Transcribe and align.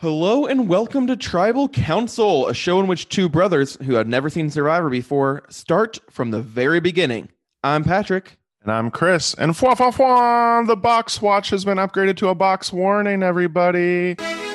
Hello 0.00 0.46
and 0.46 0.68
welcome 0.68 1.08
to 1.08 1.16
Tribal 1.16 1.68
Council, 1.68 2.46
a 2.46 2.54
show 2.54 2.78
in 2.78 2.86
which 2.86 3.08
two 3.08 3.28
brothers 3.28 3.76
who 3.82 3.94
had 3.94 4.06
never 4.06 4.30
seen 4.30 4.48
Survivor 4.48 4.88
before 4.88 5.42
start 5.48 5.98
from 6.08 6.30
the 6.30 6.40
very 6.40 6.78
beginning. 6.78 7.30
I'm 7.64 7.82
Patrick. 7.82 8.38
And 8.62 8.70
I'm 8.70 8.92
Chris. 8.92 9.34
And 9.34 9.54
fwa 9.54 9.74
fwa 9.74 9.92
fwa, 9.92 10.64
the 10.68 10.76
box 10.76 11.20
watch 11.20 11.50
has 11.50 11.64
been 11.64 11.78
upgraded 11.78 12.16
to 12.18 12.28
a 12.28 12.36
box 12.36 12.72
warning, 12.72 13.24
everybody. 13.24 14.14
I'm 14.20 14.20
a 14.20 14.54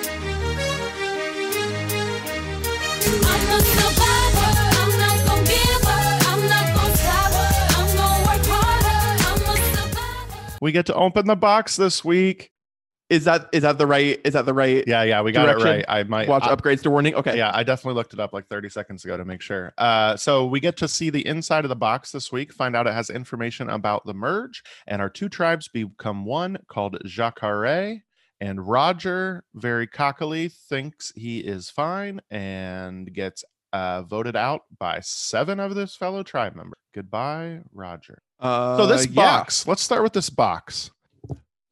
survivor. 3.59 4.47
I'm 4.79 4.97
not 4.97 5.25
gonna 5.27 5.43
give 5.43 5.83
up. 5.83 6.23
I'm 6.25 6.47
not 6.47 6.73
gonna 6.73 6.95
stop. 6.95 7.33
I'm 7.75 7.87
gonna 7.97 8.27
work 8.29 8.45
harder. 8.47 8.95
I'm 9.27 9.41
a 9.43 9.57
survivor. 9.75 10.57
We 10.61 10.71
get 10.71 10.85
to 10.85 10.95
open 10.95 11.27
the 11.27 11.35
box 11.35 11.75
this 11.75 12.05
week. 12.05 12.52
Is 13.09 13.25
that 13.25 13.47
is 13.51 13.61
that 13.63 13.77
the 13.77 13.85
right 13.85 14.19
is 14.23 14.33
that 14.33 14.45
the 14.45 14.53
right 14.53 14.83
Yeah, 14.87 15.03
yeah, 15.03 15.21
we 15.21 15.31
got 15.31 15.45
Direction. 15.45 15.67
it 15.67 15.71
right. 15.71 15.85
I 15.87 16.03
might 16.03 16.27
watch 16.27 16.43
I- 16.43 16.55
upgrades 16.55 16.81
to 16.83 16.89
warning? 16.89 17.13
Okay. 17.15 17.37
Yeah, 17.37 17.51
I 17.53 17.61
definitely 17.63 17.95
looked 17.95 18.13
it 18.13 18.19
up 18.19 18.33
like 18.33 18.47
30 18.47 18.69
seconds 18.69 19.03
ago 19.05 19.17
to 19.17 19.25
make 19.25 19.41
sure. 19.41 19.73
Uh, 19.77 20.15
so 20.15 20.45
we 20.45 20.59
get 20.59 20.77
to 20.77 20.87
see 20.87 21.09
the 21.09 21.25
inside 21.27 21.65
of 21.65 21.69
the 21.69 21.75
box 21.75 22.11
this 22.11 22.31
week, 22.31 22.53
find 22.53 22.75
out 22.75 22.87
it 22.87 22.93
has 22.93 23.09
information 23.09 23.69
about 23.69 24.05
the 24.05 24.13
merge, 24.13 24.63
and 24.87 25.01
our 25.01 25.09
two 25.09 25.29
tribes 25.29 25.67
become 25.67 26.25
one 26.25 26.57
called 26.67 26.97
Jacare. 27.05 28.01
And 28.41 28.67
Roger, 28.67 29.43
very 29.53 29.87
cockily, 29.87 30.49
thinks 30.49 31.13
he 31.15 31.39
is 31.39 31.69
fine 31.69 32.19
and 32.31 33.13
gets 33.13 33.43
uh, 33.71 34.01
voted 34.03 34.35
out 34.35 34.61
by 34.79 34.99
seven 35.01 35.59
of 35.59 35.75
his 35.75 35.95
fellow 35.95 36.23
tribe 36.23 36.55
members. 36.55 36.73
Goodbye, 36.93 37.59
Roger. 37.73 38.21
Uh, 38.39 38.75
So 38.77 38.85
this 38.87 39.07
yeah. 39.07 39.13
box, 39.13 39.65
let's 39.67 39.81
start 39.81 40.03
with 40.03 40.13
this 40.13 40.29
box. 40.29 40.91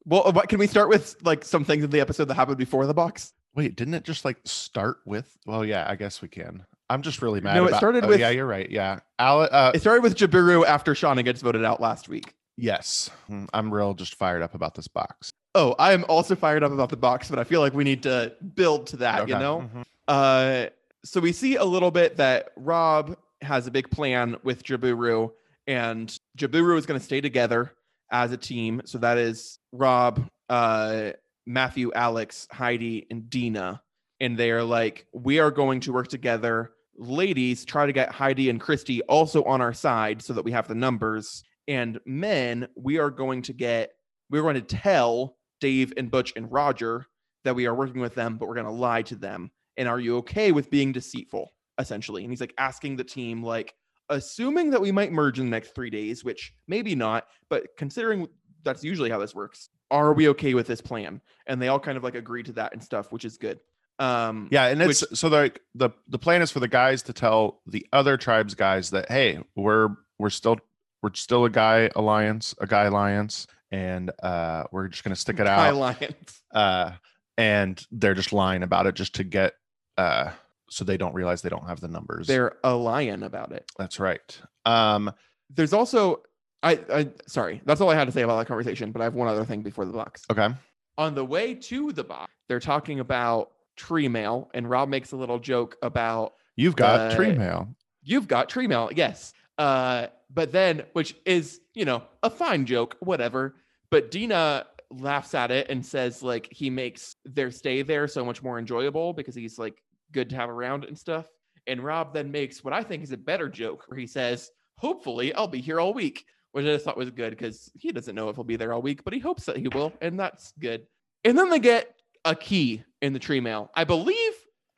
Well, 0.04 0.26
uh, 0.26 0.32
what, 0.32 0.48
can 0.48 0.58
we 0.58 0.66
start 0.66 0.88
with 0.88 1.16
like 1.22 1.44
some 1.44 1.64
things 1.64 1.84
in 1.84 1.90
the 1.90 2.00
episode 2.00 2.26
that 2.26 2.34
happened 2.34 2.58
before 2.58 2.86
the 2.86 2.94
box? 2.94 3.32
Wait, 3.54 3.76
didn't 3.76 3.94
it 3.94 4.04
just 4.04 4.24
like 4.24 4.38
start 4.44 4.98
with? 5.04 5.36
Well, 5.46 5.64
yeah, 5.64 5.86
I 5.88 5.94
guess 5.96 6.22
we 6.22 6.28
can. 6.28 6.64
I'm 6.90 7.02
just 7.02 7.22
really 7.22 7.40
mad. 7.40 7.54
No, 7.54 7.64
it 7.64 7.68
about- 7.68 7.78
started 7.78 8.04
oh, 8.04 8.08
with- 8.08 8.20
Yeah, 8.20 8.30
you're 8.30 8.46
right. 8.46 8.68
Yeah, 8.70 9.00
Ale- 9.20 9.48
uh, 9.50 9.72
It 9.74 9.80
started 9.80 10.02
with 10.02 10.16
Jaburu 10.16 10.64
after 10.66 10.94
Shauna 10.94 11.24
gets 11.24 11.40
voted 11.42 11.64
out 11.64 11.80
last 11.80 12.08
week. 12.08 12.34
yes, 12.56 13.10
Mm, 13.30 13.48
I'm 13.54 13.72
real 13.72 13.94
just 13.94 14.14
fired 14.16 14.42
up 14.42 14.54
about 14.54 14.74
this 14.74 14.88
box. 14.88 15.30
Oh, 15.54 15.74
I 15.78 15.92
am 15.92 16.04
also 16.08 16.34
fired 16.34 16.62
up 16.62 16.72
about 16.72 16.88
the 16.90 16.96
box, 16.96 17.28
but 17.30 17.38
I 17.38 17.44
feel 17.44 17.60
like 17.60 17.74
we 17.74 17.84
need 17.84 18.02
to 18.04 18.32
build 18.54 18.86
to 18.88 18.96
that, 18.98 19.28
you 19.28 19.34
Okay, 19.34 19.42
know? 19.42 19.68
mhm. 19.74 19.84
Uh, 20.08 20.70
so 21.04 21.20
we 21.20 21.32
see 21.32 21.56
a 21.56 21.64
little 21.64 21.90
bit 21.90 22.16
that 22.16 22.52
Rob 22.56 23.16
has 23.42 23.66
a 23.66 23.70
big 23.70 23.90
plan 23.90 24.36
with 24.42 24.62
Jaburu, 24.64 25.30
and 25.66 26.16
Jaburu 26.38 26.78
is 26.78 26.86
going 26.86 26.98
to 26.98 27.04
stay 27.04 27.20
together 27.20 27.72
as 28.12 28.32
a 28.32 28.36
team. 28.36 28.82
So 28.84 28.98
that 28.98 29.18
is 29.18 29.58
Rob, 29.72 30.28
uh, 30.48 31.10
Matthew, 31.46 31.90
Alex, 31.94 32.46
Heidi, 32.52 33.06
and 33.10 33.28
Dina. 33.28 33.82
And 34.20 34.38
they 34.38 34.50
are 34.52 34.62
like, 34.62 35.06
we 35.12 35.40
are 35.40 35.50
going 35.50 35.80
to 35.80 35.92
work 35.92 36.08
together. 36.08 36.72
Ladies, 36.96 37.64
try 37.64 37.86
to 37.86 37.92
get 37.92 38.12
Heidi 38.12 38.50
and 38.50 38.60
Christy 38.60 39.02
also 39.02 39.42
on 39.44 39.60
our 39.60 39.72
side 39.72 40.22
so 40.22 40.34
that 40.34 40.44
we 40.44 40.52
have 40.52 40.68
the 40.68 40.74
numbers. 40.74 41.42
And 41.66 41.98
men, 42.06 42.68
we 42.76 42.98
are 42.98 43.10
going 43.10 43.42
to 43.42 43.52
get, 43.52 43.92
we're 44.30 44.42
going 44.42 44.54
to 44.54 44.60
tell 44.60 45.36
Dave 45.60 45.92
and 45.96 46.10
Butch 46.10 46.32
and 46.36 46.52
Roger 46.52 47.06
that 47.44 47.56
we 47.56 47.66
are 47.66 47.74
working 47.74 48.00
with 48.00 48.14
them, 48.14 48.36
but 48.36 48.46
we're 48.46 48.54
going 48.54 48.66
to 48.66 48.72
lie 48.72 49.02
to 49.02 49.16
them 49.16 49.50
and 49.76 49.88
are 49.88 50.00
you 50.00 50.18
okay 50.18 50.52
with 50.52 50.70
being 50.70 50.92
deceitful 50.92 51.52
essentially 51.78 52.22
and 52.22 52.32
he's 52.32 52.40
like 52.40 52.54
asking 52.58 52.96
the 52.96 53.04
team 53.04 53.42
like 53.42 53.74
assuming 54.12 54.70
that 54.70 54.80
we 54.80 54.92
might 54.92 55.10
merge 55.12 55.38
in 55.38 55.46
the 55.46 55.50
next 55.50 55.74
three 55.74 55.90
days 55.90 56.24
which 56.24 56.52
maybe 56.68 56.94
not 56.94 57.26
but 57.48 57.66
considering 57.76 58.28
that's 58.62 58.84
usually 58.84 59.10
how 59.10 59.18
this 59.18 59.34
works 59.34 59.68
are 59.90 60.12
we 60.12 60.28
okay 60.28 60.54
with 60.54 60.66
this 60.66 60.80
plan 60.80 61.20
and 61.46 61.60
they 61.60 61.68
all 61.68 61.80
kind 61.80 61.96
of 61.96 62.04
like 62.04 62.14
agree 62.14 62.42
to 62.42 62.52
that 62.52 62.72
and 62.72 62.82
stuff 62.82 63.10
which 63.12 63.24
is 63.24 63.36
good 63.38 63.58
um 63.98 64.48
Yeah, 64.50 64.66
and 64.66 64.80
it's 64.82 65.02
Which- 65.10 65.18
so 65.18 65.28
like 65.28 65.60
the 65.74 65.90
the 66.08 66.18
plan 66.18 66.40
is 66.42 66.50
for 66.50 66.60
the 66.60 66.68
guys 66.68 67.02
to 67.04 67.12
tell 67.12 67.60
the 67.66 67.86
other 67.92 68.16
tribes 68.16 68.54
guys 68.54 68.90
that 68.90 69.08
hey, 69.10 69.38
we're 69.54 69.88
we're 70.18 70.30
still 70.30 70.58
we're 71.02 71.12
still 71.14 71.44
a 71.44 71.50
guy 71.50 71.90
alliance, 71.94 72.54
a 72.58 72.66
guy 72.66 72.84
alliance, 72.84 73.46
and 73.70 74.10
uh 74.22 74.64
we're 74.72 74.88
just 74.88 75.04
gonna 75.04 75.14
stick 75.14 75.38
it 75.40 75.46
out. 75.56 75.72
Alliance. 75.74 76.42
Uh, 76.52 76.92
and 77.36 77.84
they're 77.90 78.14
just 78.14 78.32
lying 78.32 78.62
about 78.62 78.86
it 78.86 78.94
just 78.94 79.14
to 79.16 79.24
get 79.24 79.52
uh 79.98 80.30
so 80.72 80.84
they 80.84 80.96
don't 80.96 81.14
realize 81.14 81.42
they 81.42 81.48
don't 81.48 81.66
have 81.66 81.80
the 81.80 81.88
numbers. 81.88 82.26
they're 82.26 82.56
a 82.64 82.74
lion 82.74 83.22
about 83.22 83.52
it 83.52 83.70
That's 83.78 84.00
right. 84.00 84.40
Um, 84.64 85.12
there's 85.50 85.72
also 85.72 86.22
I, 86.62 86.78
I 86.92 87.08
sorry 87.26 87.60
that's 87.66 87.80
all 87.80 87.90
i 87.90 87.94
had 87.94 88.04
to 88.06 88.12
say 88.12 88.22
about 88.22 88.38
that 88.38 88.46
conversation 88.46 88.92
but 88.92 89.00
i 89.02 89.04
have 89.04 89.14
one 89.14 89.26
other 89.28 89.44
thing 89.44 89.62
before 89.62 89.84
the 89.84 89.92
box 89.92 90.24
okay. 90.30 90.48
on 90.96 91.14
the 91.14 91.24
way 91.24 91.54
to 91.54 91.92
the 91.92 92.04
box 92.04 92.30
they're 92.48 92.60
talking 92.60 93.00
about 93.00 93.50
tree 93.76 94.06
mail 94.08 94.48
and 94.54 94.70
rob 94.70 94.88
makes 94.88 95.12
a 95.12 95.16
little 95.16 95.38
joke 95.38 95.76
about 95.82 96.34
You've 96.56 96.76
got 96.76 97.16
tree 97.16 97.32
Uh, 97.32 97.38
mail. 97.38 97.68
you've 98.02 98.28
got 98.28 98.48
tree 98.48 98.66
mail 98.68 98.90
yes 98.94 99.34
uh 99.58 100.06
but 100.32 100.52
then 100.52 100.84
which 100.92 101.16
is 101.26 101.60
you 101.74 101.84
know 101.84 102.02
a 102.22 102.30
fine 102.30 102.64
joke 102.64 102.96
whatever 103.00 103.56
but 103.90 104.10
dina 104.12 104.66
laughs 104.90 105.34
at 105.34 105.50
it 105.50 105.68
and 105.68 105.84
says 105.84 106.22
like 106.22 106.46
he 106.52 106.70
makes 106.70 107.16
their 107.24 107.50
stay 107.50 107.82
there 107.82 108.06
so 108.06 108.24
much 108.24 108.42
more 108.42 108.58
enjoyable 108.58 109.12
because 109.12 109.34
he's 109.34 109.58
like 109.58 109.82
good 110.12 110.30
to 110.30 110.36
have 110.36 110.50
around 110.50 110.84
and 110.84 110.98
stuff 110.98 111.26
and 111.66 111.82
rob 111.82 112.12
then 112.12 112.30
makes 112.30 112.62
what 112.64 112.74
i 112.74 112.82
think 112.82 113.02
is 113.02 113.12
a 113.12 113.16
better 113.16 113.48
joke 113.48 113.84
where 113.88 113.98
he 113.98 114.06
says 114.06 114.50
hopefully 114.78 115.32
i'll 115.34 115.48
be 115.48 115.60
here 115.60 115.80
all 115.80 115.94
week 115.94 116.24
which 116.52 116.66
i 116.66 116.78
thought 116.78 116.96
was 116.96 117.10
good 117.10 117.30
because 117.30 117.70
he 117.74 117.92
doesn't 117.92 118.14
know 118.14 118.28
if 118.28 118.36
he'll 118.36 118.44
be 118.44 118.56
there 118.56 118.72
all 118.72 118.82
week 118.82 119.02
but 119.04 119.12
he 119.12 119.18
hopes 119.18 119.44
that 119.44 119.56
he 119.56 119.68
will 119.68 119.92
and 120.00 120.18
that's 120.18 120.52
good 120.58 120.86
and 121.24 121.36
then 121.36 121.48
they 121.48 121.58
get 121.58 121.94
a 122.24 122.34
key 122.34 122.82
in 123.00 123.12
the 123.12 123.18
tree 123.18 123.40
mail 123.40 123.70
i 123.74 123.84
believe 123.84 124.32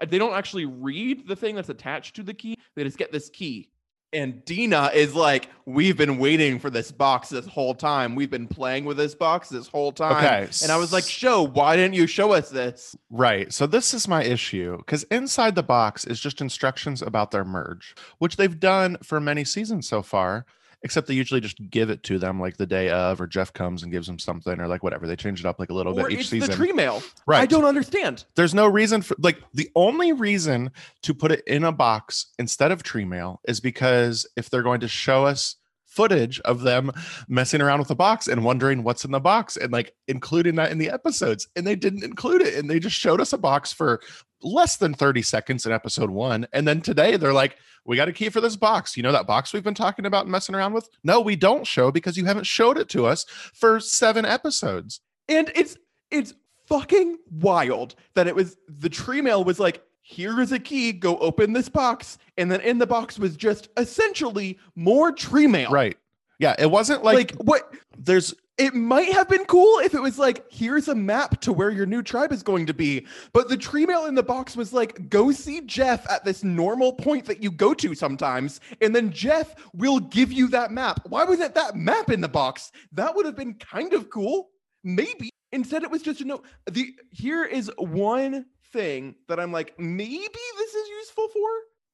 they 0.09 0.19
don't 0.19 0.35
actually 0.35 0.67
read 0.67 1.27
the 1.27 1.37
thing 1.37 1.55
that's 1.55 1.69
attached 1.69 2.17
to 2.17 2.23
the 2.23 2.35
key. 2.35 2.59
They 2.75 2.85
just 2.85 2.99
get 2.99 3.13
this 3.13 3.31
key. 3.31 3.71
And 4.15 4.45
Dina 4.45 4.91
is 4.95 5.15
like, 5.15 5.49
We've 5.67 5.97
been 5.97 6.19
waiting 6.19 6.59
for 6.59 6.69
this 6.69 6.93
box 6.93 7.31
this 7.31 7.47
whole 7.47 7.75
time. 7.75 8.15
We've 8.15 8.31
been 8.31 8.47
playing 8.47 8.85
with 8.85 8.99
this 8.99 9.15
box 9.15 9.49
this 9.49 9.67
whole 9.67 9.93
time. 9.93 10.25
Okay, 10.25 10.49
And 10.63 10.71
I 10.71 10.77
was 10.77 10.93
like, 10.93 11.05
Show, 11.05 11.43
why 11.43 11.77
didn't 11.77 11.95
you 11.95 12.07
show 12.07 12.33
us 12.33 12.51
this? 12.51 12.95
Right. 13.11 13.53
So 13.53 13.67
this 13.67 13.95
is 13.95 14.07
my 14.07 14.23
issue 14.23 14.77
because 14.79 15.05
inside 15.05 15.55
the 15.55 15.63
box 15.63 16.05
is 16.07 16.21
just 16.21 16.41
instructions 16.41 17.03
about 17.03 17.31
their 17.31 17.45
merge, 17.45 17.95
which 18.19 18.37
they've 18.37 18.61
done 18.61 18.99
for 19.03 19.21
many 19.21 19.45
seasons 19.45 19.89
so 19.89 20.03
far, 20.03 20.47
except 20.85 21.09
they 21.09 21.15
usually 21.15 21.41
just 21.41 21.57
give 21.71 21.91
it 21.91 22.03
to 22.05 22.19
them 22.19 22.39
like 22.39 22.57
the 22.57 22.67
day 22.67 22.91
of, 22.91 23.21
or 23.21 23.27
Jeff 23.27 23.53
comes 23.53 23.83
and 23.83 23.91
gives 23.91 24.07
them 24.07 24.19
something, 24.19 24.61
or 24.61 24.69
like 24.69 24.83
whatever. 24.85 25.07
They 25.09 25.17
change 25.17 25.41
it 25.41 25.47
up 25.47 25.59
like 25.59 25.71
a 25.71 25.75
little 25.75 25.99
Or 25.99 26.05
bit 26.05 26.13
each 26.13 26.21
it's 26.21 26.29
season. 26.29 26.51
the 26.51 26.57
tree 26.57 26.73
mail. 26.73 27.03
right. 27.27 27.41
I 27.41 27.47
don't 27.47 27.65
understand. 27.65 28.25
There's 28.37 28.55
no 28.55 28.67
reason 28.69 29.03
for 29.03 29.17
like 29.19 29.39
the 29.55 29.69
only 29.75 30.13
reason 30.13 30.71
to 31.03 31.15
put 31.15 31.33
it 31.33 31.43
in 31.47 31.65
a 31.65 31.73
box 31.73 32.27
instead 32.39 32.71
of 32.71 32.83
tree 32.85 33.05
mail 33.05 33.41
is 33.49 33.59
because 33.61 34.27
if 34.37 34.49
they're 34.51 34.63
going 34.63 34.81
to 34.81 34.89
show 34.89 35.25
us 35.25 35.57
footage 35.87 36.41
of 36.41 36.63
them 36.63 36.91
messing 37.29 37.61
around 37.63 37.79
with 37.79 37.87
the 37.87 37.95
box 37.95 38.27
and 38.27 38.45
wondering 38.45 38.83
what's 38.83 39.05
in 39.05 39.13
the 39.13 39.21
box 39.21 39.57
and 39.57 39.71
like 39.73 39.95
including 40.09 40.57
that 40.57 40.73
in 40.73 40.79
the 40.79 40.91
episodes 40.91 41.47
and 41.55 41.65
they 41.65 41.77
didn't 41.77 42.03
include 42.03 42.43
it 42.43 42.55
and 42.57 42.69
they 42.69 42.81
just 42.81 42.97
showed 42.97 43.21
us 43.21 43.33
a 43.33 43.39
box 43.39 43.73
for 43.73 44.01
less 44.45 44.77
than 44.77 44.95
30 44.95 45.23
seconds 45.23 45.67
in 45.67 45.73
episode 45.73 46.11
1 46.11 46.47
and 46.53 46.69
then 46.69 46.81
today 46.81 47.17
they're 47.17 47.33
like 47.33 47.57
we 47.85 47.97
got 47.97 48.09
a 48.09 48.13
key 48.13 48.29
for 48.29 48.41
this 48.41 48.57
box 48.57 48.97
you 48.97 49.03
know 49.03 49.13
that 49.13 49.27
box 49.27 49.53
we've 49.53 49.65
been 49.65 49.75
talking 49.75 50.07
about 50.07 50.25
and 50.25 50.33
messing 50.33 50.55
around 50.55 50.73
with 50.73 50.89
no 51.03 51.21
we 51.21 51.35
don't 51.35 51.67
show 51.67 51.91
because 51.91 52.17
you 52.17 52.25
haven't 52.25 52.47
showed 52.47 52.79
it 52.79 52.89
to 52.89 53.07
us 53.07 53.25
for 53.53 53.81
7 53.81 54.25
episodes 54.25 55.01
And 55.29 55.51
it's 55.55 55.77
it's 56.11 56.35
fucking 56.67 57.19
wild 57.31 57.95
that 58.15 58.27
it 58.27 58.35
was 58.35 58.57
the 58.69 58.89
tree 58.89 59.21
mail 59.21 59.45
was 59.45 59.59
like, 59.61 59.83
here 60.03 60.41
is 60.41 60.53
a 60.53 60.59
key, 60.59 60.93
go 60.93 61.19
open 61.19 61.53
this 61.53 61.69
box. 61.69 62.19
And 62.37 62.51
then 62.51 62.61
in 62.61 62.79
the 62.79 62.87
box 62.87 63.19
was 63.19 63.37
just 63.37 63.69
essentially 63.77 64.59
more 64.77 65.13
tree 65.13 65.47
mail. 65.47 65.71
right 65.71 65.97
yeah 66.39 66.55
it 66.59 66.71
wasn't 66.71 67.03
Like, 67.03 67.33
like 67.33 67.33
what 67.43 67.75
there's 67.99 68.35
it 68.57 68.75
might 68.75 69.13
have 69.13 69.29
been 69.29 69.45
cool 69.47 69.79
if 69.81 69.95
it 69.95 70.01
was 70.01 70.19
like, 70.19 70.45
here's 70.51 70.87
a 70.89 70.95
map 70.95 71.41
to 71.41 71.53
where 71.53 71.71
your 71.71 71.87
new 71.87 72.03
tribe 72.03 72.33
is 72.33 72.43
going 72.43 72.67
to 72.67 72.75
be. 72.75 73.07
But 73.33 73.49
the 73.49 73.57
tree 73.57 73.85
mail 73.85 74.07
in 74.07 74.15
the 74.15 74.23
box 74.23 74.57
was 74.57 74.73
like, 74.73 75.09
go 75.09 75.33
see 75.33 75.63
Jeff 75.63 76.09
at 76.09 76.25
this 76.25 76.45
normal 76.45 76.93
point 76.93 77.25
that 77.27 77.43
you 77.43 77.51
go 77.51 77.75
to 77.75 77.95
sometimes. 77.95 78.61
And 78.81 78.95
then 78.95 79.11
Jeff 79.11 79.55
will 79.75 79.99
give 79.99 80.33
you 80.33 80.47
that 80.49 80.71
map. 80.71 81.01
Why 81.09 81.25
wasn't 81.25 81.55
that 81.57 81.75
map 81.75 82.11
in 82.11 82.21
the 82.21 82.29
box? 82.29 82.71
That 82.93 83.17
would 83.17 83.27
have 83.27 83.37
been 83.37 83.55
kind 83.55 83.93
of 83.93 84.09
cool. 84.09 84.51
Maybe. 84.85 85.31
Instead, 85.51 85.83
it 85.83 85.91
was 85.91 86.03
just 86.03 86.21
a 86.21 86.25
note. 86.25 86.45
The 86.71 86.95
here 87.11 87.45
is 87.45 87.71
one 87.79 88.47
thing 88.73 89.17
that 89.29 89.41
I'm 89.41 89.53
like, 89.53 89.79
maybe 89.79 90.29
this 90.59 90.75
is 90.75 90.89
useful 90.89 91.29
for 91.29 91.49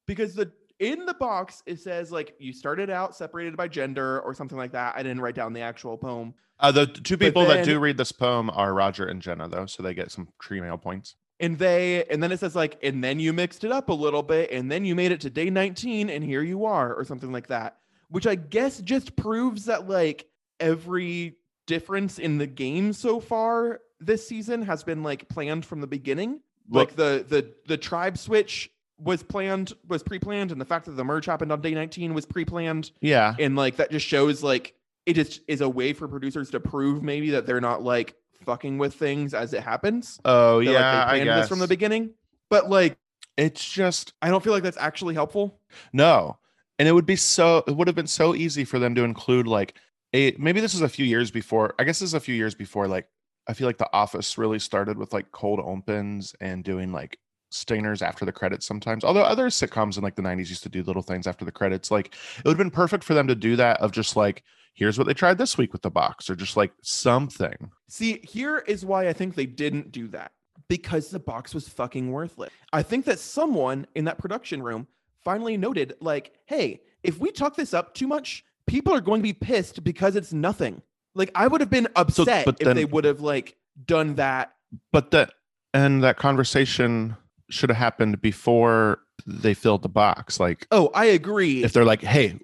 because 0.06 0.34
the 0.34 0.50
in 0.80 1.06
the 1.06 1.14
box 1.14 1.62
it 1.66 1.78
says 1.78 2.10
like 2.10 2.34
you 2.40 2.52
started 2.52 2.90
out 2.90 3.14
separated 3.14 3.56
by 3.56 3.68
gender 3.68 4.20
or 4.20 4.34
something 4.34 4.58
like 4.58 4.72
that. 4.72 4.96
I 4.96 5.02
didn't 5.04 5.20
write 5.20 5.36
down 5.36 5.52
the 5.52 5.60
actual 5.60 5.96
poem. 5.96 6.34
Uh, 6.58 6.72
the 6.72 6.86
two 6.86 7.16
people 7.16 7.46
that 7.46 7.64
do 7.64 7.78
read 7.78 7.96
this 7.96 8.12
poem 8.12 8.50
are 8.50 8.74
Roger 8.74 9.06
and 9.06 9.22
Jenna, 9.22 9.48
though, 9.48 9.64
so 9.66 9.82
they 9.82 9.94
get 9.94 10.10
some 10.10 10.28
tree 10.38 10.60
mail 10.60 10.76
points. 10.76 11.14
and 11.38 11.58
they 11.58 12.04
and 12.10 12.22
then 12.22 12.32
it 12.32 12.40
says 12.40 12.54
like 12.54 12.78
and 12.82 13.02
then 13.02 13.18
you 13.20 13.32
mixed 13.32 13.64
it 13.64 13.72
up 13.72 13.88
a 13.88 13.94
little 13.94 14.22
bit 14.22 14.50
and 14.50 14.70
then 14.70 14.84
you 14.84 14.94
made 14.94 15.10
it 15.12 15.20
to 15.22 15.30
day 15.30 15.48
19 15.48 16.10
and 16.10 16.22
here 16.24 16.42
you 16.42 16.66
are 16.66 16.94
or 16.94 17.04
something 17.04 17.32
like 17.32 17.46
that 17.46 17.78
which 18.10 18.26
i 18.26 18.34
guess 18.34 18.78
just 18.80 19.16
proves 19.16 19.64
that 19.64 19.88
like 19.88 20.26
every 20.58 21.36
difference 21.66 22.18
in 22.18 22.36
the 22.36 22.46
game 22.46 22.92
so 22.92 23.20
far 23.20 23.80
this 24.00 24.28
season 24.28 24.60
has 24.60 24.84
been 24.84 25.02
like 25.02 25.28
planned 25.30 25.64
from 25.64 25.80
the 25.80 25.86
beginning 25.86 26.40
like 26.68 26.94
the 26.96 27.24
the 27.26 27.50
the 27.66 27.78
tribe 27.78 28.18
switch 28.18 28.70
was 29.02 29.22
planned 29.22 29.72
was 29.88 30.02
pre-planned 30.02 30.52
and 30.52 30.60
the 30.60 30.64
fact 30.64 30.84
that 30.86 30.92
the 30.92 31.04
merge 31.04 31.26
happened 31.26 31.50
on 31.50 31.60
day 31.60 31.72
19 31.74 32.14
was 32.14 32.26
pre-planned. 32.26 32.90
Yeah, 33.00 33.34
and 33.38 33.56
like 33.56 33.76
that 33.76 33.90
just 33.90 34.06
shows 34.06 34.42
like 34.42 34.74
it 35.06 35.14
just 35.14 35.40
is 35.48 35.60
a 35.60 35.68
way 35.68 35.92
for 35.92 36.06
producers 36.06 36.50
to 36.50 36.60
prove 36.60 37.02
maybe 37.02 37.30
that 37.30 37.46
they're 37.46 37.60
not 37.60 37.82
like 37.82 38.14
fucking 38.44 38.78
with 38.78 38.94
things 38.94 39.34
as 39.34 39.52
it 39.54 39.62
happens. 39.62 40.20
Oh 40.24 40.58
That, 40.58 40.64
yeah, 40.64 40.70
like, 40.72 40.80
they 40.80 40.98
I 40.98 41.04
planned 41.04 41.24
guess 41.24 41.40
this 41.40 41.48
from 41.48 41.58
the 41.58 41.68
beginning. 41.68 42.10
But 42.48 42.68
like 42.68 42.98
It's 43.36 43.68
just 43.68 44.12
i 44.20 44.28
don't 44.28 44.44
feel 44.44 44.52
like 44.52 44.62
that's 44.62 44.76
actually 44.76 45.14
helpful. 45.14 45.58
No, 45.92 46.38
and 46.78 46.86
it 46.86 46.92
would 46.92 47.06
be 47.06 47.16
so. 47.16 47.64
It 47.66 47.74
would 47.74 47.88
have 47.88 47.94
been 47.96 48.06
so 48.06 48.34
easy 48.34 48.64
for 48.64 48.78
them 48.78 48.94
to 48.96 49.04
include 49.04 49.46
like 49.46 49.74
a 50.12 50.32
maybe 50.38 50.60
this 50.60 50.74
is 50.74 50.82
a 50.82 50.88
few 50.88 51.06
years 51.06 51.30
before. 51.30 51.74
I 51.78 51.84
guess 51.84 52.00
this 52.00 52.08
is 52.08 52.14
a 52.14 52.20
few 52.20 52.34
years 52.34 52.54
before 52.54 52.86
like 52.86 53.08
I 53.46 53.54
feel 53.54 53.66
like 53.66 53.78
The 53.78 53.88
Office 53.92 54.36
really 54.36 54.58
started 54.58 54.98
with 54.98 55.12
like 55.12 55.32
cold 55.32 55.60
opens 55.60 56.34
and 56.40 56.62
doing 56.62 56.92
like 56.92 57.18
stingers 57.50 58.00
after 58.02 58.24
the 58.24 58.32
credits 58.32 58.66
sometimes. 58.66 59.04
Although 59.04 59.22
other 59.22 59.48
sitcoms 59.48 59.96
in 59.96 60.02
like 60.02 60.14
the 60.14 60.22
90s 60.22 60.48
used 60.48 60.62
to 60.62 60.68
do 60.68 60.82
little 60.82 61.02
things 61.02 61.26
after 61.26 61.44
the 61.44 61.52
credits. 61.52 61.90
Like 61.90 62.14
it 62.38 62.44
would 62.44 62.52
have 62.52 62.58
been 62.58 62.70
perfect 62.70 63.04
for 63.04 63.14
them 63.14 63.26
to 63.28 63.34
do 63.34 63.56
that 63.56 63.80
of 63.80 63.92
just 63.92 64.16
like, 64.16 64.42
here's 64.74 64.96
what 64.96 65.06
they 65.06 65.14
tried 65.14 65.36
this 65.38 65.58
week 65.58 65.72
with 65.72 65.82
the 65.82 65.90
box, 65.90 66.30
or 66.30 66.36
just 66.36 66.56
like 66.56 66.72
something. 66.82 67.70
See, 67.88 68.20
here 68.22 68.58
is 68.58 68.84
why 68.84 69.08
I 69.08 69.12
think 69.12 69.34
they 69.34 69.46
didn't 69.46 69.92
do 69.92 70.08
that 70.08 70.32
because 70.68 71.10
the 71.10 71.18
box 71.18 71.52
was 71.52 71.68
fucking 71.68 72.10
worthless. 72.10 72.50
I 72.72 72.82
think 72.82 73.04
that 73.06 73.18
someone 73.18 73.86
in 73.94 74.04
that 74.04 74.18
production 74.18 74.62
room 74.62 74.86
finally 75.24 75.56
noted, 75.56 75.94
like, 76.00 76.32
hey, 76.46 76.80
if 77.02 77.18
we 77.18 77.30
talk 77.32 77.56
this 77.56 77.74
up 77.74 77.94
too 77.94 78.06
much, 78.06 78.44
people 78.66 78.94
are 78.94 79.00
going 79.00 79.20
to 79.20 79.24
be 79.24 79.32
pissed 79.32 79.82
because 79.82 80.14
it's 80.16 80.32
nothing. 80.32 80.80
Like, 81.14 81.32
I 81.34 81.48
would 81.48 81.60
have 81.60 81.70
been 81.70 81.88
upset 81.96 82.44
but 82.44 82.56
if 82.60 82.66
then- 82.66 82.76
they 82.76 82.84
would 82.84 83.04
have 83.04 83.20
like 83.20 83.56
done 83.84 84.14
that. 84.14 84.54
But 84.92 85.10
that 85.10 85.32
and 85.74 86.02
that 86.04 86.16
conversation 86.16 87.16
should 87.50 87.68
have 87.70 87.76
happened 87.76 88.20
before 88.20 89.00
they 89.26 89.52
filled 89.54 89.82
the 89.82 89.88
box. 89.88 90.40
Like 90.40 90.66
Oh, 90.70 90.90
I 90.94 91.04
agree. 91.06 91.62
if 91.62 91.72
they're 91.72 91.84
like, 91.84 92.02
hey, 92.02 92.38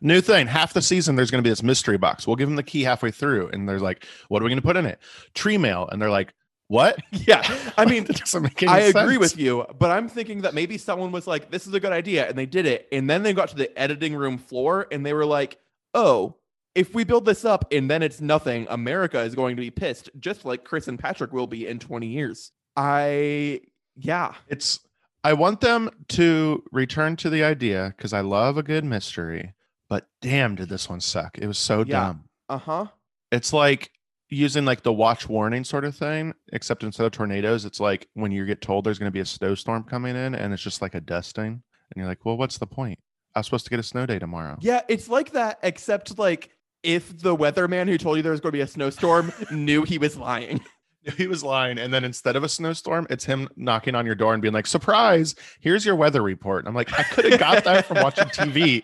new 0.00 0.20
thing, 0.20 0.46
half 0.46 0.72
the 0.72 0.82
season 0.82 1.14
there's 1.16 1.30
going 1.30 1.42
to 1.42 1.46
be 1.46 1.50
this 1.50 1.62
mystery 1.62 1.98
box. 1.98 2.26
We'll 2.26 2.36
give 2.36 2.48
them 2.48 2.56
the 2.56 2.62
key 2.62 2.82
halfway 2.82 3.10
through, 3.10 3.48
and 3.50 3.68
they're 3.68 3.78
like, 3.80 4.04
what 4.28 4.42
are 4.42 4.44
we 4.44 4.50
going 4.50 4.58
to 4.60 4.66
put 4.66 4.76
in 4.76 4.86
it? 4.86 4.98
Tree 5.34 5.58
mail, 5.58 5.88
and 5.92 6.00
they're 6.02 6.10
like, 6.10 6.34
what? 6.68 6.98
yeah, 7.12 7.42
I 7.78 7.84
mean, 7.84 8.04
It 8.10 8.16
doesn't 8.16 8.42
make 8.42 8.60
any 8.62 8.72
I 8.72 8.78
agree 8.80 9.14
sense. 9.14 9.18
with 9.20 9.38
you, 9.38 9.66
but 9.78 9.92
I'm 9.92 10.08
thinking 10.08 10.42
that 10.42 10.52
maybe 10.52 10.78
someone 10.78 11.12
was 11.12 11.26
like, 11.28 11.50
"This 11.50 11.66
is 11.68 11.74
a 11.74 11.78
good 11.80 11.92
idea," 11.92 12.28
and 12.28 12.36
they 12.36 12.46
did 12.46 12.66
it, 12.66 12.88
and 12.90 13.08
then 13.08 13.22
they 13.22 13.32
got 13.32 13.50
to 13.50 13.56
the 13.56 13.78
editing 13.78 14.16
room 14.16 14.36
floor, 14.36 14.88
and 14.90 15.06
they 15.06 15.12
were 15.12 15.26
like, 15.26 15.58
"Oh, 15.94 16.34
if 16.74 16.92
we 16.92 17.04
build 17.04 17.24
this 17.24 17.44
up 17.44 17.72
and 17.72 17.88
then 17.88 18.02
it's 18.02 18.20
nothing, 18.20 18.66
America 18.68 19.20
is 19.20 19.36
going 19.36 19.54
to 19.54 19.62
be 19.62 19.70
pissed, 19.70 20.10
just 20.18 20.44
like 20.44 20.64
Chris 20.64 20.88
and 20.88 20.98
Patrick 20.98 21.32
will 21.32 21.46
be 21.46 21.68
in 21.68 21.78
20 21.78 22.08
years." 22.08 22.50
I, 22.76 23.60
yeah, 23.96 24.34
It's 24.48 24.80
I 25.24 25.32
want 25.32 25.60
them 25.60 25.90
to 26.08 26.62
return 26.70 27.16
to 27.16 27.30
the 27.30 27.42
idea 27.42 27.92
because 27.96 28.12
I 28.12 28.20
love 28.20 28.56
a 28.56 28.62
good 28.62 28.84
mystery, 28.84 29.54
but 29.88 30.06
damn, 30.22 30.54
did 30.54 30.68
this 30.68 30.88
one 30.88 31.00
suck? 31.00 31.36
It 31.38 31.46
was 31.46 31.58
so 31.58 31.78
Yeah. 31.80 31.84
dumb. 32.06 32.24
uh 32.48 32.58
huh, 32.58 32.86
It's 33.32 33.52
like 33.52 33.90
using 34.28 34.64
like 34.64 34.82
the 34.82 34.92
watch 34.92 35.28
warning 35.28 35.64
sort 35.64 35.84
of 35.84 35.96
thing, 35.96 36.32
except 36.52 36.82
instead 36.84 37.06
of 37.06 37.12
tornadoes, 37.12 37.64
it's 37.64 37.80
like 37.80 38.08
when 38.14 38.30
you 38.32 38.44
get 38.46 38.60
told 38.60 38.84
there's 38.84 38.98
going 38.98 39.08
to 39.10 39.14
be 39.14 39.20
a 39.20 39.24
snowstorm 39.26 39.82
coming 39.84 40.14
in 40.16 40.34
and 40.34 40.52
it's 40.52 40.62
just 40.62 40.80
like 40.82 40.94
a 40.94 41.00
dusting. 41.00 41.44
And 41.54 41.62
you're 41.96 42.06
like, 42.06 42.24
well, 42.24 42.36
what's 42.36 42.58
the 42.58 42.66
point? 42.66 42.98
I 43.34 43.40
was 43.40 43.46
supposed 43.46 43.64
to 43.66 43.70
get 43.70 43.78
a 43.80 43.84
snow 43.84 44.06
day 44.06 44.18
tomorrow. 44.18 44.56
yeah, 44.60 44.80
it's 44.88 45.08
like 45.08 45.32
that, 45.32 45.58
except 45.62 46.18
like 46.18 46.50
if 46.82 47.18
the 47.20 47.36
weatherman 47.36 47.88
who 47.88 47.98
told 47.98 48.16
you 48.16 48.22
there 48.22 48.32
was 48.32 48.40
going 48.40 48.52
to 48.52 48.56
be 48.56 48.62
a 48.62 48.66
snowstorm 48.66 49.32
knew 49.50 49.82
he 49.82 49.98
was 49.98 50.16
lying. 50.16 50.60
He 51.16 51.26
was 51.26 51.42
lying. 51.42 51.78
And 51.78 51.92
then 51.94 52.04
instead 52.04 52.36
of 52.36 52.44
a 52.44 52.48
snowstorm, 52.48 53.06
it's 53.10 53.24
him 53.24 53.48
knocking 53.56 53.94
on 53.94 54.06
your 54.06 54.14
door 54.14 54.32
and 54.32 54.42
being 54.42 54.54
like, 54.54 54.66
surprise, 54.66 55.34
here's 55.60 55.84
your 55.86 55.96
weather 55.96 56.22
report. 56.22 56.60
And 56.60 56.68
I'm 56.68 56.74
like, 56.74 56.98
I 56.98 57.02
could 57.04 57.24
have 57.30 57.40
got 57.40 57.64
that 57.64 57.86
from 57.86 58.02
watching 58.02 58.24
TV. 58.28 58.82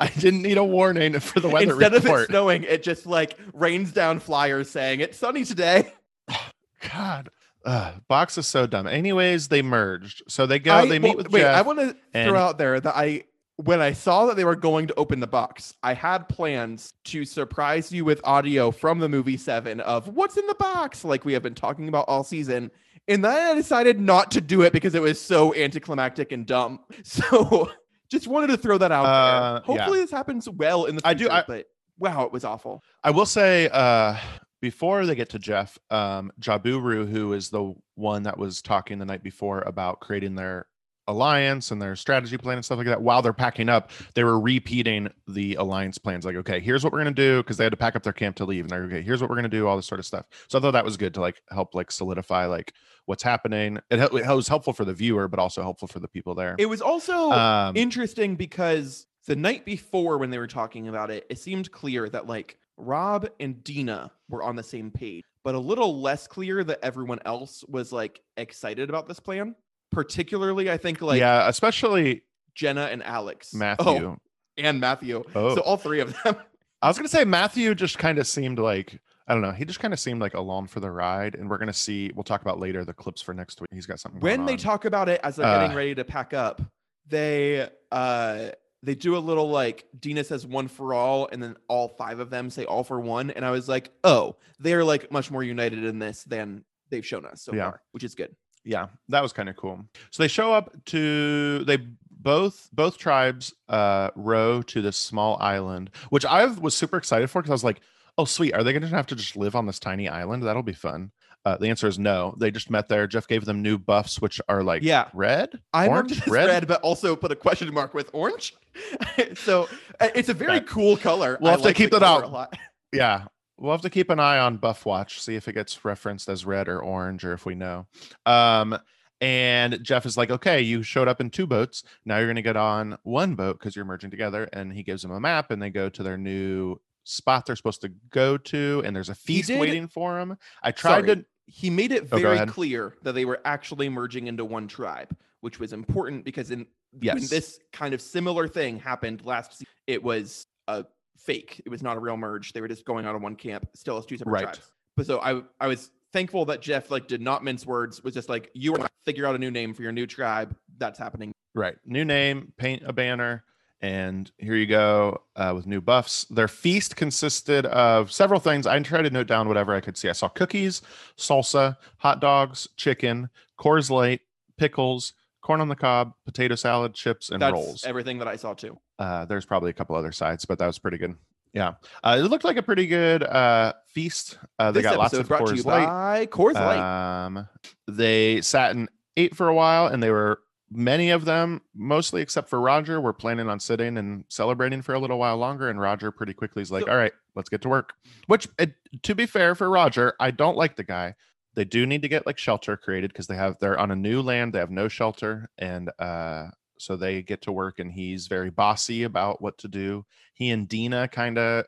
I 0.00 0.08
didn't 0.18 0.42
need 0.42 0.58
a 0.58 0.64
warning 0.64 1.18
for 1.20 1.40
the 1.40 1.48
weather 1.48 1.72
Instead 1.72 1.94
of 1.94 2.06
it 2.06 2.26
snowing, 2.26 2.64
it 2.64 2.82
just 2.82 3.06
like 3.06 3.38
rains 3.52 3.92
down 3.92 4.18
flyers 4.20 4.70
saying 4.70 5.00
it's 5.00 5.18
sunny 5.18 5.44
today. 5.44 5.92
God. 6.92 7.30
Ugh, 7.64 7.94
box 8.08 8.38
is 8.38 8.46
so 8.46 8.66
dumb. 8.66 8.86
Anyways, 8.86 9.48
they 9.48 9.62
merged. 9.62 10.22
So 10.28 10.46
they 10.46 10.58
go, 10.58 10.74
I- 10.74 10.86
they 10.86 10.98
meet 10.98 11.08
well, 11.08 11.16
with 11.18 11.30
wait, 11.30 11.40
Jeff. 11.42 11.56
I 11.56 11.62
want 11.62 11.78
to 11.78 11.96
and- 12.14 12.28
throw 12.28 12.38
out 12.38 12.58
there 12.58 12.80
that 12.80 12.96
I, 12.96 13.24
when 13.64 13.80
I 13.80 13.92
saw 13.92 14.26
that 14.26 14.36
they 14.36 14.44
were 14.44 14.56
going 14.56 14.86
to 14.88 14.94
open 14.96 15.20
the 15.20 15.26
box, 15.26 15.74
I 15.82 15.94
had 15.94 16.28
plans 16.28 16.92
to 17.06 17.24
surprise 17.24 17.92
you 17.92 18.04
with 18.04 18.20
audio 18.24 18.70
from 18.70 18.98
the 18.98 19.08
movie 19.08 19.36
Seven 19.36 19.80
of 19.80 20.08
what's 20.08 20.36
in 20.36 20.46
the 20.46 20.54
box, 20.54 21.04
like 21.04 21.24
we 21.24 21.32
have 21.34 21.42
been 21.42 21.54
talking 21.54 21.88
about 21.88 22.06
all 22.08 22.24
season. 22.24 22.70
And 23.08 23.24
then 23.24 23.50
I 23.50 23.54
decided 23.54 24.00
not 24.00 24.30
to 24.32 24.40
do 24.40 24.62
it 24.62 24.72
because 24.72 24.94
it 24.94 25.02
was 25.02 25.20
so 25.20 25.54
anticlimactic 25.54 26.32
and 26.32 26.46
dumb. 26.46 26.80
So 27.04 27.70
just 28.10 28.26
wanted 28.26 28.48
to 28.48 28.56
throw 28.56 28.76
that 28.78 28.90
out 28.92 29.04
Uh, 29.06 29.52
there. 29.52 29.52
yeah. 29.52 29.60
Hopefully 29.66 29.98
this 30.00 30.10
happens 30.10 30.48
well 30.48 30.84
in 30.86 30.96
the 30.96 31.02
future, 31.02 31.08
I 31.10 31.14
do- 31.14 31.30
I- 31.30 31.44
but 31.46 31.66
wow, 31.98 32.24
it 32.24 32.32
was 32.32 32.44
awful. 32.44 32.82
I 33.04 33.10
will 33.10 33.26
say, 33.26 33.68
uh, 33.72 34.16
before 34.62 35.06
they 35.06 35.14
get 35.14 35.30
to 35.30 35.38
Jeff, 35.38 35.78
um, 35.90 36.30
Jaburu, 36.40 37.08
who 37.10 37.32
is 37.34 37.50
the 37.50 37.74
one 37.94 38.24
that 38.24 38.36
was 38.38 38.60
talking 38.62 38.98
the 38.98 39.04
night 39.06 39.22
before 39.22 39.60
about 39.62 40.00
creating 40.00 40.34
their 40.34 40.66
alliance 41.10 41.70
and 41.70 41.80
their 41.80 41.96
strategy 41.96 42.38
plan 42.38 42.56
and 42.56 42.64
stuff 42.64 42.78
like 42.78 42.86
that, 42.86 43.02
while 43.02 43.22
they're 43.22 43.32
packing 43.32 43.68
up, 43.68 43.90
they 44.14 44.24
were 44.24 44.40
repeating 44.40 45.08
the 45.28 45.54
alliance 45.56 45.98
plans. 45.98 46.24
Like, 46.24 46.36
okay, 46.36 46.60
here's 46.60 46.84
what 46.84 46.92
we're 46.92 47.00
gonna 47.00 47.12
do 47.12 47.42
because 47.42 47.56
they 47.56 47.64
had 47.64 47.72
to 47.72 47.76
pack 47.76 47.96
up 47.96 48.02
their 48.02 48.12
camp 48.12 48.36
to 48.36 48.44
leave, 48.44 48.64
and 48.64 48.70
they're 48.70 48.84
okay. 48.84 49.02
Here's 49.02 49.20
what 49.20 49.28
we're 49.30 49.36
gonna 49.36 49.48
do, 49.48 49.66
all 49.66 49.76
this 49.76 49.86
sort 49.86 49.98
of 49.98 50.06
stuff. 50.06 50.26
So 50.48 50.58
I 50.58 50.62
thought 50.62 50.72
that 50.72 50.84
was 50.84 50.96
good 50.96 51.14
to 51.14 51.20
like 51.20 51.40
help 51.50 51.74
like 51.74 51.90
solidify 51.90 52.46
like 52.46 52.72
what's 53.06 53.22
happening. 53.22 53.78
It, 53.90 54.00
it 54.00 54.12
was 54.12 54.48
helpful 54.48 54.72
for 54.72 54.84
the 54.84 54.94
viewer, 54.94 55.28
but 55.28 55.40
also 55.40 55.62
helpful 55.62 55.88
for 55.88 56.00
the 56.00 56.08
people 56.08 56.34
there. 56.34 56.54
It 56.58 56.68
was 56.68 56.80
also 56.80 57.30
Um, 57.32 57.76
interesting 57.76 58.36
because 58.36 59.06
the 59.26 59.36
night 59.36 59.64
before 59.64 60.18
when 60.18 60.30
they 60.30 60.38
were 60.38 60.46
talking 60.46 60.88
about 60.88 61.10
it, 61.10 61.26
it 61.28 61.38
seemed 61.38 61.70
clear 61.70 62.08
that 62.08 62.26
like 62.26 62.56
Rob 62.76 63.28
and 63.38 63.62
Dina 63.62 64.10
were 64.28 64.42
on 64.42 64.56
the 64.56 64.62
same 64.62 64.90
page, 64.90 65.24
but 65.44 65.54
a 65.54 65.58
little 65.58 66.00
less 66.00 66.26
clear 66.26 66.64
that 66.64 66.78
everyone 66.82 67.18
else 67.26 67.64
was 67.68 67.92
like 67.92 68.20
excited 68.36 68.88
about 68.88 69.06
this 69.06 69.20
plan. 69.20 69.54
Particularly, 69.90 70.70
I 70.70 70.76
think 70.76 71.00
like 71.00 71.18
yeah, 71.20 71.48
especially 71.48 72.22
Jenna 72.54 72.84
and 72.92 73.02
Alex. 73.02 73.52
Matthew. 73.54 73.84
Oh, 73.86 74.16
and 74.56 74.80
Matthew. 74.80 75.22
Oh. 75.34 75.54
So 75.54 75.60
all 75.62 75.76
three 75.76 76.00
of 76.00 76.14
them. 76.22 76.36
I 76.82 76.88
was 76.88 76.96
gonna 76.96 77.08
say 77.08 77.24
Matthew 77.24 77.74
just 77.74 77.98
kind 77.98 78.18
of 78.18 78.26
seemed 78.26 78.58
like 78.58 79.00
I 79.28 79.32
don't 79.34 79.42
know. 79.42 79.52
He 79.52 79.64
just 79.64 79.80
kind 79.80 79.92
of 79.94 80.00
seemed 80.00 80.20
like 80.20 80.34
along 80.34 80.68
for 80.68 80.80
the 80.80 80.90
ride, 80.90 81.34
and 81.34 81.48
we're 81.50 81.58
gonna 81.58 81.72
see. 81.72 82.10
We'll 82.14 82.24
talk 82.24 82.40
about 82.42 82.58
later 82.58 82.84
the 82.84 82.92
clips 82.94 83.20
for 83.22 83.34
next 83.34 83.60
week. 83.60 83.68
He's 83.72 83.86
got 83.86 84.00
something. 84.00 84.20
when 84.20 84.46
they 84.46 84.56
talk 84.56 84.84
about 84.84 85.08
it 85.08 85.20
as 85.22 85.36
they're 85.36 85.46
getting 85.46 85.72
Uh, 85.72 85.76
ready 85.76 85.94
to 85.94 86.04
pack 86.04 86.32
up, 86.34 86.60
they 87.06 87.68
uh 87.92 88.50
they 88.82 88.94
do 88.94 89.14
a 89.16 89.18
little 89.18 89.50
like 89.50 89.84
Dina 89.98 90.24
says 90.24 90.46
one 90.46 90.66
for 90.68 90.94
all, 90.94 91.28
and 91.30 91.42
then 91.42 91.56
all 91.68 91.88
five 91.88 92.18
of 92.18 92.30
them 92.30 92.48
say 92.48 92.64
all 92.64 92.82
for 92.82 92.98
one. 92.98 93.30
And 93.30 93.44
I 93.44 93.50
was 93.50 93.68
like, 93.68 93.90
oh, 94.04 94.36
they're 94.58 94.84
like 94.84 95.12
much 95.12 95.30
more 95.30 95.42
united 95.42 95.84
in 95.84 95.98
this 95.98 96.24
than 96.24 96.64
they've 96.90 97.04
shown 97.06 97.26
us 97.26 97.42
so 97.42 97.52
Yeah. 97.54 97.64
far, 97.70 97.82
which 97.92 98.04
is 98.04 98.14
good. 98.14 98.34
Yeah, 98.64 98.86
that 99.08 99.22
was 99.22 99.32
kind 99.32 99.48
of 99.48 99.56
cool. 99.56 99.84
So 100.10 100.22
they 100.22 100.28
show 100.28 100.52
up 100.52 100.72
to 100.86 101.64
they 101.64 101.78
both 102.10 102.68
both 102.72 102.98
tribes 102.98 103.54
uh 103.68 104.10
row 104.14 104.62
to 104.62 104.82
this 104.82 104.96
small 104.96 105.38
island, 105.40 105.90
which 106.10 106.24
I 106.26 106.44
was 106.46 106.76
super 106.76 106.96
excited 106.96 107.30
for 107.30 107.40
because 107.40 107.50
I 107.50 107.54
was 107.54 107.64
like, 107.64 107.80
oh 108.18 108.24
sweet, 108.26 108.52
are 108.54 108.62
they 108.62 108.72
gonna 108.72 108.88
have 108.88 109.06
to 109.08 109.16
just 109.16 109.36
live 109.36 109.56
on 109.56 109.66
this 109.66 109.78
tiny 109.78 110.08
island? 110.08 110.42
That'll 110.42 110.62
be 110.62 110.72
fun. 110.72 111.10
Uh, 111.46 111.56
the 111.56 111.68
answer 111.68 111.88
is 111.88 111.98
no. 111.98 112.34
They 112.38 112.50
just 112.50 112.68
met 112.68 112.88
there. 112.90 113.06
Jeff 113.06 113.26
gave 113.26 113.46
them 113.46 113.62
new 113.62 113.78
buffs, 113.78 114.20
which 114.20 114.42
are 114.50 114.62
like 114.62 114.82
Yeah. 114.82 115.08
red, 115.14 115.58
I 115.72 115.88
orange, 115.88 116.12
it 116.18 116.26
red? 116.26 116.68
but 116.68 116.82
also 116.82 117.16
put 117.16 117.32
a 117.32 117.36
question 117.36 117.72
mark 117.72 117.94
with 117.94 118.10
orange. 118.12 118.54
so 119.36 119.66
uh, 120.00 120.08
it's 120.14 120.28
a 120.28 120.34
very 120.34 120.56
Yeah. 120.56 120.64
cool 120.68 120.98
color. 120.98 121.38
We'll 121.40 121.48
I 121.48 121.52
have 121.52 121.60
to 121.60 121.66
like 121.68 121.76
the 121.78 121.84
keep 121.84 121.92
that 121.92 122.02
out. 122.02 122.54
Yeah. 122.92 123.24
We'll 123.60 123.72
have 123.72 123.82
to 123.82 123.90
keep 123.90 124.08
an 124.10 124.18
eye 124.18 124.38
on 124.38 124.56
Buff 124.56 124.86
Watch, 124.86 125.20
see 125.20 125.36
if 125.36 125.46
it 125.46 125.52
gets 125.52 125.84
referenced 125.84 126.28
as 126.28 126.44
red 126.46 126.66
or 126.68 126.80
orange, 126.82 127.24
or 127.24 127.32
if 127.34 127.44
we 127.44 127.54
know. 127.54 127.86
Um, 128.24 128.78
and 129.20 129.82
Jeff 129.84 130.06
is 130.06 130.16
like, 130.16 130.30
okay, 130.30 130.62
you 130.62 130.82
showed 130.82 131.06
up 131.08 131.20
in 131.20 131.28
two 131.28 131.46
boats. 131.46 131.82
Now 132.06 132.16
you're 132.16 132.26
going 132.26 132.36
to 132.36 132.42
get 132.42 132.56
on 132.56 132.96
one 133.02 133.34
boat 133.34 133.58
because 133.58 133.76
you're 133.76 133.84
merging 133.84 134.10
together. 134.10 134.48
And 134.54 134.72
he 134.72 134.82
gives 134.82 135.02
them 135.02 135.10
a 135.10 135.20
map 135.20 135.50
and 135.50 135.60
they 135.60 135.68
go 135.68 135.90
to 135.90 136.02
their 136.02 136.16
new 136.16 136.80
spot 137.04 137.44
they're 137.44 137.54
supposed 137.56 137.82
to 137.82 137.90
go 138.10 138.38
to. 138.38 138.82
And 138.84 138.96
there's 138.96 139.10
a 139.10 139.14
feast 139.14 139.48
did- 139.48 139.60
waiting 139.60 139.88
for 139.88 140.14
them. 140.18 140.38
I 140.62 140.72
tried 140.72 141.04
Sorry. 141.04 141.16
to. 141.16 141.24
he 141.46 141.68
made 141.68 141.92
it 141.92 142.08
Oh, 142.12 142.16
very 142.18 142.36
ahead. 142.36 142.48
clear 142.48 142.94
that 143.02 143.12
they 143.12 143.26
were 143.26 143.40
actually 143.44 143.90
merging 143.90 144.26
into 144.26 144.44
one 144.46 144.68
tribe, 144.68 145.14
which 145.42 145.60
was 145.60 145.74
important 145.74 146.24
because 146.24 146.50
in 146.50 146.66
when 146.98 147.18
this 147.26 147.60
kind 147.74 147.92
of 147.92 148.00
similar 148.00 148.48
thing 148.48 148.78
happened 148.78 149.24
last 149.26 149.52
season, 149.52 149.66
it 149.86 150.02
was 150.02 150.46
a 150.66 150.86
fake. 151.20 151.60
It 151.64 151.68
was 151.68 151.82
not 151.82 151.96
a 151.96 152.00
real 152.00 152.16
merge. 152.16 152.52
They 152.52 152.60
were 152.60 152.68
just 152.68 152.84
going 152.84 153.06
out 153.06 153.14
of 153.14 153.22
one 153.22 153.36
camp, 153.36 153.68
still 153.74 153.96
as 153.98 154.06
two 154.06 154.16
separate 154.16 154.32
Right. 154.32 154.42
tribes. 154.44 154.70
But 154.96 155.06
so 155.06 155.20
I 155.20 155.42
I 155.60 155.66
was 155.68 155.90
thankful 156.12 156.44
that 156.46 156.60
Jeff 156.60 156.90
like 156.90 157.06
did 157.08 157.20
not 157.20 157.44
mince 157.44 157.64
words, 157.66 158.02
was 158.02 158.14
just 158.14 158.28
like, 158.28 158.50
you 158.54 158.74
are 158.74 158.78
gonna 158.78 158.88
figure 159.04 159.26
out 159.26 159.34
a 159.34 159.38
new 159.38 159.50
name 159.50 159.74
for 159.74 159.82
your 159.82 159.92
new 159.92 160.06
tribe. 160.06 160.56
That's 160.78 160.98
happening. 160.98 161.32
Right. 161.54 161.76
New 161.86 162.04
name, 162.04 162.52
paint 162.56 162.82
a 162.84 162.92
banner. 162.92 163.44
And 163.82 164.30
here 164.36 164.56
you 164.56 164.66
go 164.66 165.22
uh, 165.36 165.52
with 165.56 165.66
new 165.66 165.80
buffs. 165.80 166.24
Their 166.26 166.48
feast 166.48 166.96
consisted 166.96 167.64
of 167.66 168.12
several 168.12 168.38
things. 168.38 168.66
I 168.66 168.78
tried 168.80 169.02
to 169.02 169.10
note 169.10 169.26
down 169.26 169.48
whatever 169.48 169.74
I 169.74 169.80
could 169.80 169.96
see. 169.96 170.10
I 170.10 170.12
saw 170.12 170.28
cookies, 170.28 170.82
salsa, 171.16 171.78
hot 171.96 172.20
dogs, 172.20 172.68
chicken, 172.76 173.30
Coors 173.58 173.88
Light, 173.88 174.20
pickles, 174.58 175.14
corn 175.40 175.62
on 175.62 175.68
the 175.68 175.76
cob, 175.76 176.12
potato 176.26 176.56
salad, 176.56 176.92
chips, 176.92 177.30
and 177.30 177.40
That's 177.40 177.52
rolls. 177.54 177.84
everything 177.84 178.18
that 178.18 178.28
I 178.28 178.36
saw 178.36 178.52
too. 178.52 178.78
Uh, 179.00 179.24
there's 179.24 179.46
probably 179.46 179.70
a 179.70 179.72
couple 179.72 179.96
other 179.96 180.12
sides, 180.12 180.44
but 180.44 180.58
that 180.58 180.66
was 180.66 180.78
pretty 180.78 180.98
good. 180.98 181.16
Yeah, 181.52 181.74
uh, 182.04 182.16
it 182.20 182.24
looked 182.28 182.44
like 182.44 182.58
a 182.58 182.62
pretty 182.62 182.86
good 182.86 183.24
uh, 183.24 183.72
feast. 183.88 184.38
Uh, 184.58 184.70
they 184.70 184.82
this 184.82 184.90
got 184.90 184.98
lots 184.98 185.14
of 185.14 185.26
brought 185.26 185.48
to 185.48 185.56
you 185.56 185.62
Light. 185.62 185.86
by 185.86 186.26
Coors 186.26 186.54
Light. 186.54 187.24
Um, 187.26 187.48
they 187.88 188.40
sat 188.42 188.72
and 188.72 188.88
ate 189.16 189.34
for 189.34 189.48
a 189.48 189.54
while, 189.54 189.86
and 189.88 190.00
they 190.00 190.10
were 190.10 190.42
many 190.70 191.10
of 191.10 191.24
them, 191.24 191.62
mostly 191.74 192.22
except 192.22 192.48
for 192.48 192.60
Roger, 192.60 193.00
were 193.00 193.12
planning 193.12 193.48
on 193.48 193.58
sitting 193.58 193.96
and 193.96 194.24
celebrating 194.28 194.82
for 194.82 194.94
a 194.94 194.98
little 195.00 195.18
while 195.18 195.38
longer. 195.38 195.68
And 195.70 195.80
Roger 195.80 196.12
pretty 196.12 196.34
quickly 196.34 196.62
is 196.62 196.70
like, 196.70 196.84
So- 196.84 196.92
"All 196.92 196.98
right, 196.98 197.12
let's 197.34 197.48
get 197.48 197.62
to 197.62 197.68
work." 197.68 197.94
Which, 198.26 198.46
it, 198.58 198.74
to 199.02 199.14
be 199.16 199.26
fair 199.26 199.54
for 199.56 199.68
Roger, 199.70 200.14
I 200.20 200.30
don't 200.30 200.56
like 200.56 200.76
the 200.76 200.84
guy. 200.84 201.14
They 201.54 201.64
do 201.64 201.84
need 201.84 202.02
to 202.02 202.08
get 202.08 202.26
like 202.26 202.38
shelter 202.38 202.76
created 202.76 203.12
because 203.12 203.26
they 203.26 203.34
have 203.34 203.56
they're 203.58 203.78
on 203.78 203.90
a 203.90 203.96
new 203.96 204.22
land. 204.22 204.52
They 204.52 204.60
have 204.60 204.70
no 204.70 204.86
shelter, 204.86 205.50
and 205.58 205.90
uh, 205.98 206.50
so 206.80 206.96
they 206.96 207.22
get 207.22 207.42
to 207.42 207.52
work. 207.52 207.78
And 207.78 207.92
he's 207.92 208.26
very 208.26 208.50
bossy 208.50 209.02
about 209.02 209.40
what 209.40 209.58
to 209.58 209.68
do. 209.68 210.04
He 210.34 210.50
and 210.50 210.68
Dina 210.68 211.08
kind 211.08 211.38
of 211.38 211.66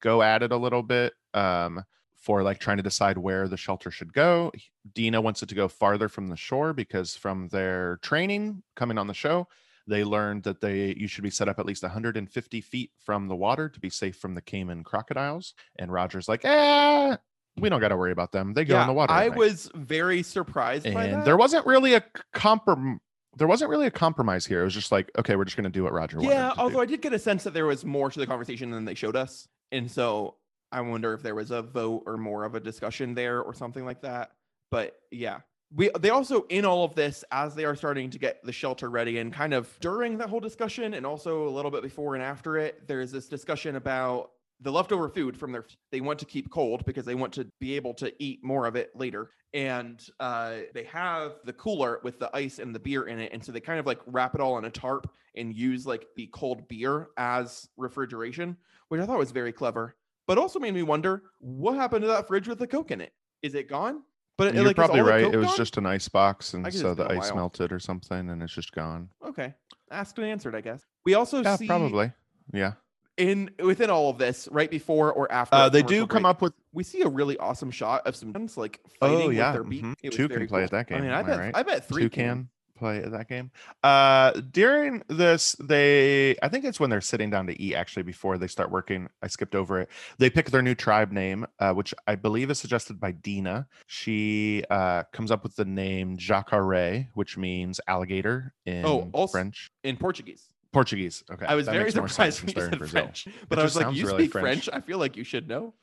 go 0.00 0.22
at 0.22 0.42
it 0.42 0.52
a 0.52 0.56
little 0.56 0.82
bit 0.82 1.14
um, 1.34 1.84
for 2.16 2.42
like 2.42 2.58
trying 2.58 2.76
to 2.76 2.82
decide 2.82 3.18
where 3.18 3.48
the 3.48 3.56
shelter 3.56 3.90
should 3.90 4.12
go. 4.12 4.52
Dina 4.94 5.20
wants 5.20 5.42
it 5.42 5.48
to 5.48 5.54
go 5.54 5.68
farther 5.68 6.08
from 6.08 6.28
the 6.28 6.36
shore 6.36 6.72
because 6.72 7.16
from 7.16 7.48
their 7.48 7.98
training 8.02 8.62
coming 8.76 8.98
on 8.98 9.06
the 9.06 9.14
show, 9.14 9.48
they 9.86 10.04
learned 10.04 10.42
that 10.42 10.60
they 10.60 10.94
you 10.96 11.08
should 11.08 11.24
be 11.24 11.30
set 11.30 11.48
up 11.48 11.58
at 11.58 11.66
least 11.66 11.82
150 11.82 12.60
feet 12.60 12.90
from 12.98 13.28
the 13.28 13.36
water 13.36 13.68
to 13.68 13.80
be 13.80 13.90
safe 13.90 14.16
from 14.16 14.34
the 14.34 14.42
caiman 14.42 14.84
crocodiles. 14.84 15.54
And 15.78 15.90
Roger's 15.90 16.28
like, 16.28 16.44
eh, 16.44 17.16
we 17.58 17.68
don't 17.68 17.80
got 17.80 17.88
to 17.88 17.96
worry 17.96 18.12
about 18.12 18.32
them. 18.32 18.52
They 18.54 18.64
go 18.64 18.80
in 18.80 18.86
the 18.86 18.92
water. 18.92 19.12
I 19.12 19.28
night." 19.28 19.38
was 19.38 19.70
very 19.74 20.22
surprised 20.22 20.84
by 20.84 21.04
and 21.04 21.14
that. 21.14 21.24
there 21.24 21.36
wasn't 21.36 21.66
really 21.66 21.94
a 21.94 22.04
comprom 22.34 22.98
there 23.38 23.48
wasn't 23.48 23.70
really 23.70 23.86
a 23.86 23.90
compromise 23.90 24.44
here. 24.44 24.60
It 24.60 24.64
was 24.64 24.74
just 24.74 24.92
like, 24.92 25.10
okay, 25.18 25.36
we're 25.36 25.44
just 25.44 25.56
gonna 25.56 25.70
do 25.70 25.84
what 25.84 25.92
Roger 25.92 26.18
yeah, 26.20 26.50
to 26.50 26.54
do. 26.54 26.60
although 26.60 26.80
I 26.80 26.86
did 26.86 27.00
get 27.00 27.12
a 27.12 27.18
sense 27.18 27.44
that 27.44 27.54
there 27.54 27.66
was 27.66 27.84
more 27.84 28.10
to 28.10 28.18
the 28.18 28.26
conversation 28.26 28.70
than 28.70 28.84
they 28.84 28.94
showed 28.94 29.16
us, 29.16 29.48
and 29.72 29.90
so 29.90 30.34
I 30.72 30.80
wonder 30.80 31.14
if 31.14 31.22
there 31.22 31.34
was 31.34 31.50
a 31.50 31.62
vote 31.62 32.02
or 32.06 32.16
more 32.16 32.44
of 32.44 32.54
a 32.54 32.60
discussion 32.60 33.14
there 33.14 33.40
or 33.40 33.54
something 33.54 33.84
like 33.84 34.02
that. 34.02 34.32
But 34.70 34.96
yeah, 35.10 35.40
we 35.74 35.90
they 35.98 36.10
also 36.10 36.46
in 36.48 36.64
all 36.64 36.84
of 36.84 36.94
this 36.94 37.24
as 37.30 37.54
they 37.54 37.64
are 37.64 37.76
starting 37.76 38.10
to 38.10 38.18
get 38.18 38.42
the 38.44 38.52
shelter 38.52 38.90
ready 38.90 39.18
and 39.18 39.32
kind 39.32 39.54
of 39.54 39.78
during 39.80 40.18
that 40.18 40.28
whole 40.28 40.40
discussion 40.40 40.94
and 40.94 41.06
also 41.06 41.46
a 41.46 41.50
little 41.50 41.70
bit 41.70 41.82
before 41.82 42.14
and 42.14 42.22
after 42.22 42.56
it, 42.56 42.86
there's 42.86 43.12
this 43.12 43.28
discussion 43.28 43.76
about 43.76 44.30
the 44.60 44.72
leftover 44.72 45.08
food 45.08 45.36
from 45.36 45.52
their 45.52 45.64
they 45.92 46.00
want 46.00 46.18
to 46.18 46.24
keep 46.24 46.50
cold 46.50 46.84
because 46.84 47.04
they 47.04 47.14
want 47.14 47.32
to 47.32 47.46
be 47.60 47.76
able 47.76 47.94
to 47.94 48.12
eat 48.22 48.40
more 48.42 48.66
of 48.66 48.76
it 48.76 48.90
later 48.94 49.30
and 49.54 50.06
uh, 50.20 50.56
they 50.74 50.84
have 50.84 51.32
the 51.44 51.52
cooler 51.54 52.00
with 52.02 52.18
the 52.18 52.28
ice 52.36 52.58
and 52.58 52.74
the 52.74 52.78
beer 52.78 53.04
in 53.06 53.18
it 53.18 53.32
and 53.32 53.42
so 53.42 53.52
they 53.52 53.60
kind 53.60 53.78
of 53.80 53.86
like 53.86 54.00
wrap 54.06 54.34
it 54.34 54.40
all 54.40 54.58
in 54.58 54.64
a 54.64 54.70
tarp 54.70 55.10
and 55.36 55.54
use 55.54 55.86
like 55.86 56.06
the 56.16 56.28
cold 56.32 56.66
beer 56.68 57.08
as 57.16 57.68
refrigeration 57.76 58.56
which 58.88 59.00
i 59.00 59.06
thought 59.06 59.18
was 59.18 59.30
very 59.30 59.52
clever 59.52 59.96
but 60.26 60.38
also 60.38 60.58
made 60.58 60.74
me 60.74 60.82
wonder 60.82 61.22
what 61.40 61.76
happened 61.76 62.02
to 62.02 62.08
that 62.08 62.26
fridge 62.26 62.48
with 62.48 62.58
the 62.58 62.66
coke 62.66 62.90
in 62.90 63.00
it 63.00 63.12
is 63.42 63.54
it 63.54 63.68
gone 63.68 64.02
but 64.36 64.48
it, 64.48 64.54
You're 64.54 64.66
like, 64.66 64.76
probably 64.76 65.00
right. 65.00 65.22
It 65.24 65.36
was 65.36 65.48
gone? 65.48 65.56
just 65.56 65.78
an 65.78 65.86
ice 65.86 66.08
box, 66.08 66.54
and 66.54 66.72
so 66.72 66.94
the 66.94 67.10
ice 67.10 67.34
melted 67.34 67.72
or 67.72 67.80
something, 67.80 68.30
and 68.30 68.40
it's 68.40 68.54
just 68.54 68.70
gone. 68.70 69.08
okay 69.26 69.52
asked 69.90 70.16
and 70.18 70.28
answered 70.28 70.54
i 70.54 70.60
guess 70.60 70.80
we 71.04 71.14
also 71.14 71.42
Yeah, 71.42 71.56
see 71.56 71.66
probably. 71.66 72.12
Yeah. 72.52 72.74
In 73.18 73.50
within 73.62 73.90
all 73.90 74.08
of 74.10 74.16
this 74.18 74.48
right 74.50 74.70
before 74.70 75.12
or 75.12 75.30
after 75.30 75.56
Uh, 75.56 75.68
they 75.68 75.82
do 75.82 76.06
come 76.06 76.22
break, 76.22 76.30
up 76.30 76.42
with. 76.42 76.52
we 76.72 76.84
see 76.84 77.02
a 77.02 77.08
really 77.08 77.36
awesome 77.38 77.70
shot 77.70 78.06
of 78.06 78.16
some 78.16 78.32
guns 78.32 78.56
like 78.56 78.80
fighting 79.00 79.16
Oh 79.26 79.28
yeah, 79.30 79.48
with 79.48 79.54
their 79.54 79.64
beak. 79.64 79.82
mhm. 79.84 79.94
It 80.02 80.12
two 80.12 80.28
can 80.28 80.38
play 80.46 80.46
cool. 80.46 80.64
at 80.64 80.70
that 80.70 80.86
game. 80.88 80.98
I 80.98 81.00
mean, 81.02 81.10
I 81.10 81.22
bet 81.22 81.38
right? 81.38 81.56
I 81.56 81.62
bet 81.62 81.86
three 81.88 82.04
two 82.04 82.10
can 82.10 82.48
play 82.78 82.98
at 82.98 83.10
that 83.10 83.28
game. 83.28 83.50
Uh, 83.82 84.30
during 84.52 85.02
this, 85.08 85.56
they 85.58 86.36
I 86.42 86.48
think 86.48 86.64
it's 86.64 86.78
when 86.78 86.90
they're 86.90 87.00
sitting 87.00 87.28
down 87.28 87.48
to 87.48 87.60
eat. 87.60 87.74
Actually, 87.74 88.04
before 88.04 88.38
they 88.38 88.46
start 88.46 88.70
working, 88.70 89.08
I 89.20 89.26
skipped 89.26 89.56
over 89.56 89.80
it. 89.80 89.88
They 90.18 90.30
pick 90.30 90.50
their 90.52 90.62
new 90.62 90.76
tribe 90.76 91.10
name, 91.10 91.44
uh, 91.58 91.72
which 91.74 91.92
I 92.06 92.14
believe 92.14 92.50
is 92.52 92.60
suggested 92.60 93.00
by 93.00 93.10
Dina. 93.10 93.66
She 93.88 94.62
uh, 94.70 95.02
comes 95.12 95.32
up 95.32 95.42
with 95.42 95.56
the 95.56 95.64
name 95.64 96.16
Jacare, 96.18 97.08
which 97.14 97.36
means 97.36 97.80
alligator 97.88 98.54
in 98.64 98.84
Oh, 98.86 99.08
also- 99.12 99.32
French. 99.32 99.72
in 99.82 99.96
Portuguese. 99.96 100.44
Portuguese. 100.78 101.24
Okay, 101.28 101.44
I 101.44 101.56
was 101.56 101.66
that 101.66 101.72
very 101.72 101.90
surprised 101.90 102.40
when 102.40 102.54
you 102.54 102.62
said 102.62 102.78
Brazil. 102.78 103.02
French, 103.02 103.26
but 103.48 103.58
I 103.58 103.64
was 103.64 103.74
like, 103.74 103.96
"You 103.96 104.06
really 104.06 104.24
speak 104.24 104.32
French. 104.32 104.66
French. 104.66 104.68
I 104.72 104.80
feel 104.80 104.98
like 104.98 105.16
you 105.16 105.24
should 105.24 105.48
know." 105.48 105.74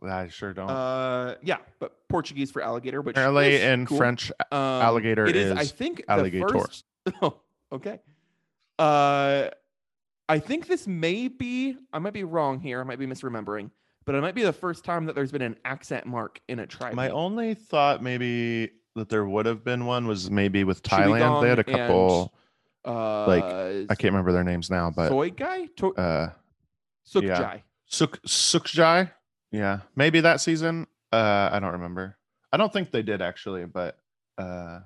I 0.00 0.28
sure 0.28 0.52
don't. 0.52 0.70
Uh, 0.70 1.34
yeah, 1.42 1.58
but 1.80 1.96
Portuguese 2.08 2.52
for 2.52 2.62
alligator, 2.62 3.02
which 3.02 3.16
Apparently, 3.16 3.54
is 3.54 3.62
in 3.62 3.86
cool. 3.86 3.96
French, 3.96 4.30
Um, 4.52 4.58
alligator 4.58 5.26
it 5.26 5.34
is, 5.34 5.56
I 5.56 5.64
think, 5.64 6.04
alligator. 6.08 6.48
First... 6.48 6.84
Oh, 7.20 7.40
okay. 7.72 8.00
Uh, 8.78 9.48
I 10.28 10.38
think 10.38 10.68
this 10.68 10.86
may 10.86 11.28
be. 11.28 11.76
I 11.92 11.98
might 11.98 12.12
be 12.12 12.24
wrong 12.24 12.60
here. 12.60 12.80
I 12.80 12.84
might 12.84 13.00
be 13.00 13.06
misremembering, 13.06 13.70
but 14.04 14.14
it 14.14 14.20
might 14.20 14.36
be 14.36 14.44
the 14.44 14.52
first 14.52 14.84
time 14.84 15.06
that 15.06 15.14
there's 15.14 15.32
been 15.32 15.42
an 15.42 15.56
accent 15.64 16.06
mark 16.06 16.40
in 16.48 16.60
a 16.60 16.66
tribe. 16.66 16.94
My 16.94 17.10
only 17.10 17.54
thought 17.54 18.02
maybe 18.02 18.70
that 18.94 19.08
there 19.08 19.24
would 19.24 19.46
have 19.46 19.64
been 19.64 19.84
one 19.86 20.06
was 20.06 20.30
maybe 20.30 20.62
with 20.62 20.82
Thailand. 20.82 21.42
They 21.42 21.48
had 21.48 21.58
a 21.58 21.64
couple. 21.64 22.34
Uh, 22.84 23.26
like 23.26 23.44
I 23.44 23.94
can't 23.94 24.12
remember 24.12 24.32
their 24.32 24.44
names 24.44 24.70
now, 24.70 24.90
but 24.94 25.08
Soy 25.08 25.30
guy, 25.30 25.66
to- 25.76 25.94
uh, 25.96 26.30
Sukjai. 27.06 27.62
Suk 27.86 28.20
Sukjai. 28.22 29.10
Yeah, 29.52 29.80
maybe 29.96 30.20
that 30.20 30.40
season. 30.40 30.86
Uh, 31.12 31.48
I 31.52 31.60
don't 31.60 31.72
remember. 31.72 32.16
I 32.52 32.56
don't 32.56 32.72
think 32.72 32.90
they 32.90 33.02
did 33.02 33.22
actually, 33.22 33.64
but 33.66 33.98
uh, 34.38 34.80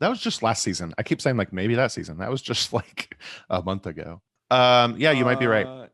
that 0.00 0.08
was 0.08 0.20
just 0.20 0.42
last 0.42 0.62
season. 0.62 0.92
I 0.98 1.02
keep 1.02 1.20
saying 1.20 1.36
like 1.36 1.52
maybe 1.52 1.74
that 1.76 1.92
season. 1.92 2.18
That 2.18 2.30
was 2.30 2.42
just 2.42 2.72
like 2.72 3.16
a 3.50 3.62
month 3.62 3.86
ago. 3.86 4.20
Um, 4.50 4.96
yeah, 4.98 5.12
you 5.12 5.24
might 5.24 5.40
be 5.40 5.46
right. 5.46 5.66
Uh, 5.66 5.86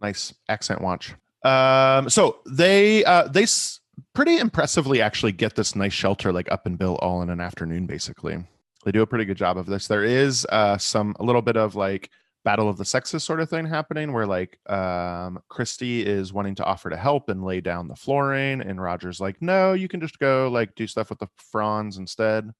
nice 0.00 0.32
accent 0.48 0.80
watch 0.80 1.12
um 1.42 2.08
so 2.08 2.38
they 2.48 3.04
uh 3.04 3.26
they 3.26 3.42
s- 3.42 3.80
pretty 4.14 4.38
impressively 4.38 5.02
actually 5.02 5.32
get 5.32 5.56
this 5.56 5.74
nice 5.74 5.92
shelter 5.92 6.32
like 6.32 6.50
up 6.52 6.66
and 6.66 6.78
built 6.78 7.00
all 7.00 7.20
in 7.20 7.30
an 7.30 7.40
afternoon 7.40 7.84
basically 7.84 8.38
they 8.84 8.92
do 8.92 9.02
a 9.02 9.06
pretty 9.06 9.24
good 9.24 9.36
job 9.36 9.56
of 9.58 9.66
this 9.66 9.86
there 9.88 10.04
is 10.04 10.46
uh 10.50 10.76
some 10.78 11.14
a 11.20 11.24
little 11.24 11.42
bit 11.42 11.56
of 11.56 11.74
like 11.74 12.10
battle 12.44 12.68
of 12.68 12.76
the 12.78 12.84
sexes 12.84 13.24
sort 13.24 13.40
of 13.40 13.50
thing 13.50 13.66
happening 13.66 14.12
where 14.12 14.26
like 14.26 14.58
um 14.70 15.40
christy 15.48 16.02
is 16.06 16.32
wanting 16.32 16.54
to 16.54 16.64
offer 16.64 16.88
to 16.88 16.96
help 16.96 17.28
and 17.28 17.44
lay 17.44 17.60
down 17.60 17.88
the 17.88 17.96
flooring 17.96 18.60
and 18.60 18.80
roger's 18.80 19.20
like 19.20 19.36
no 19.42 19.72
you 19.72 19.88
can 19.88 20.00
just 20.00 20.18
go 20.18 20.48
like 20.48 20.74
do 20.74 20.86
stuff 20.86 21.10
with 21.10 21.18
the 21.18 21.28
fronds 21.36 21.98
instead 21.98 22.50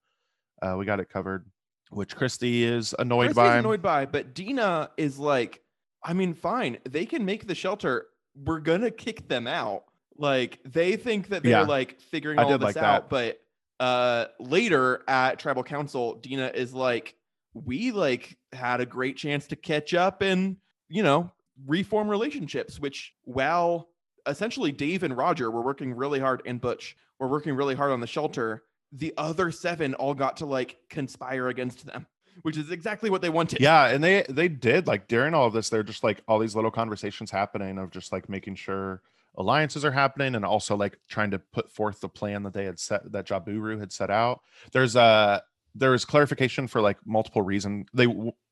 uh 0.61 0.75
we 0.77 0.85
got 0.85 0.99
it 0.99 1.09
covered 1.09 1.45
which 1.91 2.15
christy 2.15 2.63
is 2.65 2.93
annoyed 2.99 3.27
Christy's 3.33 3.35
by 3.35 3.57
annoyed 3.57 3.81
by, 3.81 4.05
but 4.05 4.35
Dina 4.35 4.91
is 4.95 5.17
like, 5.17 5.63
I 6.03 6.13
mean, 6.13 6.35
fine, 6.35 6.77
they 6.87 7.07
can 7.07 7.25
make 7.25 7.47
the 7.47 7.55
shelter. 7.55 8.05
We're 8.35 8.59
gonna 8.59 8.91
kick 8.91 9.27
them 9.27 9.47
out. 9.47 9.85
Like 10.15 10.59
they 10.65 10.97
think 10.97 11.29
that 11.29 11.41
they're 11.41 11.51
Yeah. 11.51 11.61
like 11.63 11.99
figuring 11.99 12.37
I 12.37 12.43
all 12.43 12.51
this 12.59 12.61
like 12.61 12.75
that. 12.75 12.83
out, 12.83 13.09
but 13.09 13.41
uh 13.79 14.25
later 14.39 15.03
at 15.07 15.39
tribal 15.39 15.63
council, 15.63 16.15
Dina 16.15 16.51
is 16.53 16.73
like, 16.73 17.15
we 17.53 17.91
like 17.91 18.37
had 18.53 18.81
a 18.81 18.85
great 18.85 19.17
chance 19.17 19.47
to 19.47 19.55
catch 19.55 19.93
up 19.93 20.21
and 20.21 20.57
you 20.89 21.03
know 21.03 21.31
reform 21.65 22.07
relationships. 22.09 22.79
Which 22.79 23.13
while 23.23 23.89
essentially 24.27 24.71
Dave 24.71 25.03
and 25.03 25.15
Roger 25.15 25.49
were 25.49 25.61
working 25.61 25.93
really 25.93 26.19
hard, 26.19 26.41
and 26.45 26.59
Butch 26.61 26.95
were 27.19 27.27
working 27.27 27.53
really 27.53 27.75
hard 27.75 27.91
on 27.91 27.99
the 27.99 28.07
shelter. 28.07 28.63
The 28.91 29.13
other 29.17 29.51
seven 29.51 29.93
all 29.93 30.13
got 30.15 30.37
to 30.37 30.45
like 30.45 30.77
conspire 30.89 31.47
against 31.47 31.85
them, 31.85 32.07
which 32.41 32.57
is 32.57 32.71
exactly 32.71 33.09
what 33.11 33.21
they 33.21 33.29
wanted. 33.29 33.59
yeah 33.61 33.85
and 33.87 34.03
they 34.03 34.25
they 34.27 34.47
did 34.47 34.87
like 34.87 35.07
during 35.07 35.35
all 35.35 35.45
of 35.45 35.53
this 35.53 35.69
they're 35.69 35.83
just 35.83 36.03
like 36.03 36.21
all 36.27 36.39
these 36.39 36.55
little 36.55 36.71
conversations 36.71 37.29
happening 37.29 37.77
of 37.77 37.91
just 37.91 38.11
like 38.11 38.27
making 38.29 38.55
sure 38.55 39.01
alliances 39.39 39.85
are 39.85 39.91
happening 39.91 40.35
and 40.35 40.45
also 40.45 40.75
like 40.75 40.99
trying 41.07 41.31
to 41.31 41.39
put 41.39 41.71
forth 41.71 42.01
the 42.01 42.09
plan 42.09 42.43
that 42.43 42.53
they 42.53 42.65
had 42.65 42.77
set 42.79 43.09
that 43.11 43.25
jaburu 43.25 43.79
had 43.79 43.91
set 43.91 44.11
out. 44.11 44.41
There's 44.73 44.95
a 44.95 45.41
there 45.73 45.93
is 45.93 46.05
clarification 46.05 46.67
for 46.67 46.81
like 46.81 46.97
multiple 47.05 47.41
reasons 47.41 47.87
they 47.93 48.07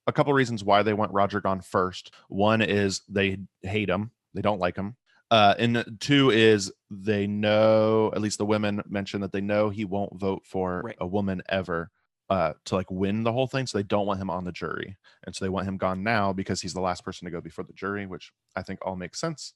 a 0.07 0.13
couple 0.13 0.33
reasons 0.33 0.63
why 0.63 0.83
they 0.83 0.93
want 0.93 1.11
roger 1.13 1.41
gone 1.41 1.61
first. 1.61 2.13
One 2.29 2.61
is 2.61 3.01
they 3.09 3.37
hate 3.61 3.89
him. 3.89 4.11
They 4.33 4.41
don't 4.41 4.59
like 4.59 4.77
him. 4.77 4.95
Uh 5.29 5.55
and 5.59 5.97
two 5.99 6.29
is 6.31 6.71
they 6.89 7.27
know 7.27 8.11
at 8.15 8.21
least 8.21 8.37
the 8.37 8.45
women 8.45 8.81
mention 8.87 9.21
that 9.21 9.33
they 9.33 9.41
know 9.41 9.69
he 9.69 9.83
won't 9.85 10.17
vote 10.19 10.43
for 10.45 10.81
Right. 10.85 10.95
a 11.01 11.07
woman 11.07 11.41
ever 11.49 11.91
uh 12.29 12.53
to 12.65 12.75
like 12.75 12.89
win 12.89 13.23
the 13.23 13.33
whole 13.33 13.47
thing 13.47 13.67
so 13.67 13.77
they 13.77 13.83
don't 13.83 14.05
want 14.07 14.21
him 14.21 14.29
on 14.29 14.45
the 14.45 14.51
jury. 14.53 14.95
And 15.25 15.35
so 15.35 15.43
they 15.43 15.49
want 15.49 15.67
him 15.67 15.77
gone 15.77 16.01
now 16.03 16.31
because 16.31 16.61
he's 16.61 16.73
the 16.73 16.81
last 16.81 17.03
person 17.03 17.25
to 17.25 17.31
go 17.31 17.41
before 17.41 17.65
the 17.65 17.73
jury 17.73 18.05
which 18.05 18.31
i 18.55 18.61
think 18.61 18.79
all 18.85 18.95
makes 18.95 19.19
sense 19.19 19.53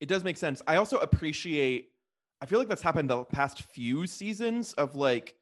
it 0.00 0.06
does 0.08 0.24
make 0.24 0.36
sense. 0.36 0.62
I 0.66 0.76
also 0.76 0.98
appreciate. 0.98 1.90
I 2.40 2.46
feel 2.46 2.58
like 2.58 2.68
that's 2.68 2.82
happened 2.82 3.08
the 3.08 3.24
past 3.24 3.62
few 3.72 4.06
seasons 4.06 4.72
of 4.74 4.96
like 4.96 5.34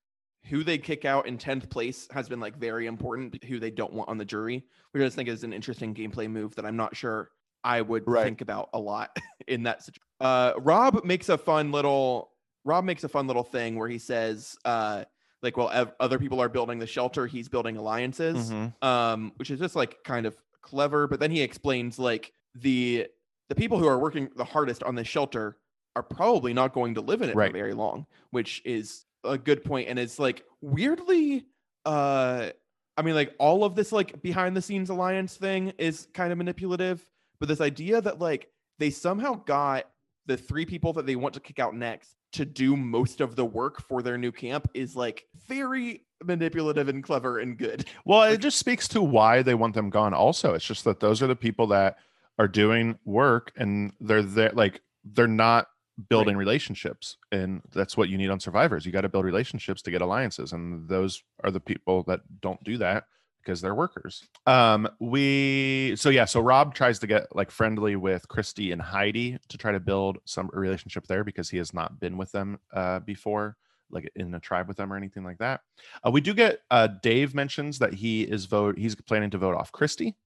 who 0.47 0.63
they 0.65 0.79
kick 0.79 1.05
out 1.05 1.27
in 1.27 1.39
10th 1.39 1.69
place 1.71 2.07
has 2.13 2.29
been 2.29 2.41
like 2.41 2.57
very 2.57 2.87
important, 2.87 3.43
who 3.45 3.59
they 3.59 3.71
don't 3.71 3.93
want 3.93 4.09
on 4.09 4.19
the 4.19 4.25
jury, 4.25 4.65
which 4.93 5.01
I 5.01 5.07
just 5.07 5.17
think 5.17 5.29
is 5.29 5.43
an 5.45 5.53
interesting 5.53 5.95
gameplay 5.95 6.31
move 6.31 6.55
that 6.57 6.65
I'm 6.67 6.77
not 6.77 6.95
sure 6.97 7.31
I 7.65 7.81
would 7.81 8.05
Right. 8.07 8.25
think 8.25 8.41
about 8.41 8.69
a 8.75 8.79
lot 8.79 9.17
in 9.49 9.63
that 9.65 9.83
situation. 9.83 10.03
Uh, 10.21 10.53
Rob 10.59 11.05
makes 11.05 11.29
a 11.29 11.39
fun 11.39 11.73
little 11.73 12.31
Rob 12.65 12.85
makes 12.85 13.03
a 13.05 13.09
fun 13.09 13.27
little 13.27 13.43
thing 13.45 13.75
where 13.77 13.89
he 13.89 13.99
says, 13.99 14.57
uh, 14.65 15.05
like, 15.43 15.57
well, 15.57 15.71
ev- 15.71 15.95
other 15.99 16.19
people 16.21 16.41
are 16.41 16.49
building 16.49 16.79
the 16.79 16.87
shelter, 16.87 17.27
he's 17.27 17.49
building 17.49 17.77
alliances, 17.77 18.53
Mhm. 18.53 18.73
um, 18.85 19.33
which 19.37 19.51
is 19.51 19.59
just 19.59 19.75
like 19.75 20.05
kind 20.05 20.27
of 20.27 20.37
clever. 20.61 21.09
But 21.09 21.19
then 21.19 21.33
he 21.33 21.41
explains 21.43 21.99
like 21.99 22.33
the 22.55 23.09
the 23.53 23.61
people 23.61 23.79
who 23.79 23.87
are 23.87 23.99
working 23.99 24.31
the 24.35 24.45
hardest 24.45 24.83
on 24.83 24.95
this 24.95 25.07
shelter 25.07 25.59
are 25.95 26.03
probably 26.03 26.55
not 26.55 26.73
going 26.73 26.95
to 26.95 27.03
live 27.03 27.21
in 27.21 27.29
it 27.29 27.37
Right. 27.37 27.51
for 27.51 27.59
very 27.59 27.75
long, 27.75 28.07
which 28.31 28.63
is 28.65 29.05
a 29.25 29.37
good 29.37 29.63
point. 29.63 29.91
And 29.91 29.99
it's 29.99 30.19
like 30.19 30.43
weirdly, 30.63 31.45
uh, 31.85 32.49
I 32.97 33.03
mean, 33.03 33.15
like 33.15 33.35
all 33.39 33.63
of 33.63 33.75
this 33.75 33.93
like 33.93 34.23
behind 34.23 34.57
the 34.57 34.63
scenes 34.63 34.89
alliance 34.89 35.37
thing 35.37 35.75
is 35.77 36.09
kind 36.15 36.33
of 36.33 36.39
manipulative, 36.39 37.05
but 37.41 37.49
this 37.51 37.61
idea 37.61 38.01
that 38.01 38.21
like 38.21 38.49
they 38.79 38.89
somehow 38.89 39.35
got 39.35 39.85
the 40.25 40.39
three 40.39 40.65
people 40.65 40.95
that 40.95 41.05
they 41.05 41.17
want 41.17 41.35
to 41.35 41.41
kick 41.41 41.59
out 41.59 41.75
next 41.75 42.17
to 42.33 42.47
do 42.47 42.75
most 42.75 43.21
of 43.21 43.37
the 43.37 43.45
work 43.45 43.83
for 43.83 44.01
their 44.01 44.17
new 44.17 44.33
camp 44.33 44.67
is 44.73 44.97
like 44.97 45.27
very 45.47 46.07
manipulative 46.25 46.89
and 46.89 47.05
clever 47.05 47.39
and 47.41 47.59
good. 47.59 47.85
Well, 48.07 48.23
it 48.23 48.39
just 48.39 48.59
speaks 48.59 48.89
to 48.89 49.03
why 49.03 49.43
they 49.43 49.55
want 49.55 49.75
them 49.75 49.91
gone. 49.91 50.15
Also, 50.15 50.55
it's 50.55 50.65
just 50.65 50.85
that 50.85 51.01
those 51.01 51.21
are 51.21 51.27
the 51.27 51.37
people 51.37 51.67
that 51.67 51.99
are 52.39 52.49
doing 52.49 52.99
work 53.05 53.53
and 53.57 53.93
they're 54.01 54.23
there, 54.23 54.53
like 54.53 54.81
they're 55.05 55.27
not 55.27 55.67
building 56.09 56.37
relationships, 56.37 57.17
and 57.31 57.63
that's 57.73 57.97
what 57.97 58.09
you 58.09 58.19
need 58.19 58.31
on 58.31 58.41
survivors. 58.41 58.87
You 58.87 58.93
got 58.93 59.03
to 59.03 59.09
build 59.09 59.25
relationships 59.25 59.83
to 59.83 59.91
get 59.91 60.03
alliances, 60.03 60.53
and 60.53 60.89
those 60.89 61.23
are 61.45 61.51
the 61.51 61.61
people 61.61 62.03
that 62.05 62.21
don't 62.41 62.63
do 62.65 62.79
that 62.79 63.05
because 63.43 63.61
they're 63.61 63.75
workers. 63.75 64.27
Um, 64.47 64.89
we 65.01 65.95
so 65.97 66.11
yeah, 66.11 66.25
so 66.25 66.41
Rob 66.41 66.75
tries 66.75 66.99
to 67.01 67.07
get 67.07 67.35
like 67.35 67.51
friendly 67.51 67.97
with 67.97 68.27
Christy 68.29 68.73
and 68.73 68.81
Heidi 68.81 69.39
to 69.49 69.59
try 69.59 69.73
to 69.73 69.81
build 69.81 70.19
some 70.25 70.49
relationship 70.53 71.07
there 71.07 71.25
because 71.25 71.51
he 71.51 71.59
has 71.59 71.75
not 71.75 72.01
been 72.01 72.17
with 72.17 72.33
them 72.33 72.59
uh 72.73 73.01
before, 73.01 73.57
like 73.91 74.11
in 74.17 74.35
a 74.35 74.41
tribe 74.41 74.69
with 74.69 74.77
them 74.77 74.93
or 74.93 74.97
anything 74.97 75.25
like 75.25 75.39
that. 75.39 75.61
Uh, 76.07 76.11
we 76.11 76.21
do 76.21 76.35
get 76.35 76.61
uh, 76.71 76.89
Dave 77.03 77.35
mentions 77.35 77.79
that 77.81 77.95
he 77.95 78.23
is 78.23 78.47
vote. 78.47 78.79
He's 78.79 78.95
planning 78.95 79.31
to 79.31 79.39
vote 79.39 79.57
off 79.57 79.73
Christy, 79.73 80.17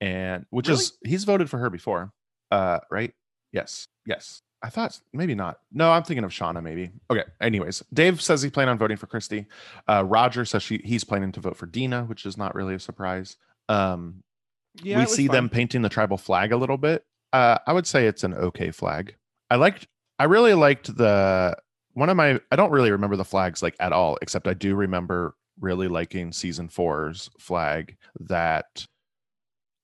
and 0.00 0.46
which 0.50 0.68
is 0.68 0.92
he's 1.04 1.24
voted 1.24 1.48
for 1.50 1.58
her 1.58 1.70
before, 1.70 2.12
uh, 2.50 2.80
right? 2.90 3.12
Yes, 3.52 3.88
yes. 4.06 4.42
I 4.62 4.70
thought 4.70 4.98
maybe 5.12 5.34
not. 5.34 5.58
No, 5.70 5.92
I'm 5.92 6.02
thinking 6.02 6.24
of 6.24 6.30
Shauna. 6.30 6.62
Maybe. 6.62 6.90
Okay. 7.10 7.24
Anyways, 7.40 7.82
Dave 7.92 8.20
says 8.22 8.42
he's 8.42 8.50
planning 8.50 8.70
on 8.70 8.78
voting 8.78 8.96
for 8.96 9.06
Christy. 9.06 9.46
Uh, 9.86 10.02
Roger 10.04 10.44
says 10.44 10.62
she 10.62 10.80
he's 10.84 11.04
planning 11.04 11.30
to 11.32 11.40
vote 11.40 11.56
for 11.56 11.66
Dina, 11.66 12.04
which 12.04 12.26
is 12.26 12.36
not 12.36 12.54
really 12.54 12.74
a 12.74 12.80
surprise. 12.80 13.36
Um, 13.68 14.22
Yeah, 14.82 14.98
we 14.98 15.06
see 15.06 15.28
them 15.28 15.48
painting 15.48 15.82
the 15.82 15.88
tribal 15.88 16.16
flag 16.16 16.52
a 16.52 16.56
little 16.56 16.78
bit. 16.78 17.04
Uh, 17.32 17.58
I 17.66 17.72
would 17.72 17.86
say 17.86 18.06
it's 18.06 18.24
an 18.24 18.34
okay 18.34 18.70
flag. 18.70 19.14
I 19.50 19.56
liked. 19.56 19.86
I 20.18 20.24
really 20.24 20.54
liked 20.54 20.96
the 20.96 21.56
one 21.92 22.08
of 22.08 22.16
my. 22.16 22.40
I 22.50 22.56
don't 22.56 22.70
really 22.70 22.90
remember 22.90 23.16
the 23.16 23.24
flags 23.24 23.62
like 23.62 23.76
at 23.78 23.92
all, 23.92 24.18
except 24.22 24.48
I 24.48 24.54
do 24.54 24.74
remember 24.74 25.36
really 25.60 25.88
liking 25.88 26.32
season 26.32 26.68
four's 26.68 27.30
flag. 27.38 27.96
That 28.20 28.86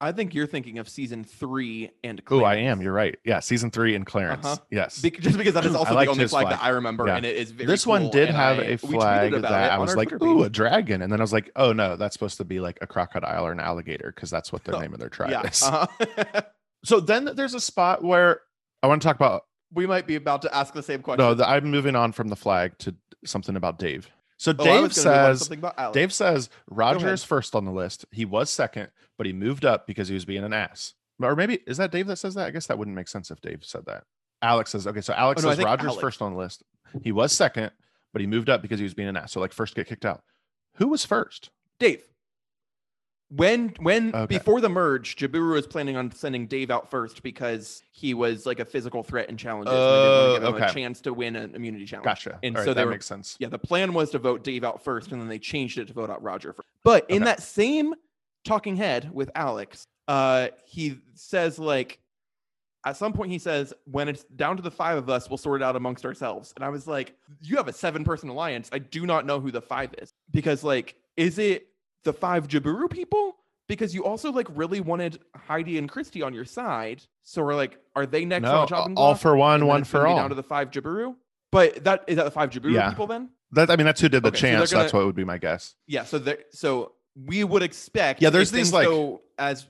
I 0.02 0.10
think 0.12 0.34
you're 0.34 0.48
thinking 0.48 0.78
of 0.78 0.88
season 0.88 1.22
three 1.22 1.90
and 2.02 2.20
oh, 2.30 2.42
I 2.42 2.56
am. 2.56 2.82
You're 2.82 2.92
right. 2.92 3.16
Yeah, 3.24 3.38
season 3.40 3.70
three 3.70 3.94
and 3.94 4.04
Clarence. 4.04 4.44
Uh-huh. 4.44 4.56
Yes. 4.70 5.00
Bec- 5.00 5.20
just 5.20 5.38
because 5.38 5.54
that 5.54 5.64
is 5.64 5.74
also 5.76 5.94
the 5.94 6.06
only 6.06 6.26
flag, 6.26 6.46
flag. 6.46 6.58
that 6.58 6.62
I 6.64 6.70
remember, 6.70 7.06
Yeah. 7.06 7.16
and 7.16 7.24
it 7.24 7.36
is 7.36 7.52
very. 7.52 7.68
this 7.68 7.86
one 7.86 8.02
cool, 8.02 8.10
did 8.10 8.28
have 8.30 8.58
I- 8.58 8.62
a 8.64 8.76
flag 8.78 9.32
that 9.32 9.44
I 9.72 9.78
was 9.78 9.94
like, 9.94 10.08
Twitter 10.08 10.24
"Ooh, 10.24 10.38
page. 10.38 10.46
a 10.46 10.50
dragon," 10.50 11.02
and 11.02 11.12
then 11.12 11.20
I 11.20 11.22
was 11.22 11.32
like, 11.32 11.50
"Oh 11.54 11.72
no, 11.72 11.94
that's 11.96 12.14
supposed 12.14 12.36
to 12.38 12.44
be 12.44 12.58
like 12.58 12.78
a 12.82 12.86
crocodile 12.86 13.46
or 13.46 13.52
an 13.52 13.60
alligator 13.60 14.12
because 14.14 14.28
that's 14.28 14.52
what 14.52 14.64
the 14.64 14.74
Oh, 14.76 14.80
name 14.80 14.92
of 14.92 14.98
their 14.98 15.08
tribe 15.08 15.30
yeah. 15.30 15.42
is." 15.48 15.62
uh-huh. 15.62 16.42
So 16.84 16.98
then 16.98 17.30
there's 17.36 17.54
a 17.54 17.60
spot 17.60 18.02
where 18.02 18.40
I 18.82 18.88
want 18.88 19.00
to 19.02 19.06
talk 19.06 19.14
about 19.14 19.44
we 19.72 19.86
might 19.86 20.06
be 20.08 20.16
about 20.16 20.42
to 20.42 20.54
ask 20.54 20.74
the 20.74 20.82
same 20.82 21.00
question. 21.00 21.24
No, 21.24 21.32
the, 21.34 21.48
I'm 21.48 21.64
moving 21.70 21.94
on 21.94 22.10
from 22.10 22.26
the 22.28 22.34
flag 22.36 22.76
to 22.80 22.94
something 23.24 23.54
about 23.54 23.78
Dave. 23.78 24.10
So 24.36 24.50
Oh, 24.50 24.64
Dave 24.64 24.82
was 24.82 24.96
gonna 25.04 25.16
move 25.16 25.24
on 25.24 25.30
to 25.30 25.36
says 25.36 25.38
something 25.38 25.58
about 25.60 25.74
Alex. 25.78 25.94
Dave 25.94 26.12
says 26.12 26.50
Roger 26.68 27.12
is 27.12 27.22
first 27.22 27.54
on 27.54 27.64
the 27.64 27.70
list. 27.70 28.04
He 28.10 28.24
was 28.24 28.50
second, 28.50 28.88
but 29.22 29.26
he 29.28 29.32
moved 29.32 29.64
up 29.64 29.86
because 29.86 30.08
he 30.08 30.14
was 30.14 30.24
being 30.24 30.42
an 30.42 30.52
ass. 30.52 30.94
Or 31.22 31.36
maybe 31.36 31.60
is 31.68 31.76
that 31.76 31.92
Dave 31.92 32.08
that 32.08 32.16
says 32.16 32.34
that? 32.34 32.48
I 32.48 32.50
guess 32.50 32.66
that 32.66 32.76
wouldn't 32.76 32.96
make 32.96 33.06
sense 33.06 33.30
if 33.30 33.40
Dave 33.40 33.60
said 33.64 33.86
that. 33.86 34.02
Alex 34.42 34.70
says 34.72 34.84
okay. 34.88 35.00
So 35.00 35.12
Alex 35.14 35.44
Oh, 35.44 35.48
no, 35.48 35.54
says 35.54 35.64
Roger's 35.64 35.86
Alex. 35.86 36.00
first 36.00 36.20
on 36.20 36.32
the 36.32 36.38
list. 36.38 36.64
He 37.04 37.12
was 37.12 37.30
second, 37.32 37.70
but 38.12 38.20
he 38.20 38.26
moved 38.26 38.50
up 38.50 38.62
because 38.62 38.80
he 38.80 38.84
was 38.84 38.94
being 38.94 39.06
an 39.06 39.16
ass. 39.16 39.30
So 39.30 39.38
like 39.38 39.52
first 39.52 39.76
get 39.76 39.86
kicked 39.86 40.04
out. 40.04 40.24
Who 40.78 40.88
was 40.88 41.04
first? 41.04 41.50
Dave. 41.78 42.02
When 43.30 43.68
when 43.80 44.12
Okay. 44.14 44.38
before 44.38 44.60
the 44.60 44.68
merge, 44.68 45.14
Jaburu 45.16 45.52
was 45.54 45.66
planning 45.66 45.96
on 45.96 46.10
sending 46.10 46.48
Dave 46.48 46.70
out 46.72 46.90
first 46.90 47.22
because 47.22 47.82
he 47.92 48.12
was 48.14 48.44
like 48.44 48.58
a 48.58 48.64
physical 48.64 49.02
threat 49.04 49.30
in 49.30 49.36
challenges. 49.38 49.72
and 49.72 49.80
they 49.80 49.86
didn't 49.86 50.02
want 50.10 50.34
to 50.34 50.40
give 50.40 50.42
him 50.48 50.54
oh, 50.54 50.56
okay. 50.56 50.66
a 50.66 50.74
chance 50.74 51.00
to 51.02 51.14
win 51.14 51.36
an 51.36 51.54
immunity 51.54 51.86
challenge. 51.86 52.04
Gotcha. 52.04 52.38
And 52.42 52.56
All 52.56 52.62
so 52.64 52.70
right, 52.70 52.74
that 52.74 52.84
were- 52.86 52.90
makes 52.90 53.06
sense. 53.06 53.36
Yeah, 53.38 53.48
the 53.48 53.58
plan 53.58 53.94
was 53.94 54.10
to 54.10 54.18
vote 54.18 54.42
Dave 54.44 54.64
out 54.64 54.82
first, 54.82 55.12
and 55.12 55.20
then 55.20 55.28
they 55.28 55.38
changed 55.38 55.78
it 55.78 55.86
to 55.86 55.92
vote 55.94 56.10
out 56.10 56.20
Roger 56.22 56.52
first. 56.52 56.68
But 56.82 57.08
in 57.08 57.22
Okay. 57.22 57.24
that 57.26 57.42
same 57.42 57.94
talking 58.44 58.76
head 58.76 59.10
with 59.12 59.30
Alex, 59.34 59.86
uh, 60.08 60.48
he 60.64 60.98
says 61.14 61.58
like 61.58 61.98
at 62.84 62.96
some 62.96 63.12
point 63.12 63.30
he 63.30 63.38
says, 63.38 63.72
when 63.84 64.08
it's 64.08 64.24
down 64.24 64.56
to 64.56 64.62
the 64.62 64.70
five 64.70 64.98
of 64.98 65.08
us, 65.08 65.30
we'll 65.30 65.38
sort 65.38 65.60
it 65.60 65.64
out 65.64 65.76
amongst 65.76 66.04
ourselves. 66.04 66.52
And 66.56 66.64
I 66.64 66.68
was 66.68 66.86
like, 66.88 67.14
you 67.40 67.56
have 67.56 67.68
a 67.68 67.72
seven 67.72 68.02
person 68.02 68.28
alliance. 68.28 68.68
I 68.72 68.80
do 68.80 69.06
not 69.06 69.24
know 69.24 69.38
who 69.38 69.52
the 69.52 69.62
five 69.62 69.94
is. 69.98 70.10
Because 70.32 70.64
like, 70.64 70.96
is 71.16 71.38
it 71.38 71.68
the 72.02 72.12
five 72.12 72.48
Jaburu 72.48 72.90
people? 72.90 73.36
Because 73.68 73.94
you 73.94 74.04
also 74.04 74.32
like 74.32 74.48
really 74.50 74.80
wanted 74.80 75.20
Heidi 75.36 75.78
and 75.78 75.88
Christy 75.88 76.22
on 76.22 76.34
your 76.34 76.44
side. 76.44 77.02
So 77.22 77.44
we're 77.44 77.54
like, 77.54 77.78
are 77.94 78.04
they 78.04 78.24
next 78.24 78.42
No, 78.42 78.62
the 78.62 78.66
chopping 78.66 78.96
all 78.96 79.14
for 79.14 79.36
one, 79.36 79.64
one 79.66 79.84
for 79.84 80.04
all. 80.08 80.16
Down 80.16 80.30
to 80.30 80.34
the 80.34 80.42
five 80.42 80.72
Jaburu. 80.72 81.14
But 81.52 81.84
that 81.84 82.02
is 82.08 82.16
that 82.16 82.24
the 82.24 82.30
five 82.32 82.50
Jaburu 82.50 82.72
Yeah. 82.74 82.88
people 82.90 83.06
then? 83.06 83.28
That 83.52 83.70
I 83.70 83.76
mean, 83.76 83.86
that's 83.86 84.00
who 84.00 84.08
did 84.08 84.24
the 84.24 84.30
Okay, 84.30 84.38
chance. 84.40 84.70
that's 84.72 84.90
gonna- 84.90 85.02
what 85.02 85.06
would 85.06 85.14
be 85.14 85.24
my 85.24 85.38
guess. 85.38 85.76
Yeah, 85.86 86.02
so 86.04 86.18
there, 86.18 86.38
so 86.50 86.94
we 87.14 87.44
would 87.44 87.62
expect. 87.62 88.22
Yeah, 88.22 88.30
there's 88.30 88.50
these, 88.50 88.72
like- 88.72 88.86
go 88.86 89.22
as 89.38 89.66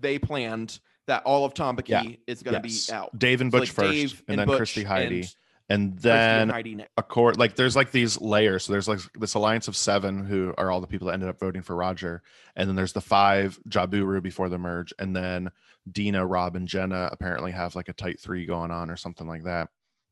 they 0.00 0.18
planned 0.18 0.78
that 1.06 1.22
all 1.24 1.44
of 1.44 1.54
Tambaqui 1.54 1.88
Yeah, 1.88 2.02
is 2.26 2.42
going 2.42 2.60
to 2.60 2.68
Yes. 2.68 2.86
be 2.88 2.92
out. 2.92 3.16
Dave 3.18 3.40
and 3.40 3.50
So, 3.52 3.58
Butch 3.58 3.68
like, 3.68 3.74
first, 3.74 3.92
Dave 3.92 4.22
and, 4.28 4.38
then 4.38 4.46
Butch 4.46 4.56
Christy 4.56 4.82
Heidi, 4.84 5.24
and 5.68 5.92
and 5.92 5.98
then 5.98 6.84
a 6.96 7.02
court 7.02 7.38
like 7.38 7.56
there's 7.56 7.74
like 7.76 7.90
these 7.90 8.20
layers. 8.20 8.64
So 8.64 8.72
there's 8.72 8.88
like 8.88 9.00
this 9.14 9.34
alliance 9.34 9.68
of 9.68 9.76
seven 9.76 10.24
who 10.24 10.54
are 10.58 10.70
all 10.70 10.80
the 10.80 10.86
people 10.86 11.06
that 11.08 11.14
ended 11.14 11.28
up 11.28 11.38
voting 11.40 11.62
for 11.62 11.74
roger 11.74 12.22
and 12.54 12.68
then 12.68 12.76
there's 12.76 12.92
the 12.92 13.00
five 13.00 13.58
jaburu 13.68 14.22
before 14.22 14.48
the 14.48 14.58
merge 14.58 14.92
and 14.98 15.14
then 15.14 15.50
dina 15.90 16.24
rob 16.24 16.54
and 16.56 16.68
jenna 16.68 17.08
apparently 17.12 17.50
have 17.52 17.74
like 17.74 17.88
a 17.88 17.92
tight 17.92 18.20
three 18.20 18.46
going 18.46 18.70
on 18.70 18.90
or 18.90 18.96
something 18.96 19.26
like 19.26 19.44
that. 19.44 19.68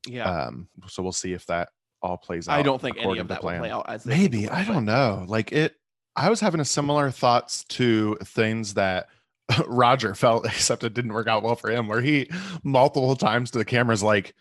Yeah, 0.07 0.29
um 0.47 0.67
so 0.87 1.01
we'll 1.03 1.11
see 1.13 1.31
if 1.33 1.45
that 1.47 1.69
all 2.01 2.17
plays 2.17 2.47
out 2.49 2.59
I 2.59 2.61
don't 2.61 2.81
think 2.81 2.97
any 2.99 3.19
of 3.19 3.27
that 3.29 3.41
will 3.43 3.57
play 3.57 3.69
out 3.71 3.85
as 3.89 4.03
they 4.03 4.11
think 4.17 4.23
it 4.25 4.31
maybe 4.33 4.49
i 4.49 4.63
don't 4.65 4.85
know. 4.85 5.25
Like 5.27 5.51
it 5.53 5.75
i 6.15 6.29
was 6.29 6.39
having 6.39 6.59
a 6.61 6.65
similar 6.65 7.11
thoughts 7.11 7.63
to 7.65 8.15
things 8.23 8.73
that 8.75 9.07
roger 9.67 10.15
felt 10.15 10.45
except 10.45 10.83
it 10.83 10.93
didn't 10.93 11.13
work 11.13 11.27
out 11.27 11.43
well 11.43 11.55
for 11.55 11.69
him 11.69 11.87
where 11.87 12.01
he 12.01 12.29
multiple 12.63 13.15
times 13.15 13.51
to 13.51 13.57
the 13.57 13.65
cameras 13.65 14.01
like 14.03 14.33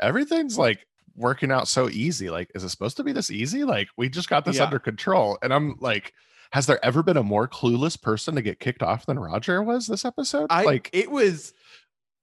everything's 0.00 0.58
like 0.58 0.86
working 1.16 1.52
out 1.52 1.68
so 1.68 1.88
easy 1.88 2.28
like 2.30 2.50
is 2.54 2.64
it 2.64 2.68
supposed 2.68 2.96
to 2.96 3.04
be 3.04 3.12
this 3.12 3.30
easy 3.30 3.64
like 3.64 3.88
we 3.96 4.08
just 4.08 4.28
got 4.28 4.44
this 4.44 4.56
Yeah. 4.56 4.64
under 4.64 4.78
control 4.78 5.38
and 5.42 5.52
i'm 5.54 5.76
like 5.80 6.12
has 6.52 6.66
there 6.66 6.84
ever 6.84 7.02
been 7.02 7.16
a 7.16 7.22
more 7.22 7.48
clueless 7.48 8.00
person 8.00 8.34
to 8.34 8.42
get 8.42 8.58
kicked 8.60 8.82
off 8.82 9.06
than 9.06 9.18
roger 9.18 9.62
was 9.62 9.86
this 9.86 10.04
episode 10.04 10.46
I 10.50 10.64
like 10.64 10.90
it 10.92 11.10
was. 11.10 11.52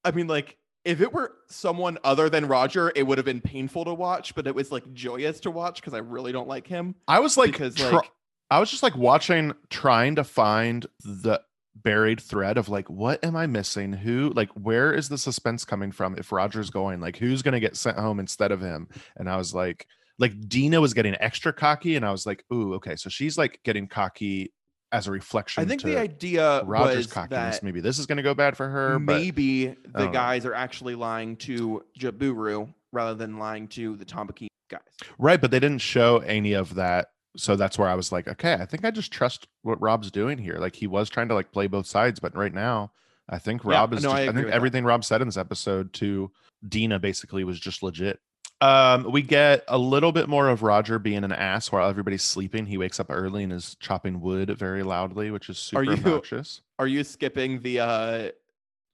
I 0.03 0.11
mean, 0.11 0.25
like 0.27 0.57
if 0.83 0.99
it 0.99 1.13
were 1.13 1.33
someone 1.47 1.99
other 2.03 2.27
than 2.27 2.47
Roger, 2.47 2.91
it 2.95 3.03
would 3.05 3.19
have 3.19 3.25
been 3.25 3.39
painful 3.41 3.85
to 3.85 3.93
watch, 3.93 4.33
but 4.33 4.47
it 4.47 4.55
was 4.55 4.71
like 4.71 4.91
joyous 4.93 5.39
to 5.41 5.51
watch 5.51 5.79
because 5.79 5.93
I 5.93 5.99
really 5.99 6.31
don't 6.31 6.47
like 6.47 6.65
him. 6.65 6.95
i 7.07 7.19
was 7.19 7.37
like 7.37 7.51
because 7.51 7.75
tr- 7.75 7.97
like 7.97 8.09
I 8.51 8.59
was 8.59 8.69
just 8.69 8.83
like 8.83 8.97
watching, 8.97 9.53
trying 9.69 10.15
to 10.15 10.25
find 10.25 10.85
the 11.03 11.41
buried 11.73 12.19
thread 12.19 12.57
of 12.57 12.67
like, 12.67 12.89
what 12.89 13.23
am 13.23 13.35
I 13.35 13.47
missing? 13.47 13.93
Who, 13.93 14.31
like, 14.35 14.49
where 14.49 14.93
is 14.93 15.07
the 15.07 15.17
suspense 15.17 15.63
coming 15.63 15.93
from 15.93 16.17
if 16.17 16.33
Roger's 16.33 16.69
going? 16.69 16.99
Like, 16.99 17.15
who's 17.15 17.41
going 17.41 17.53
to 17.53 17.61
get 17.61 17.77
sent 17.77 17.97
home 17.97 18.19
instead 18.19 18.51
of 18.51 18.59
him? 18.59 18.89
And 19.15 19.29
I 19.29 19.37
was 19.37 19.55
like, 19.55 19.87
like, 20.19 20.49
Dina 20.49 20.81
was 20.81 20.93
getting 20.93 21.15
extra 21.21 21.53
cocky. 21.53 21.95
And 21.95 22.05
I 22.05 22.11
was 22.11 22.25
like, 22.25 22.43
ooh, 22.53 22.73
okay. 22.73 22.97
So 22.97 23.09
she's 23.09 23.37
like 23.37 23.61
getting 23.63 23.87
cocky 23.87 24.51
as 24.91 25.07
a 25.07 25.11
reflection 25.11 25.63
I 25.63 25.65
think 25.65 25.83
the 25.83 25.97
idea 25.97 26.61
Roger's 26.65 26.97
was 26.97 27.07
cockiness. 27.07 27.59
that 27.59 27.63
Maybe 27.63 27.79
this 27.79 27.97
is 27.97 28.05
going 28.05 28.17
to 28.17 28.23
go 28.23 28.33
bad 28.33 28.57
for 28.57 28.67
her. 28.67 28.99
Maybe 28.99 29.69
I 29.69 29.75
the 29.93 30.05
know. 30.07 30.11
guys 30.11 30.45
are 30.45 30.53
actually 30.53 30.95
lying 30.95 31.37
to 31.37 31.85
Jaburu 31.97 32.73
rather 32.91 33.15
than 33.15 33.39
lying 33.39 33.69
to 33.69 33.95
the 33.95 34.03
Tambaqui 34.03 34.47
guys. 34.69 34.81
right. 35.17 35.39
But 35.39 35.51
they 35.51 35.61
didn't 35.61 35.79
show 35.79 36.17
any 36.17 36.51
of 36.51 36.75
that. 36.75 37.07
So 37.37 37.55
that's 37.55 37.77
where 37.77 37.87
I 37.87 37.95
was 37.95 38.11
like, 38.11 38.27
okay, 38.27 38.53
I 38.53 38.65
think 38.65 38.83
I 38.83 38.91
just 38.91 39.11
trust 39.11 39.47
what 39.61 39.81
Rob's 39.81 40.11
doing 40.11 40.37
here. 40.37 40.57
Like 40.57 40.75
he 40.75 40.87
was 40.87 41.09
trying 41.09 41.29
to 41.29 41.33
like 41.33 41.51
play 41.51 41.67
both 41.67 41.85
sides, 41.87 42.19
but 42.19 42.35
right 42.35 42.53
now, 42.53 42.91
I 43.29 43.37
think 43.39 43.63
Yeah, 43.63 43.71
Rob 43.71 43.93
is. 43.93 44.03
no, 44.03 44.09
just, 44.09 44.15
I 44.19 44.21
I, 44.23 44.25
think 44.25 44.35
with 44.37 44.45
that. 44.47 44.53
everything 44.53 44.83
Rob 44.83 45.05
said 45.05 45.21
in 45.21 45.27
this 45.27 45.37
episode 45.37 45.93
to 45.93 46.31
Dina 46.67 46.99
basically 46.99 47.43
was 47.43 47.59
just 47.59 47.81
legit. 47.83 48.19
Um, 48.59 49.11
we 49.11 49.21
get 49.23 49.63
a 49.67 49.77
little 49.77 50.11
bit 50.11 50.29
more 50.29 50.47
of 50.49 50.61
Roger 50.61 50.99
being 50.99 51.23
an 51.23 51.31
ass 51.31 51.71
while 51.71 51.89
everybody's 51.89 52.21
sleeping. 52.21 52.67
He 52.67 52.77
wakes 52.77 52.99
up 52.99 53.07
early 53.09 53.43
and 53.43 53.51
is 53.53 53.75
chopping 53.79 54.21
wood 54.21 54.55
very 54.59 54.83
loudly, 54.83 55.31
which 55.31 55.49
is 55.49 55.57
super 55.57 55.79
Are 55.81 55.83
you- 55.83 55.91
obnoxious. 55.93 56.61
Are 56.77 56.85
you 56.87 57.03
skipping 57.03 57.61
the 57.61 57.79
uh 57.79 58.29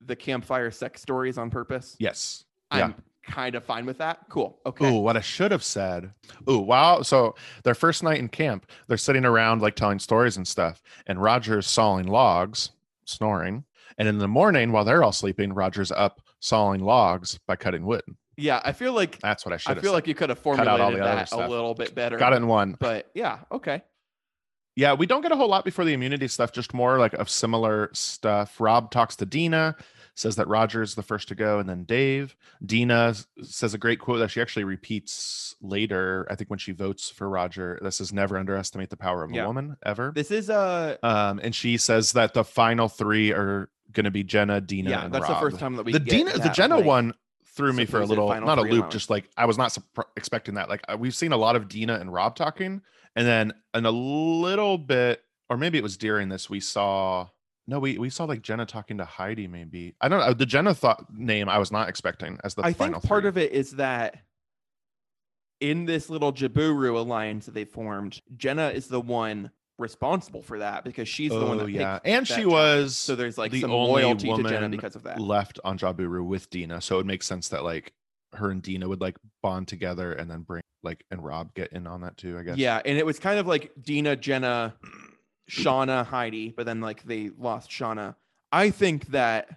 the 0.05 0.15
campfire 0.15 0.69
sex 0.71 1.01
stories 1.01 1.37
on 1.39 1.49
purpose? 1.49 1.95
Yes. 1.99 2.45
Yeah. 2.71 2.91
Kind 3.27 3.55
of 3.55 3.63
fine 3.63 3.85
with 3.85 3.97
that. 3.97 4.19
Cool. 4.29 4.57
Okay. 4.65 4.89
Ooh, 4.89 4.99
what 4.99 5.17
I 5.17 5.21
should 5.21 5.51
have 5.51 5.63
said. 5.63 6.11
Ooh, 6.49 6.59
wow. 6.59 7.01
So 7.01 7.35
their 7.63 7.75
first 7.75 8.01
night 8.01 8.19
in 8.19 8.29
camp, 8.29 8.71
they're 8.87 8.97
sitting 8.97 9.25
around 9.25 9.61
like 9.61 9.75
telling 9.75 9.99
stories 9.99 10.37
and 10.37 10.47
stuff, 10.47 10.81
and 11.05 11.21
Roger's 11.21 11.67
sawing 11.67 12.07
logs, 12.07 12.71
snoring. 13.05 13.65
And 13.97 14.07
in 14.07 14.17
the 14.17 14.27
morning, 14.27 14.71
while 14.71 14.85
they're 14.85 15.03
all 15.03 15.11
sleeping, 15.11 15.53
Roger's 15.53 15.91
up 15.91 16.21
sawing 16.39 16.81
logs 16.81 17.39
by 17.47 17.55
cutting 17.55 17.85
wood. 17.85 18.03
Yeah, 18.37 18.61
I 18.63 18.71
feel 18.71 18.93
like 18.93 19.19
That's 19.19 19.45
what 19.45 19.53
I 19.53 19.57
should 19.57 19.71
I 19.71 19.81
feel 19.81 19.91
said. 19.91 19.95
like 19.95 20.07
you 20.07 20.13
could 20.15 20.29
have 20.29 20.39
formulated 20.39 20.99
the 20.99 21.03
that 21.03 21.31
a 21.31 21.47
little 21.47 21.73
bit 21.73 21.95
better. 21.95 22.17
Got 22.17 22.33
it 22.33 22.37
in 22.37 22.47
one. 22.47 22.77
But 22.79 23.09
yeah, 23.13 23.39
okay. 23.51 23.81
Yeah, 24.75 24.93
we 24.93 25.07
don't 25.07 25.21
get 25.21 25.31
a 25.31 25.35
whole 25.35 25.49
lot 25.49 25.65
before 25.65 25.85
the 25.85 25.93
immunity 25.93 26.27
stuff, 26.27 26.51
just 26.51 26.71
more 26.71 26.99
like 26.99 27.13
of 27.13 27.31
similar 27.31 27.89
stuff. 27.93 28.61
Rob 28.61 28.91
talks 28.91 29.15
to 29.15 29.25
Dina, 29.25 29.75
says 30.17 30.35
that 30.35 30.47
Roger 30.47 30.81
is 30.81 30.95
the 30.95 31.03
first 31.03 31.27
to 31.27 31.35
go, 31.35 31.59
and 31.59 31.69
then 31.69 31.83
Dave. 31.83 32.35
Dina 32.65 33.13
says 33.43 33.73
a 33.73 33.77
great 33.77 33.99
quote 33.99 34.19
that 34.19 34.31
she 34.31 34.41
actually 34.41 34.63
repeats 34.63 35.55
later, 35.61 36.27
I 36.29 36.35
think 36.35 36.49
when 36.49 36.59
she 36.59 36.71
votes 36.71 37.09
for 37.09 37.29
Roger. 37.29 37.79
This 37.83 38.01
is 38.01 38.11
never 38.11 38.37
underestimate 38.37 38.89
the 38.89 38.97
power 38.97 39.23
of 39.23 39.31
Yeah. 39.31 39.43
a 39.43 39.47
woman 39.47 39.77
ever. 39.85 40.11
This 40.15 40.31
is 40.31 40.49
a 40.49 40.97
Um, 41.03 41.39
and 41.43 41.53
she 41.53 41.77
says 41.77 42.13
that 42.13 42.33
the 42.33 42.43
final 42.43 42.89
three 42.89 43.31
are 43.31 43.69
going 43.93 44.05
to 44.05 44.11
be 44.11 44.23
Jenna, 44.23 44.59
Dina, 44.59 44.89
yeah, 44.89 45.05
and 45.05 45.13
that's 45.13 45.29
Rob. 45.29 45.35
the 45.35 45.39
first 45.49 45.59
time 45.59 45.75
that 45.75 45.83
we 45.85 45.91
the 45.93 45.99
Dina, 45.99 46.33
the 46.37 46.49
Jenna 46.49 46.77
like- 46.77 46.85
one 46.85 47.13
threw 47.55 47.73
me 47.73 47.85
for 47.85 48.01
a 48.01 48.05
little, 48.05 48.27
not 48.29 48.57
a 48.57 48.61
loop, 48.61 48.71
allowance. 48.71 48.93
just 48.93 49.09
like 49.09 49.29
I 49.37 49.45
was 49.45 49.57
not 49.57 49.69
surpri- 49.71 50.05
expecting 50.15 50.55
that. 50.55 50.67
Like 50.69 50.81
uh, 50.87 50.97
we've 50.99 51.15
seen 51.15 51.31
a 51.31 51.37
lot 51.37 51.55
of 51.55 51.67
Dina 51.67 51.95
and 51.95 52.11
Rob 52.11 52.35
talking, 52.35 52.81
and 53.15 53.27
then 53.27 53.53
in 53.73 53.85
a 53.85 53.91
little 53.91 54.77
bit, 54.77 55.23
or 55.49 55.57
maybe 55.57 55.77
it 55.77 55.83
was 55.83 55.95
during 55.97 56.29
this, 56.29 56.49
we 56.49 56.59
saw. 56.59 57.27
No, 57.69 57.79
we, 57.79 57.97
we 57.97 58.09
saw 58.09 58.23
like 58.25 58.41
Jenna 58.41 58.65
talking 58.65 58.97
to 58.99 59.05
Heidi. 59.05 59.47
Maybe 59.47 59.93
I 59.99 60.07
don't 60.07 60.19
know 60.19 60.33
the 60.33 60.45
Jenna 60.45 60.73
thought 60.73 61.05
name. 61.13 61.49
I 61.49 61.57
was 61.57 61.71
not 61.71 61.89
expecting 61.89 62.39
as 62.43 62.55
the 62.55 62.63
I 62.63 62.73
final. 62.73 62.99
think 63.01 63.09
part 63.09 63.23
three. 63.23 63.29
of 63.29 63.37
it 63.37 63.51
is 63.51 63.71
that 63.71 64.17
in 65.59 65.85
this 65.85 66.09
little 66.09 66.31
Jaburu 66.31 66.95
alliance 66.97 67.45
that 67.45 67.53
they 67.53 67.65
formed, 67.65 68.21
Jenna 68.37 68.69
is 68.69 68.87
the 68.87 69.01
one 69.01 69.51
responsible 69.79 70.41
for 70.41 70.59
that 70.59 70.83
because 70.83 71.07
she's 71.07 71.31
the 71.31 71.45
one 71.45 71.59
Oh, 71.59 71.65
that 71.65 71.69
yeah, 71.71 71.99
and 72.05 72.27
she 72.27 72.35
child. 72.35 72.47
was 72.51 72.95
so 72.97 73.15
there's 73.15 73.37
like 73.37 73.51
the 73.51 73.61
some 73.61 73.71
only 73.71 74.03
loyalty 74.03 74.27
to 74.29 74.37
Jenna 74.37 74.53
woman 74.53 74.71
because 74.71 74.95
of 74.95 75.03
that. 75.03 75.19
left 75.19 75.59
on 75.65 75.77
Jaburu 75.77 76.25
with 76.25 76.49
Dina, 76.49 76.79
so 76.81 76.99
it 76.99 77.05
makes 77.05 77.25
sense 77.27 77.49
that 77.49 77.63
like 77.63 77.93
her 78.33 78.49
and 78.51 78.61
Dina 78.61 78.87
would 78.87 79.01
like 79.01 79.17
bond 79.43 79.67
together 79.67 80.13
and 80.13 80.29
then 80.29 80.41
bring 80.41 80.61
like 80.83 81.03
and 81.11 81.23
Rob 81.23 81.53
get 81.53 81.71
in 81.73 81.85
on 81.87 82.01
that 82.01 82.17
too. 82.17 82.37
I 82.37 82.43
guess. 82.43 82.57
Yeah, 82.57 82.81
and 82.85 82.97
it 82.97 83.05
was 83.05 83.19
kind 83.19 83.39
of 83.39 83.47
like 83.47 83.71
Dina, 83.81 84.15
Jenna, 84.15 84.75
Shauna, 85.49 86.05
Heidi, 86.05 86.53
but 86.55 86.65
then 86.65 86.81
like 86.81 87.03
they 87.03 87.31
lost 87.37 87.69
Shauna. 87.69 88.15
I 88.51 88.69
think 88.69 89.07
that 89.07 89.49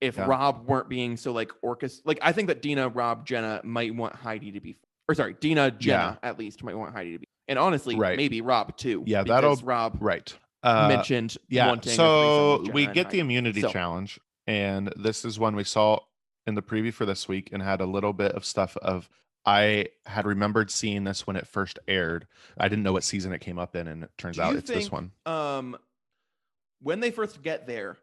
if 0.00 0.16
Yeah. 0.16 0.26
Rob 0.26 0.66
weren't 0.66 0.88
being 0.88 1.16
so 1.16 1.32
like 1.32 1.50
orchest, 1.62 2.02
like 2.04 2.18
I 2.22 2.32
think 2.32 2.48
that 2.48 2.62
Dina, 2.62 2.88
Rob, 2.88 3.26
Jenna 3.26 3.60
might 3.64 3.94
want 3.94 4.14
Heidi 4.14 4.52
to 4.52 4.60
be, 4.60 4.76
or 5.08 5.14
sorry, 5.14 5.34
Dina, 5.40 5.70
Jenna 5.70 6.18
at 6.22 6.38
least 6.38 6.62
might 6.62 6.76
want 6.76 6.92
Heidi 6.94 7.12
to 7.12 7.18
be, 7.18 7.26
and 7.48 7.58
honestly, 7.58 7.96
Right. 7.96 8.16
maybe 8.16 8.40
Rob 8.40 8.76
too. 8.76 9.02
Yeah, 9.06 9.22
because 9.22 9.42
that'll- 9.42 9.66
Rob 9.66 9.98
Right. 10.00 10.36
Uh, 10.62 10.88
mentioned 10.88 11.36
yeah. 11.48 11.68
wanting 11.68 11.92
So 11.92 12.64
we 12.72 12.86
get 12.86 13.10
the 13.10 13.20
immunity 13.20 13.60
So- 13.60 13.70
challenge, 13.70 14.18
and 14.46 14.92
this 14.96 15.24
is 15.24 15.38
one 15.38 15.54
we 15.56 15.64
saw 15.64 16.00
in 16.46 16.54
the 16.56 16.62
preview 16.62 16.92
for 16.92 17.06
this 17.06 17.26
week, 17.28 17.50
and 17.52 17.62
had 17.62 17.80
a 17.80 17.86
little 17.86 18.12
bit 18.12 18.32
of 18.32 18.44
stuff 18.44 18.76
of. 18.78 19.08
I 19.46 19.86
had 20.06 20.26
remembered 20.26 20.70
seeing 20.70 21.04
this 21.04 21.26
when 21.26 21.36
it 21.36 21.46
first 21.46 21.78
aired. 21.86 22.26
I 22.58 22.68
didn't 22.68 22.82
know 22.82 22.92
what 22.92 23.04
season 23.04 23.32
it 23.32 23.40
came 23.40 23.58
up 23.58 23.76
in, 23.76 23.86
and 23.86 24.04
it 24.04 24.10
turns 24.18 24.38
out 24.38 24.56
it's 24.56 24.68
this 24.70 24.90
one. 24.90 25.12
um 25.24 25.76
when 26.82 27.00
they 27.00 27.10
first 27.10 27.40
get 27.42 27.66
there 27.66 27.96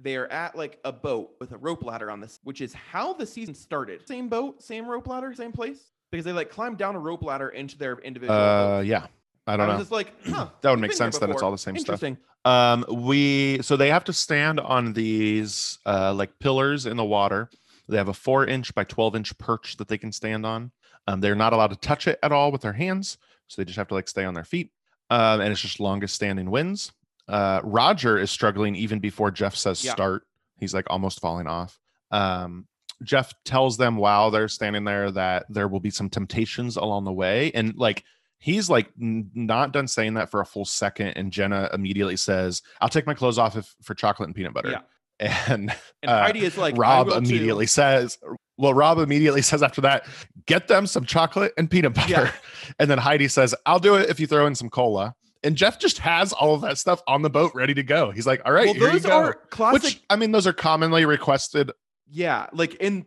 they're 0.00 0.30
at 0.32 0.56
like 0.56 0.78
a 0.84 0.92
boat 0.92 1.30
with 1.40 1.52
a 1.52 1.56
rope 1.56 1.84
ladder 1.84 2.10
on 2.10 2.20
this 2.20 2.38
which 2.44 2.60
is 2.60 2.72
how 2.74 3.12
the 3.12 3.26
season 3.26 3.54
started 3.54 4.06
same 4.06 4.28
boat 4.28 4.62
same 4.62 4.86
rope 4.86 5.06
ladder 5.06 5.32
same 5.34 5.52
place 5.52 5.90
because 6.10 6.24
they 6.24 6.32
like 6.32 6.50
climb 6.50 6.74
down 6.76 6.94
a 6.94 6.98
rope 6.98 7.22
ladder 7.24 7.48
into 7.50 7.76
their 7.78 7.98
individual 7.98 8.38
Uh, 8.38 8.78
boats. 8.78 8.88
yeah. 8.88 9.06
I 9.46 9.56
don't 9.56 9.68
I 9.68 9.72
know. 9.74 9.78
just 9.78 9.90
like 9.92 10.12
huh 10.26 10.48
That 10.62 10.70
would 10.70 10.80
make 10.80 10.92
sense 10.92 11.18
that 11.18 11.30
it's 11.30 11.42
all 11.42 11.50
the 11.52 11.58
same 11.58 11.76
stuff. 11.78 12.02
Interesting. 12.02 12.16
Um, 12.44 12.84
we 12.88 13.60
so 13.62 13.76
they 13.76 13.88
have 13.90 14.04
to 14.04 14.12
stand 14.12 14.58
on 14.60 14.92
these 14.94 15.78
uh 15.86 16.12
like 16.14 16.38
pillars 16.38 16.86
in 16.86 16.96
the 16.96 17.04
water. 17.04 17.50
They 17.88 17.96
have 17.96 18.08
a 18.08 18.14
four 18.14 18.46
inch 18.46 18.74
by 18.74 18.84
12 18.84 19.16
inch 19.16 19.38
perch 19.38 19.76
that 19.76 19.88
they 19.88 19.98
can 19.98 20.12
stand 20.12 20.46
on. 20.46 20.72
Um, 21.06 21.20
they're 21.20 21.34
not 21.34 21.52
allowed 21.52 21.68
to 21.70 21.76
touch 21.76 22.06
it 22.08 22.18
at 22.22 22.32
all 22.32 22.50
with 22.50 22.62
their 22.62 22.72
hands, 22.72 23.18
so 23.46 23.60
they 23.60 23.66
just 23.66 23.76
have 23.76 23.88
to 23.88 23.94
like 23.94 24.08
stay 24.08 24.24
on 24.24 24.34
their 24.34 24.44
feet. 24.44 24.70
Um, 25.10 25.40
and 25.40 25.52
it's 25.52 25.60
just 25.60 25.80
longest 25.80 26.14
standing 26.14 26.50
wins. 26.50 26.92
Uh, 27.28 27.60
Roger 27.62 28.18
is 28.18 28.30
struggling 28.30 28.74
even 28.74 29.00
before 29.00 29.30
Jeff 29.30 29.54
says 29.54 29.84
Yeah. 29.84 29.92
start. 29.92 30.26
He's 30.58 30.72
like 30.74 30.86
almost 30.88 31.20
falling 31.20 31.46
off. 31.46 31.78
Um, 32.10 32.66
Jeff 33.02 33.34
tells 33.44 33.76
them 33.76 33.96
while 33.96 34.30
they're 34.30 34.48
standing 34.48 34.84
there 34.84 35.10
that 35.10 35.44
there 35.50 35.68
will 35.68 35.80
be 35.80 35.90
some 35.90 36.08
temptations 36.08 36.76
along 36.76 37.04
the 37.04 37.12
way, 37.12 37.50
and 37.52 37.76
like 37.76 38.04
he's 38.38 38.70
like 38.70 38.88
n- 39.00 39.30
not 39.34 39.72
done 39.72 39.88
saying 39.88 40.14
that 40.14 40.30
for 40.30 40.40
a 40.40 40.46
full 40.46 40.64
second, 40.64 41.08
and 41.08 41.32
Jenna 41.32 41.68
immediately 41.74 42.16
says, 42.16 42.62
"I'll 42.80 42.88
take 42.88 43.06
my 43.06 43.14
clothes 43.14 43.38
off 43.38 43.56
if, 43.56 43.74
for 43.82 43.94
chocolate 43.94 44.28
and 44.28 44.34
peanut 44.36 44.54
butter." 44.54 44.70
Yeah. 44.70 44.80
And 45.20 45.72
and 46.02 46.10
uh, 46.10 46.22
heidi 46.22 46.40
is 46.44 46.56
like 46.58 46.76
Rob 46.76 47.06
will 47.06 47.14
too. 47.14 47.18
immediately 47.18 47.66
says, 47.66 48.18
well, 48.56 48.74
Rob 48.74 48.98
immediately 48.98 49.42
says 49.42 49.62
after 49.62 49.80
that, 49.82 50.06
get 50.46 50.68
them 50.68 50.86
some 50.86 51.04
chocolate 51.04 51.52
and 51.56 51.70
peanut 51.70 51.94
butter. 51.94 52.10
Yeah. 52.10 52.32
And 52.78 52.90
then 52.90 52.98
Heidi 52.98 53.28
says, 53.28 53.54
I'll 53.66 53.78
do 53.78 53.94
it 53.94 54.10
if 54.10 54.18
you 54.18 54.26
throw 54.26 54.46
in 54.46 54.54
some 54.54 54.70
cola. 54.70 55.14
And 55.42 55.56
Jeff 55.56 55.78
just 55.78 55.98
has 55.98 56.32
all 56.32 56.54
of 56.54 56.62
that 56.62 56.78
stuff 56.78 57.02
on 57.06 57.22
the 57.22 57.30
boat 57.30 57.52
ready 57.54 57.74
to 57.74 57.82
go. 57.82 58.10
He's 58.10 58.26
like, 58.26 58.40
all 58.44 58.52
right, 58.52 58.64
well 58.64 58.74
here 58.74 58.86
you 58.86 58.92
those 58.92 59.02
go. 59.02 59.16
are 59.16 59.34
classic 59.50 59.82
Which 59.82 60.02
I 60.10 60.16
mean, 60.16 60.32
those 60.32 60.46
are 60.46 60.52
commonly 60.54 61.04
requested. 61.04 61.70
yeah 62.10 62.46
like 62.52 62.74
in 62.76 63.06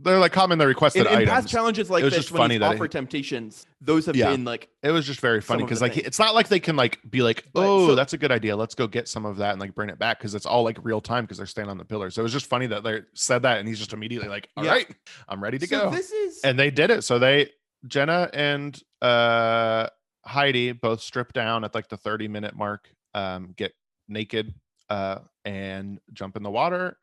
They're 0.00 0.18
like 0.18 0.32
commonly 0.32 0.64
requested 0.64 1.02
in, 1.02 1.08
in 1.08 1.12
items. 1.14 1.30
past 1.30 1.48
challenges 1.48 1.90
like 1.90 2.04
was 2.04 2.12
this 2.12 2.20
just 2.24 2.32
when 2.32 2.40
funny 2.42 2.58
that 2.58 2.74
offered 2.74 2.92
he- 2.92 2.98
temptations 2.98 3.66
those 3.80 4.06
have 4.06 4.14
Yeah. 4.14 4.30
been 4.30 4.44
like 4.44 4.68
it 4.82 4.90
was 4.92 5.04
just 5.06 5.18
very 5.20 5.40
funny 5.40 5.64
because 5.64 5.80
like 5.80 5.94
things. 5.94 6.06
it's 6.06 6.18
not 6.20 6.34
like 6.34 6.46
they 6.48 6.60
can 6.60 6.76
like 6.76 7.00
be 7.10 7.22
like, 7.22 7.44
oh, 7.54 7.88
so- 7.88 7.94
that's 7.96 8.12
a 8.12 8.18
good 8.18 8.30
idea. 8.30 8.54
Let's 8.56 8.74
go 8.76 8.86
get 8.86 9.08
some 9.08 9.26
of 9.26 9.38
that 9.38 9.52
and 9.52 9.60
like 9.60 9.74
bring 9.74 9.90
it 9.90 9.98
back 9.98 10.18
because 10.18 10.34
it's 10.36 10.46
all 10.46 10.62
like 10.62 10.78
real 10.82 11.00
time 11.00 11.24
because 11.24 11.36
they're 11.38 11.46
staying 11.46 11.68
on 11.68 11.78
the 11.78 11.84
pillar. 11.84 12.10
So 12.10 12.20
it 12.20 12.24
was 12.24 12.32
just 12.32 12.46
funny 12.46 12.66
that 12.68 12.84
they 12.84 13.00
said 13.14 13.42
that 13.42 13.58
and 13.58 13.66
he's 13.68 13.78
just 13.78 13.92
immediately 13.92 14.28
like, 14.28 14.48
all 14.56 14.64
right, 14.64 14.86
Yeah. 14.88 14.94
I'm 15.28 15.42
ready 15.42 15.58
to 15.58 15.66
so 15.66 15.84
go. 15.84 15.90
this 15.90 16.12
is 16.12 16.40
and 16.44 16.58
they 16.58 16.70
did 16.70 16.90
it. 16.90 17.02
So 17.02 17.18
they 17.18 17.50
Jenna 17.86 18.30
and 18.32 18.80
uh 19.02 19.88
Heidi 20.24 20.72
both 20.72 21.00
strip 21.00 21.32
down 21.32 21.64
at 21.64 21.74
like 21.74 21.88
the 21.88 21.96
30 21.96 22.28
minute 22.28 22.54
mark, 22.54 22.88
um, 23.14 23.54
get 23.56 23.72
naked, 24.08 24.54
uh, 24.90 25.20
and 25.44 25.98
jump 26.12 26.36
in 26.36 26.42
the 26.42 26.50
water, 26.50 26.98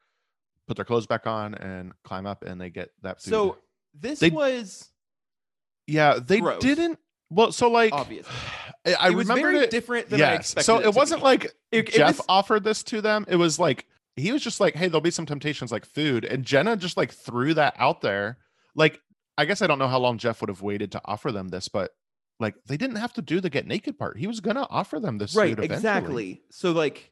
put 0.67 0.75
their 0.77 0.85
clothes 0.85 1.07
back 1.07 1.27
on, 1.27 1.53
and 1.55 1.93
climb 2.03 2.25
up, 2.25 2.43
and 2.43 2.59
they 2.59 2.69
get 2.69 2.89
that 3.01 3.21
food. 3.21 3.29
so 3.31 3.57
this 3.93 4.19
They- 4.19 4.29
was 4.29 4.89
yeah, 5.87 6.19
they 6.19 6.39
gross. 6.39 6.61
didn't. 6.61 6.99
Well, 7.29 7.51
so 7.51 7.69
like, 7.69 7.91
Obviously. 7.93 8.31
I, 8.85 8.93
I 8.99 9.07
it 9.09 9.15
was 9.15 9.27
remember 9.27 9.51
very 9.51 9.63
it. 9.65 9.69
different 9.71 10.09
than 10.09 10.21
I 10.21 10.31
Yes. 10.33 10.39
expected. 10.53 10.65
So 10.65 10.75
it 10.77 10.79
it 10.81 10.83
to 10.83 10.91
wasn't 10.91 11.21
be. 11.21 11.25
like 11.25 11.43
It- 11.45 11.53
it 11.71 11.87
Jeff 11.93 12.17
was- 12.17 12.25
offered 12.29 12.63
this 12.63 12.83
to 12.83 13.01
them. 13.01 13.25
It 13.27 13.35
was 13.37 13.57
like 13.59 13.85
he 14.15 14.31
was 14.31 14.41
just 14.43 14.59
like, 14.61 14.75
"Hey, 14.75 14.87
there'll 14.87 15.01
be 15.01 15.11
some 15.11 15.25
temptations 15.25 15.71
like 15.71 15.85
food," 15.85 16.23
and 16.23 16.45
Jenna 16.45 16.77
just 16.77 16.95
like 16.97 17.11
threw 17.11 17.53
that 17.55 17.75
out 17.77 18.01
there. 18.01 18.37
Like, 18.75 19.01
I 19.37 19.43
guess 19.45 19.61
I 19.61 19.67
don't 19.67 19.79
know 19.79 19.87
how 19.89 19.99
long 19.99 20.17
Jeff 20.17 20.39
would 20.41 20.49
have 20.49 20.61
waited 20.61 20.91
to 20.93 21.01
offer 21.05 21.31
them 21.31 21.49
this, 21.49 21.67
but 21.67 21.91
like 22.39 22.55
they 22.65 22.77
didn't 22.77 22.95
have 22.97 23.13
to 23.13 23.21
do 23.21 23.41
the 23.41 23.49
get 23.49 23.65
naked 23.67 23.97
part. 23.97 24.17
He 24.17 24.27
was 24.27 24.39
gonna 24.39 24.67
offer 24.69 24.99
them 24.99 25.17
this. 25.17 25.35
right 25.35 25.49
food 25.55 25.65
eventually. 25.65 25.75
exactly 25.75 26.41
so 26.51 26.71
like 26.71 27.11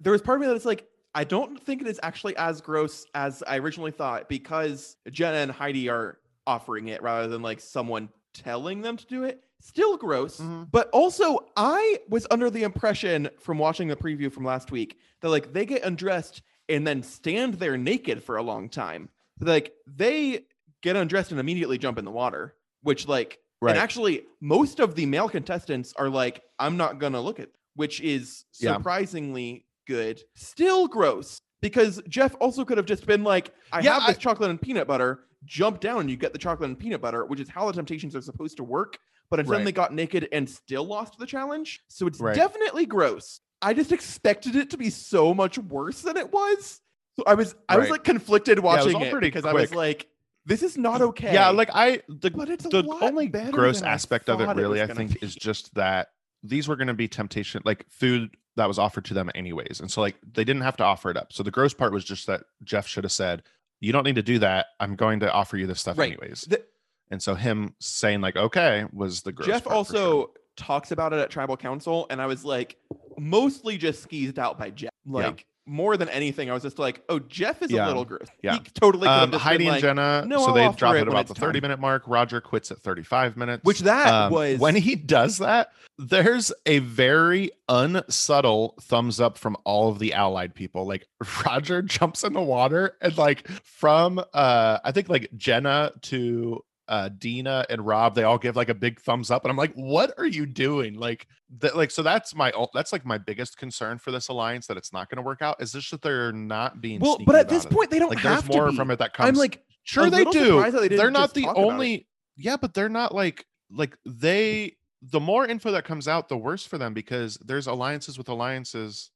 there 0.00 0.12
was 0.12 0.22
part 0.22 0.36
of 0.40 0.46
me 0.46 0.52
that's 0.52 0.64
like 0.64 0.86
i 1.14 1.24
don't 1.24 1.60
think 1.64 1.80
it 1.80 1.86
is 1.88 1.98
actually 2.02 2.36
as 2.36 2.60
gross 2.60 3.06
as 3.14 3.42
i 3.46 3.58
originally 3.58 3.90
thought 3.90 4.28
because 4.28 4.96
jenna 5.10 5.38
and 5.38 5.50
heidi 5.50 5.88
are 5.88 6.18
offering 6.46 6.88
it 6.88 7.02
rather 7.02 7.28
than 7.28 7.42
like 7.42 7.60
someone 7.60 8.08
telling 8.34 8.82
them 8.82 8.96
to 8.96 9.06
do 9.06 9.24
it 9.24 9.42
still 9.60 9.96
gross 9.96 10.38
Mhm. 10.38 10.70
but 10.70 10.88
also 10.90 11.38
i 11.56 11.98
was 12.08 12.26
under 12.30 12.50
the 12.50 12.62
impression 12.62 13.28
from 13.40 13.58
watching 13.58 13.88
the 13.88 13.96
preview 13.96 14.30
from 14.32 14.44
last 14.44 14.70
week 14.70 14.98
that 15.20 15.30
like 15.30 15.52
they 15.52 15.66
get 15.66 15.82
undressed 15.82 16.42
and 16.68 16.86
then 16.86 17.02
stand 17.02 17.54
there 17.54 17.76
naked 17.76 18.22
for 18.22 18.36
a 18.36 18.42
long 18.42 18.68
time 18.68 19.08
like 19.40 19.72
they 19.86 20.44
get 20.82 20.94
undressed 20.96 21.30
and 21.32 21.40
immediately 21.40 21.78
jump 21.78 21.98
in 21.98 22.04
the 22.04 22.10
water 22.10 22.54
which 22.82 23.08
like 23.08 23.38
Right. 23.60 23.70
and 23.72 23.80
actually, 23.80 24.22
most 24.40 24.78
of 24.78 24.94
the 24.94 25.04
male 25.04 25.28
contestants 25.28 25.92
are 25.96 26.08
like, 26.08 26.44
I'm 26.60 26.76
not 26.76 27.00
going 27.00 27.14
to 27.14 27.20
look 27.20 27.40
at, 27.40 27.48
which 27.74 28.00
is 28.00 28.44
surprisingly 28.52 29.64
good. 29.88 30.22
Still 30.36 30.86
gross 30.86 31.40
because 31.60 32.00
Jeff 32.08 32.36
also 32.40 32.64
could 32.64 32.76
have 32.76 32.86
just 32.86 33.06
been 33.06 33.24
like, 33.24 33.52
I 33.72 33.80
Yeah, 33.80 33.94
have 33.98 34.06
this 34.06 34.16
I- 34.16 34.20
chocolate 34.20 34.50
and 34.50 34.60
peanut 34.60 34.86
butter, 34.86 35.24
jump 35.44 35.80
down 35.80 36.02
and 36.02 36.10
you 36.10 36.16
get 36.16 36.32
the 36.32 36.38
chocolate 36.38 36.68
and 36.68 36.78
peanut 36.78 37.00
butter, 37.00 37.24
which 37.24 37.40
is 37.40 37.48
how 37.48 37.66
the 37.66 37.72
temptations 37.72 38.14
are 38.14 38.20
supposed 38.22 38.56
to 38.58 38.64
work. 38.64 38.98
But 39.30 39.40
instead 39.40 39.56
Right. 39.56 39.64
they 39.64 39.72
got 39.72 39.92
naked 39.92 40.28
and 40.32 40.48
still 40.48 40.84
lost 40.86 41.18
the 41.18 41.26
challenge. 41.26 41.80
So 41.88 42.06
it's 42.06 42.20
Right. 42.20 42.34
definitely 42.36 42.86
gross. 42.86 43.40
I 43.60 43.74
just 43.74 43.90
expected 43.92 44.54
it 44.54 44.70
to 44.70 44.76
be 44.78 44.88
so 44.90 45.34
much 45.34 45.58
worse 45.58 46.02
than 46.02 46.16
it 46.16 46.32
was. 46.32 46.80
So 47.16 47.24
I 47.26 47.34
was 47.34 47.56
I 47.68 47.76
was 47.76 47.90
like 47.90 48.04
conflicted 48.04 48.60
watching 48.60 48.94
all 48.94 49.02
it 49.02 49.10
pretty 49.10 49.26
because 49.26 49.44
I 49.44 49.52
was 49.52 49.74
like, 49.74 50.06
this 50.46 50.62
is 50.62 50.78
not 50.78 51.02
okay. 51.02 51.34
Yeah, 51.34 51.48
like 51.50 51.68
I 51.74 52.02
the 52.08 52.30
but 52.30 52.48
it's 52.48 52.64
the 52.64 52.84
only 53.02 53.26
gross 53.26 53.82
aspect 53.82 54.28
of 54.30 54.40
it 54.40 54.46
really 54.56 54.80
was 54.80 54.88
I 54.90 54.94
think 54.94 55.20
be. 55.20 55.26
is 55.26 55.34
just 55.34 55.74
that 55.74 56.08
these 56.44 56.68
were 56.68 56.76
going 56.76 56.86
to 56.88 56.94
be 56.94 57.08
temptation 57.08 57.60
like 57.64 57.84
food 57.90 58.30
that 58.58 58.68
was 58.68 58.78
offered 58.78 59.04
to 59.06 59.14
them 59.14 59.30
anyways. 59.34 59.80
And 59.80 59.90
so 59.90 60.00
like 60.02 60.16
they 60.34 60.44
didn't 60.44 60.62
have 60.62 60.76
to 60.76 60.84
offer 60.84 61.10
it 61.10 61.16
up. 61.16 61.32
So 61.32 61.42
the 61.42 61.50
gross 61.50 61.72
part 61.74 61.92
was 61.92 62.04
just 62.04 62.26
that 62.26 62.42
Jeff 62.62 62.86
should 62.86 63.04
have 63.04 63.12
said, 63.12 63.42
"You 63.80 63.92
don't 63.92 64.04
need 64.04 64.16
to 64.16 64.22
do 64.22 64.38
that. 64.40 64.66
I'm 64.78 64.94
going 64.96 65.20
to 65.20 65.32
offer 65.32 65.56
you 65.56 65.66
this 65.66 65.80
stuff 65.80 65.96
Right. 65.98 66.12
anyways." 66.12 66.42
The- 66.42 66.64
and 67.10 67.22
so 67.22 67.34
him 67.34 67.74
saying 67.80 68.20
like, 68.20 68.36
"Okay," 68.36 68.84
was 68.92 69.22
the 69.22 69.32
gross 69.32 69.46
Jeff 69.48 69.64
part 69.64 69.86
for 69.86 69.92
sure. 69.94 70.02
also 70.06 70.30
talks 70.56 70.90
about 70.90 71.12
it 71.12 71.20
at 71.20 71.30
tribal 71.30 71.56
council, 71.56 72.06
and 72.10 72.20
I 72.20 72.26
was 72.26 72.44
like, 72.44 72.76
mostly 73.16 73.78
just 73.78 74.02
skeezed 74.02 74.38
out 74.38 74.58
by 74.58 74.70
Jeff. 74.70 74.90
Like 75.06 75.46
more 75.68 75.96
than 75.96 76.08
anything, 76.08 76.50
I 76.50 76.54
was 76.54 76.62
just 76.62 76.78
like, 76.78 77.02
oh, 77.08 77.18
Jeff 77.18 77.62
is 77.62 77.70
Yeah. 77.70 77.86
a 77.86 77.88
little 77.88 78.04
gross. 78.04 78.26
Yeah. 78.42 78.54
he 78.54 78.60
totally 78.74 79.06
um, 79.06 79.32
Heidi 79.32 79.66
and 79.66 79.74
like, 79.74 79.82
Jenna. 79.82 80.24
"No, 80.26 80.38
so 80.38 80.46
I'll 80.48 80.54
they 80.54 80.76
drop 80.76 80.94
it 80.96 81.00
when 81.00 81.08
about 81.08 81.26
the 81.28 81.34
time." 81.34 81.48
30 81.48 81.60
minute 81.60 81.78
mark. 81.80 82.02
Roger 82.06 82.40
quits 82.40 82.70
at 82.70 82.78
35 82.78 83.36
minutes. 83.36 83.64
which 83.64 83.80
that 83.80 84.08
Um, 84.12 84.32
was 84.32 84.58
when 84.58 84.74
he 84.74 84.94
does 84.96 85.38
that 85.38 85.70
there's 86.00 86.52
a 86.64 86.78
very 86.78 87.50
unsubtle 87.68 88.74
thumbs 88.80 89.20
up 89.20 89.36
from 89.36 89.56
all 89.64 89.88
of 89.90 89.98
the 89.98 90.12
allied 90.14 90.54
people 90.54 90.86
like 90.86 91.06
roger 91.46 91.82
jumps 91.82 92.22
in 92.22 92.32
the 92.34 92.40
water 92.40 92.96
and 93.00 93.18
like 93.18 93.48
from 93.64 94.18
uh 94.32 94.78
i 94.84 94.92
think 94.92 95.08
like 95.08 95.28
jenna 95.36 95.90
to 96.02 96.62
uh 96.88 97.08
dina 97.18 97.64
and 97.70 97.86
rob 97.86 98.14
they 98.14 98.22
all 98.24 98.38
give 98.38 98.56
like 98.56 98.68
a 98.70 98.74
big 98.74 99.00
thumbs 99.00 99.30
up 99.30 99.44
and 99.44 99.50
i'm 99.50 99.56
like 99.56 99.72
what 99.74 100.12
are 100.18 100.26
you 100.26 100.46
doing 100.46 100.94
like 100.94 101.26
that 101.60 101.76
like 101.76 101.90
so 101.90 102.02
that's 102.02 102.34
my 102.34 102.52
that's 102.74 102.92
like 102.92 103.04
my 103.06 103.16
biggest 103.18 103.56
concern 103.56 103.98
for 103.98 104.10
this 104.10 104.28
alliance 104.28 104.66
that 104.66 104.76
it's 104.76 104.92
not 104.92 105.08
going 105.08 105.16
to 105.16 105.22
work 105.22 105.40
out 105.42 105.60
is 105.62 105.72
just 105.72 105.90
that 105.90 106.02
they're 106.02 106.32
not 106.32 106.80
being 106.80 107.00
well, 107.00 107.18
but 107.24 107.34
at 107.34 107.48
this 107.48 107.64
it. 107.64 107.70
point, 107.70 107.90
they 107.90 107.98
don't 107.98 108.10
like 108.10 108.18
have 108.18 108.46
there's 108.46 108.56
more 108.56 108.70
be. 108.70 108.76
from 108.76 108.90
it 108.90 108.98
that 108.98 109.14
comes 109.14 109.28
I'm 109.28 109.34
like, 109.34 109.62
Sure, 109.84 110.10
they 110.10 110.24
do. 110.24 110.60
they 110.70 110.88
They're 110.88 111.10
didn't 111.10 111.32
the 111.32 111.42
talk 111.42 111.56
about 111.56 111.62
it. 111.62 111.72
only. 111.72 112.06
Yeah, 112.36 112.58
but 112.58 112.74
they're 112.74 112.90
not 112.90 113.14
like 113.14 113.46
like 113.70 113.96
they. 114.04 114.76
The 115.00 115.20
more 115.20 115.46
info 115.46 115.70
that 115.72 115.84
comes 115.84 116.08
out, 116.08 116.28
the 116.28 116.36
worse 116.36 116.66
for 116.66 116.76
them 116.76 116.92
because 116.92 117.36
there's 117.38 117.66
alliances 117.66 118.18
with 118.18 118.28
alliances 118.28 119.10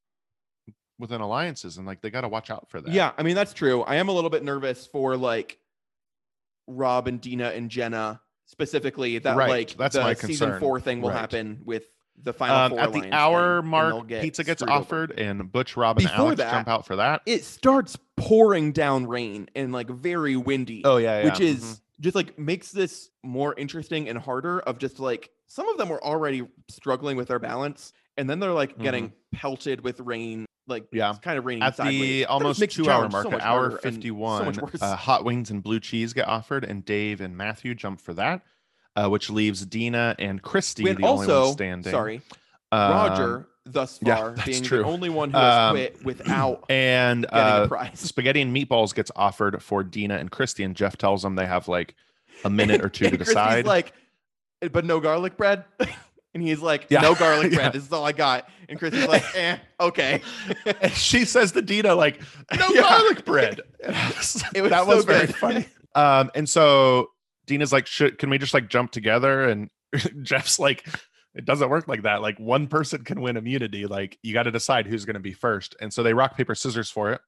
within 0.98 1.20
alliances, 1.20 1.76
and 1.76 1.86
like 1.86 2.00
they 2.00 2.08
got 2.08 2.22
to 2.22 2.28
watch 2.28 2.50
out 2.50 2.70
for 2.70 2.80
that. 2.80 2.94
Yeah, 2.94 3.12
I 3.18 3.22
mean 3.22 3.34
that's 3.34 3.52
true. 3.52 3.82
I 3.82 3.96
am 3.96 4.08
a 4.08 4.12
little 4.12 4.30
bit 4.30 4.42
nervous 4.42 4.86
for 4.86 5.16
like 5.16 5.58
Rob 6.76 7.06
and 7.08 7.20
Dina 7.20 7.48
and 7.50 7.70
Jenna 7.70 8.20
specifically. 8.46 9.18
That 9.18 9.36
Right, 9.36 9.48
like 9.50 9.76
that's 9.76 9.94
the 9.96 10.02
my 10.02 10.14
season 10.14 10.58
four 10.60 10.80
thing 10.80 11.00
will 11.00 11.10
Right. 11.10 11.18
happen 11.18 11.60
with 11.64 11.84
the 12.22 12.32
final 12.32 12.56
Um, 12.56 12.70
four 12.72 12.80
at 12.80 12.92
the 12.92 13.10
hour 13.12 13.58
and 13.60 13.68
mark, 13.68 14.06
get 14.06 14.22
pizza 14.22 14.44
gets 14.44 14.60
screwed 14.60 14.70
over. 14.70 14.80
offered, 14.80 15.18
and 15.18 15.50
Butch, 15.50 15.76
Rob, 15.76 15.96
and 15.98 16.06
Before 16.06 16.26
Alex 16.26 16.38
that- 16.38 16.50
jump 16.52 16.68
out 16.68 16.86
for 16.86 16.96
that. 16.96 17.22
It 17.26 17.44
starts 17.44 17.96
pouring 18.16 18.72
down 18.72 19.06
rain 19.06 19.48
and 19.54 19.72
like 19.72 19.88
very 19.88 20.36
windy. 20.36 20.82
Oh 20.84 20.98
yeah, 20.98 21.24
which 21.24 21.40
is 21.40 21.80
just 22.00 22.14
like 22.14 22.38
makes 22.38 22.70
this 22.72 23.10
more 23.22 23.54
interesting 23.56 24.08
and 24.08 24.18
harder 24.18 24.60
of 24.60 24.78
just 24.78 25.00
like 25.00 25.30
some 25.46 25.68
of 25.68 25.78
them 25.78 25.88
were 25.88 26.02
already 26.04 26.46
struggling 26.68 27.16
with 27.16 27.28
their 27.28 27.38
balance 27.38 27.92
and 28.16 28.28
then 28.28 28.40
they're 28.40 28.52
like 28.52 28.78
getting 28.78 29.12
pelted 29.32 29.82
with 29.82 30.00
rain 30.00 30.46
like 30.68 30.84
Mm-hmm. 30.84 30.96
Yeah. 30.96 31.10
it's 31.10 31.18
kind 31.18 31.38
of 31.38 31.44
raining 31.44 31.62
at 31.64 31.76
sideways. 31.76 32.00
the 32.00 32.26
almost 32.26 32.70
two 32.70 32.88
hour 32.88 33.08
mark, 33.08 33.24
so 33.24 33.32
hour 33.32 33.40
harder 33.40 33.76
and 33.76 33.82
so 33.82 33.90
51, 33.90 34.44
much 34.46 34.58
worse. 34.58 34.80
uh, 34.82 34.94
hot 34.96 35.24
wings 35.24 35.50
and 35.50 35.62
blue 35.62 35.80
cheese 35.80 36.12
get 36.12 36.28
offered, 36.28 36.64
and 36.64 36.84
Dave 36.84 37.20
and 37.20 37.36
Matthew 37.36 37.74
jump 37.74 38.00
for 38.00 38.14
that, 38.14 38.42
uh, 38.94 39.08
which 39.08 39.28
leaves 39.28 39.66
Dina 39.66 40.14
and 40.18 40.40
Christy 40.40 40.84
when 40.84 40.96
the 40.96 41.06
only 41.06 41.26
one 41.26 41.52
standing. 41.52 41.90
sorry 41.90 42.22
Um, 42.70 42.92
roger 42.92 43.48
thus 43.64 43.98
far 43.98 44.32
that's 44.32 44.44
being 44.46 44.62
true. 44.62 44.78
the 44.78 44.84
only 44.84 45.08
one 45.08 45.30
who 45.30 45.38
has 45.38 45.54
Um, 45.70 45.76
quit 45.76 46.04
without 46.04 46.64
and 46.70 47.24
getting 47.28 47.38
uh, 47.38 47.64
a 47.64 47.68
prize 47.68 47.98
spaghetti 48.00 48.40
and 48.40 48.54
meatballs 48.54 48.94
gets 48.94 49.10
offered 49.16 49.60
for 49.62 49.82
Dina 49.82 50.16
and 50.16 50.30
Christy, 50.30 50.62
and 50.62 50.76
Jeff 50.76 50.96
tells 50.96 51.22
them 51.22 51.34
they 51.34 51.46
have 51.46 51.66
like 51.68 51.94
a 52.44 52.50
minute 52.50 52.84
or 52.84 52.88
two 52.88 53.10
to 53.10 53.16
decide. 53.24 53.66
like 53.66 53.92
but 54.70 54.84
no 54.84 55.00
garlic 55.00 55.36
bread 55.36 55.64
and 56.34 56.42
he's 56.42 56.60
like 56.60 56.86
Yeah, 56.90 57.00
no 57.00 57.14
garlic 57.14 57.52
bread 57.54 57.64
yeah. 57.66 57.70
this 57.70 57.84
is 57.84 57.92
all 57.92 58.04
i 58.04 58.12
got 58.12 58.48
and 58.68 58.78
christy's 58.78 59.06
like 59.06 59.24
eh 59.36 59.58
okay 59.80 60.22
and 60.80 60.92
she 60.92 61.24
says 61.24 61.52
to 61.52 61.62
Dina, 61.62 61.94
like, 61.94 62.20
no 62.56 62.68
Yeah. 62.68 62.82
garlic 62.82 63.24
bread. 63.24 63.60
Was- 63.86 64.44
It 64.54 64.62
was 64.62 64.70
that 64.70 64.86
so 64.86 64.96
was 64.96 65.04
very 65.04 65.26
funny. 65.26 65.66
Um, 65.94 66.30
and 66.34 66.48
so 66.48 67.08
Dina's 67.46 67.72
like, 67.72 67.86
should 67.86 68.18
can 68.18 68.30
we 68.30 68.38
just 68.38 68.54
like 68.54 68.68
jump 68.68 68.92
together? 68.92 69.44
And 69.48 69.68
Jeff's 70.22 70.58
like, 70.58 70.86
it 71.34 71.44
doesn't 71.44 71.68
work 71.68 71.88
like 71.88 72.02
that. 72.02 72.22
Like 72.22 72.38
one 72.38 72.66
person 72.68 73.04
can 73.04 73.20
win 73.20 73.36
immunity. 73.36 73.86
Like 73.86 74.18
you 74.22 74.32
got 74.32 74.44
to 74.44 74.50
decide 74.50 74.86
who's 74.86 75.04
going 75.04 75.14
to 75.14 75.20
be 75.20 75.32
first. 75.32 75.74
And 75.80 75.92
so 75.92 76.02
they 76.02 76.14
rock 76.14 76.36
paper 76.36 76.54
scissors 76.54 76.88
for 76.90 77.12
it. 77.12 77.20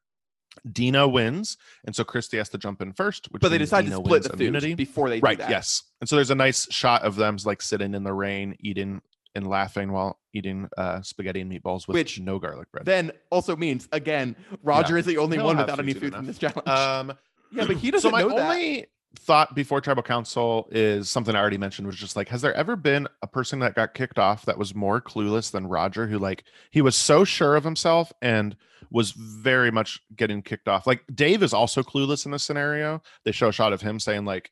Dina 0.70 1.06
wins, 1.08 1.56
and 1.84 1.94
so 1.94 2.04
Christy 2.04 2.36
has 2.38 2.48
to 2.50 2.58
jump 2.58 2.80
in 2.82 2.92
first. 2.92 3.26
Which 3.30 3.40
but 3.42 3.48
they 3.50 3.58
decide 3.58 3.86
to 3.86 3.92
split 3.96 4.22
the 4.24 4.30
food 4.30 4.40
immunity. 4.40 4.74
before 4.74 5.08
they 5.10 5.20
right 5.20 5.36
do 5.38 5.42
that. 5.44 5.50
yes 5.50 5.82
and 6.00 6.08
so 6.08 6.16
there's 6.16 6.30
a 6.30 6.34
nice 6.34 6.70
shot 6.72 7.02
of 7.02 7.16
them 7.16 7.36
like 7.44 7.60
sitting 7.62 7.94
in 7.94 8.04
the 8.04 8.12
rain 8.12 8.56
eating 8.60 9.00
and 9.34 9.46
laughing 9.48 9.90
while 9.92 10.18
eating 10.32 10.68
uh 10.78 11.00
spaghetti 11.02 11.40
and 11.40 11.50
meatballs 11.50 11.88
with 11.88 11.94
Which 11.96 12.20
no 12.20 12.38
garlic 12.38 12.70
bread 12.70 12.84
Then 12.86 13.10
also 13.30 13.56
means 13.56 13.88
again, 13.92 14.36
Roger 14.62 14.96
is 14.96 15.06
the 15.06 15.18
only 15.18 15.36
He'll 15.38 15.46
one 15.46 15.56
without 15.56 15.78
any 15.80 15.92
food 15.94 16.14
enough. 16.14 16.24
this 16.26 16.38
challenge. 16.38 16.68
um 16.68 17.12
yeah, 17.52 17.66
but 17.66 17.76
he 17.76 17.90
doesn't 17.90 18.08
so 18.08 18.12
my 18.12 18.20
know 18.22 18.34
that. 18.36 18.86
Thought 19.18 19.54
before 19.54 19.80
tribal 19.80 20.02
council 20.02 20.68
is 20.70 21.08
something 21.08 21.34
i 21.34 21.40
already 21.40 21.58
mentioned 21.58 21.86
was 21.86 21.96
just 21.96 22.16
like 22.16 22.28
has 22.28 22.42
there 22.42 22.54
ever 22.54 22.76
been 22.76 23.06
a 23.22 23.26
person 23.26 23.58
that 23.58 23.74
got 23.74 23.94
kicked 23.94 24.18
off 24.18 24.44
that 24.44 24.58
was 24.58 24.74
more 24.74 25.00
clueless 25.00 25.50
than 25.50 25.66
roger 25.66 26.06
who 26.06 26.18
like 26.18 26.44
he 26.70 26.82
was 26.82 26.96
so 26.96 27.24
sure 27.24 27.56
of 27.56 27.64
himself 27.64 28.12
and 28.22 28.56
was 28.90 29.12
very 29.12 29.70
much 29.70 30.00
getting 30.16 30.42
kicked 30.42 30.68
off 30.68 30.86
like 30.86 31.02
dave 31.14 31.42
is 31.42 31.52
also 31.54 31.82
clueless 31.82 32.26
in 32.26 32.32
this 32.32 32.44
scenario 32.44 33.00
they 33.24 33.32
show 33.32 33.48
a 33.48 33.52
shot 33.52 33.72
of 33.72 33.80
him 33.80 33.98
saying 33.98 34.24
like 34.24 34.50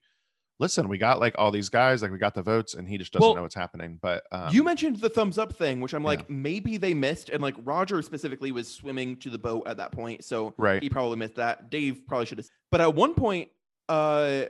listen 0.59 0.88
we 0.88 0.96
got 0.96 1.18
like 1.18 1.35
all 1.38 1.51
these 1.51 1.68
guys 1.68 2.03
like 2.03 2.11
we 2.12 2.18
got 2.18 2.35
the 2.35 2.42
votes 2.42 2.75
and 2.75 2.88
he 2.88 2.96
just 2.96 3.12
doesn't 3.12 3.27
Well, 3.27 3.35
know 3.35 3.42
what's 3.42 3.55
happening 3.55 3.98
but 4.01 4.22
um, 4.31 4.55
you 4.55 4.62
mentioned 4.62 4.96
the 4.96 5.09
thumbs 5.09 5.38
up 5.38 5.53
thing, 5.55 5.81
which 5.81 5.92
I'm 5.92 6.05
like, 6.05 6.20
yeah. 6.20 6.27
maybe 6.29 6.77
they 6.77 6.94
missed, 6.94 7.31
and 7.31 7.42
like 7.42 7.55
Roger 7.64 8.01
specifically 8.03 8.53
was 8.53 8.68
swimming 8.68 9.16
to 9.18 9.31
the 9.31 9.38
boat 9.38 9.64
at 9.66 9.77
that 9.79 9.90
point, 9.92 10.25
so 10.25 10.55
right 10.59 10.83
he 10.83 10.88
probably 10.88 11.16
missed 11.16 11.35
that. 11.37 11.70
Dave 11.70 12.03
probably 12.07 12.27
should 12.27 12.38
have. 12.38 12.48
But 12.70 12.81
at 12.81 12.94
one 12.94 13.14
point, 13.14 13.48
uh, 13.92 14.46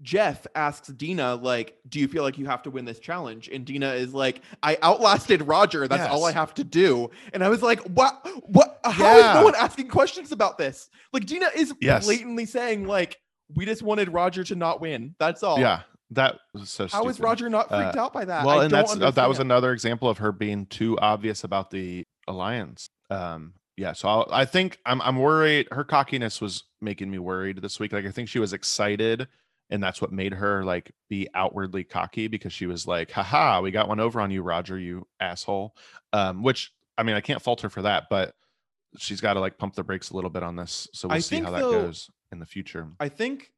Jeff 0.00 0.46
asks 0.54 0.88
Dina, 0.88 1.34
like, 1.34 1.76
"Do 1.88 1.98
you 1.98 2.06
feel 2.06 2.22
like 2.22 2.38
you 2.38 2.46
have 2.46 2.62
to 2.62 2.70
win 2.70 2.84
this 2.84 3.00
challenge?" 3.00 3.48
And 3.48 3.64
Dina 3.64 3.94
is 3.94 4.14
like, 4.14 4.42
"I 4.62 4.78
outlasted 4.82 5.42
Roger. 5.42 5.88
That's 5.88 6.08
all 6.08 6.24
I 6.24 6.30
have 6.32 6.54
to 6.54 6.64
do." 6.64 7.10
And 7.32 7.42
I 7.42 7.48
was 7.48 7.62
like, 7.62 7.80
"What? 7.80 8.14
What? 8.46 8.78
How 8.84 9.16
is 9.18 9.24
Yeah. 9.24 9.32
no 9.34 9.44
one 9.44 9.54
asking 9.56 9.88
questions 9.88 10.30
about 10.30 10.56
this?" 10.56 10.88
Like 11.12 11.26
Dina 11.26 11.50
is 11.54 11.74
Yes. 11.80 12.04
blatantly 12.06 12.46
saying, 12.46 12.86
like, 12.86 13.18
"We 13.56 13.64
just 13.64 13.82
wanted 13.82 14.12
Roger 14.12 14.44
to 14.44 14.54
not 14.54 14.80
win. 14.80 15.14
That's 15.18 15.42
all." 15.42 15.58
yeah 15.58 15.82
that 16.12 16.38
was 16.54 16.70
so 16.70 16.86
How 16.88 17.06
is 17.08 17.16
stupid. 17.16 17.26
Roger 17.28 17.50
not 17.50 17.68
freaked 17.68 17.96
Uh, 17.96 18.00
out 18.00 18.12
by 18.14 18.24
that? 18.24 18.46
well 18.46 18.60
I 18.60 18.64
and 18.64 18.70
don't 18.72 18.86
that's 18.88 19.02
uh, 19.02 19.10
that 19.10 19.28
was 19.28 19.40
another 19.40 19.72
example 19.72 20.08
of 20.08 20.16
her 20.18 20.32
being 20.32 20.64
too 20.64 20.98
obvious 21.00 21.44
about 21.44 21.70
the 21.70 22.02
alliance 22.26 22.88
um 23.10 23.52
yeah 23.78 23.92
so 23.92 24.08
I'll, 24.08 24.28
i 24.30 24.44
think 24.44 24.78
i'm 24.84 25.00
i'm 25.02 25.16
worried 25.16 25.68
her 25.72 25.84
cockiness 25.84 26.40
was 26.40 26.64
making 26.80 27.10
me 27.10 27.18
worried 27.18 27.62
this 27.62 27.80
week 27.80 27.92
like 27.92 28.06
i 28.06 28.10
think 28.10 28.28
she 28.28 28.38
was 28.38 28.52
excited 28.52 29.28
and 29.70 29.82
that's 29.82 30.00
what 30.00 30.12
made 30.12 30.32
her 30.34 30.64
like 30.64 30.92
be 31.08 31.28
outwardly 31.34 31.84
cocky 31.84 32.28
because 32.28 32.52
she 32.52 32.66
was 32.66 32.86
like 32.86 33.10
haha 33.10 33.60
we 33.60 33.70
got 33.70 33.88
one 33.88 34.00
over 34.00 34.20
on 34.20 34.30
you 34.30 34.42
roger 34.42 34.78
you 34.78 35.06
asshole 35.20 35.74
um 36.12 36.42
which 36.42 36.72
i 36.96 37.02
mean 37.02 37.14
i 37.14 37.20
can't 37.20 37.42
fault 37.42 37.60
her 37.60 37.70
for 37.70 37.82
that 37.82 38.04
but 38.10 38.34
she's 38.96 39.20
got 39.20 39.34
to 39.34 39.40
like 39.40 39.58
pump 39.58 39.74
the 39.74 39.84
brakes 39.84 40.10
a 40.10 40.14
little 40.14 40.30
bit 40.30 40.42
on 40.42 40.56
this 40.56 40.88
so 40.92 41.08
we'll 41.08 41.16
I 41.16 41.20
see 41.20 41.40
how 41.40 41.50
that 41.50 41.60
though, 41.60 41.72
goes 41.72 42.10
in 42.32 42.38
the 42.38 42.46
future. 42.46 42.88
I 43.00 43.08
think 43.08 43.50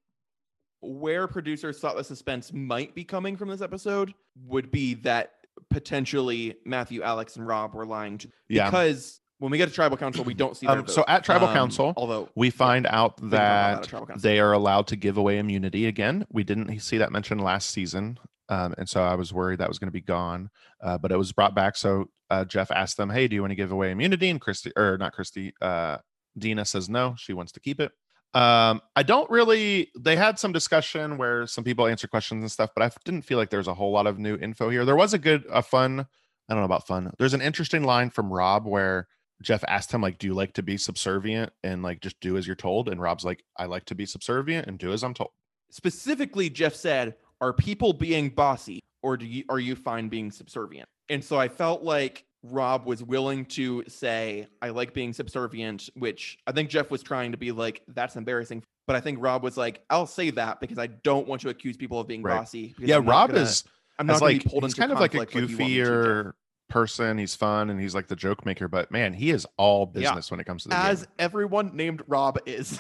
where 0.81 1.27
producers 1.29 1.79
thought 1.79 1.97
the 1.97 2.05
suspense 2.05 2.53
might 2.53 2.95
be 2.95 3.05
coming 3.05 3.37
from 3.37 3.49
this 3.49 3.61
episode 3.61 4.15
would 4.47 4.71
be 4.71 4.95
that 4.95 5.33
potentially 5.69 6.57
Matthew, 6.65 7.03
Alex, 7.03 7.37
and 7.37 7.47
Rob 7.47 7.75
were 7.75 7.87
lying 7.87 8.19
to 8.19 8.29
yeah. 8.49 8.71
because 8.71 9.20
when 9.41 9.51
we 9.51 9.59
get 9.59 9.69
to 9.69 9.75
tribal 9.75 9.97
council, 9.97 10.23
we 10.23 10.35
don't 10.35 10.57
see 10.57 10.67
Um, 10.67 10.87
so 10.87 11.05
at 11.09 11.25
tribal 11.25 11.49
Um, 11.49 11.55
council, 11.55 11.95
although 11.97 12.29
we 12.37 12.51
find 12.51 12.87
out 12.87 13.17
can 13.17 13.31
talk 13.31 13.33
about 13.33 13.39
that 13.39 13.73
at 13.73 13.83
that 13.83 13.89
tribal 13.89 14.07
council. 14.07 14.31
they 14.31 14.39
are 14.39 14.53
allowed 14.53 14.87
to 14.89 14.97
give 14.97 15.17
away 15.17 15.39
immunity 15.39 15.87
again. 15.87 16.27
We 16.31 16.45
didn't 16.45 16.79
see 16.81 16.99
that 16.99 17.11
mentioned 17.11 17.41
last 17.41 17.71
season, 17.71 18.19
um, 18.49 18.75
and 18.79 18.89
so 18.89 19.03
I 19.03 19.15
was 19.15 19.33
worried 19.33 19.59
that 19.59 19.69
was 19.69 19.79
going 19.79 19.89
to 19.89 19.93
be 19.93 20.01
gone, 20.03 20.51
uh, 20.83 20.99
but 20.99 21.11
it 21.11 21.17
was 21.17 21.33
brought 21.33 21.55
back. 21.55 21.77
So 21.77 22.11
uh, 22.29 22.45
Jeff 22.45 22.71
asked 22.71 22.97
them, 22.97 23.11
"Hey, 23.11 23.29
do 23.29 23.35
you 23.35 23.41
want 23.41 23.51
to 23.51 23.57
give 23.57 23.73
away 23.73 23.91
immunity?" 23.91 24.29
And 24.29 24.41
Christy, 24.41 24.73
or 24.77 24.99
not 24.99 25.13
Christy, 25.13 25.55
uh, 25.61 25.97
Dina 26.39 26.65
says 26.65 26.89
no. 26.89 27.15
She 27.19 27.33
wants 27.33 27.53
to 27.53 27.61
keep 27.61 27.81
it. 27.81 27.93
Um, 28.35 28.81
I 28.95 29.03
don't 29.03 29.29
really. 29.31 29.91
They 29.99 30.17
had 30.17 30.39
some 30.39 30.53
discussion 30.53 31.19
where 31.19 31.47
some 31.47 31.65
people 31.65 31.87
answer 31.87 32.07
questions 32.07 32.43
and 32.43 32.53
stuff, 32.53 32.71
but 32.77 32.85
I 32.85 32.91
didn't 33.05 33.23
feel 33.23 33.39
like 33.39 33.51
there's 33.51 33.69
a 33.69 33.75
whole 33.75 33.91
lot 33.91 34.07
of 34.07 34.19
new 34.19 34.37
info 34.37 34.69
here. 34.69 34.85
There 34.85 34.97
was 34.97 35.15
a 35.15 35.19
good, 35.19 35.47
a 35.51 35.63
fun. 35.63 36.07
I 36.49 36.53
don't 36.53 36.61
know 36.61 36.67
about 36.67 36.87
fun. 36.87 37.13
There's 37.19 37.35
an 37.35 37.41
interesting 37.41 37.85
line 37.85 38.11
from 38.11 38.33
Rob 38.33 38.67
where 38.67 39.09
Jeff 39.43 39.65
asked 39.69 39.93
him 39.93 40.01
like, 40.03 40.19
"Do 40.19 40.27
you 40.27 40.35
like 40.35 40.53
to 40.55 40.63
be 40.63 40.77
subservient 40.77 41.53
and 41.65 41.83
like 41.83 42.01
just 42.01 42.21
do 42.21 42.37
as 42.37 42.47
you're 42.47 42.57
told?" 42.57 42.89
And 42.89 43.01
Rob's 43.01 43.25
like, 43.25 43.43
"I 43.57 43.67
like 43.67 43.85
to 43.87 43.95
be 43.95 44.07
subservient 44.07 44.67
and 44.67 44.79
do 44.79 44.93
as 44.93 45.03
I'm 45.03 45.15
told." 45.15 45.31
specifically 45.71 46.51
Jeff 46.51 46.75
said, 46.75 47.15
"Are 47.41 47.53
people 47.53 47.93
being 47.93 48.29
bossy, 48.31 48.81
or 49.03 49.17
do 49.17 49.25
you 49.27 49.45
are 49.49 49.59
you 49.61 49.77
fine 49.77 50.09
being 50.09 50.31
subservient?" 50.31 50.89
And 51.09 51.25
so 51.25 51.39
I 51.39 51.49
felt 51.49 51.83
like 51.83 52.25
Rob 52.43 52.87
was 52.87 53.03
willing 53.03 53.45
to 53.47 53.85
say, 53.89 54.47
"I 54.61 54.71
like 54.71 54.93
being 54.95 55.13
subservient," 55.13 55.89
which 55.95 56.39
I 56.47 56.53
think 56.53 56.71
Jeff 56.71 56.91
was 56.91 57.03
trying 57.03 57.33
to 57.33 57.39
be 57.39 57.53
like, 57.53 57.83
"That's 57.89 58.17
embarrassing." 58.17 58.63
But 58.87 58.97
I 58.97 59.01
think 59.01 59.19
Rob 59.21 59.45
was 59.45 59.57
like, 59.57 59.85
I'll 59.89 60.07
say 60.07 60.31
that 60.31 60.59
because 60.61 60.79
I 60.79 60.89
don't 60.89 61.29
want 61.29 61.43
to 61.43 61.49
accuse 61.49 61.77
people 61.77 62.01
of 62.01 62.09
being 62.09 62.23
Right. 62.25 62.39
bossy. 62.39 62.75
Yeah, 62.79 62.97
I'm 62.97 63.07
Rob 63.09 63.31
gonna- 63.31 63.43
is 63.43 63.63
I'm 64.01 64.07
not 64.07 64.21
like 64.21 64.43
be 64.43 64.49
pulled 64.51 64.65
into 64.65 64.75
kind 64.77 64.91
of 64.91 64.99
like 64.99 65.15
a 65.15 65.19
conflict 65.27 65.61
like 65.61 66.35
you 66.71 66.77
want 66.77 66.83
me 66.83 66.89
to, 66.89 66.93
Jeff. 66.93 66.95
goofier 66.95 67.05
person. 67.05 67.19
He's 67.19 67.35
fun 67.35 67.71
and 67.71 67.81
he's 67.81 67.95
like 67.95 68.07
the 68.09 68.17
joke 68.17 68.47
maker, 68.47 68.69
but 68.69 68.91
man, 68.91 69.13
he 69.13 69.31
is 69.31 69.47
all 69.57 69.91
Yeah. 69.95 70.01
business 70.11 70.31
when 70.31 70.41
it 70.41 70.45
comes 70.45 70.63
to 70.65 70.69
the 70.71 70.77
as 70.77 71.03
game. 71.03 71.13
everyone 71.19 71.77
named 71.77 72.03
Rob 72.07 72.39
is. 72.47 72.79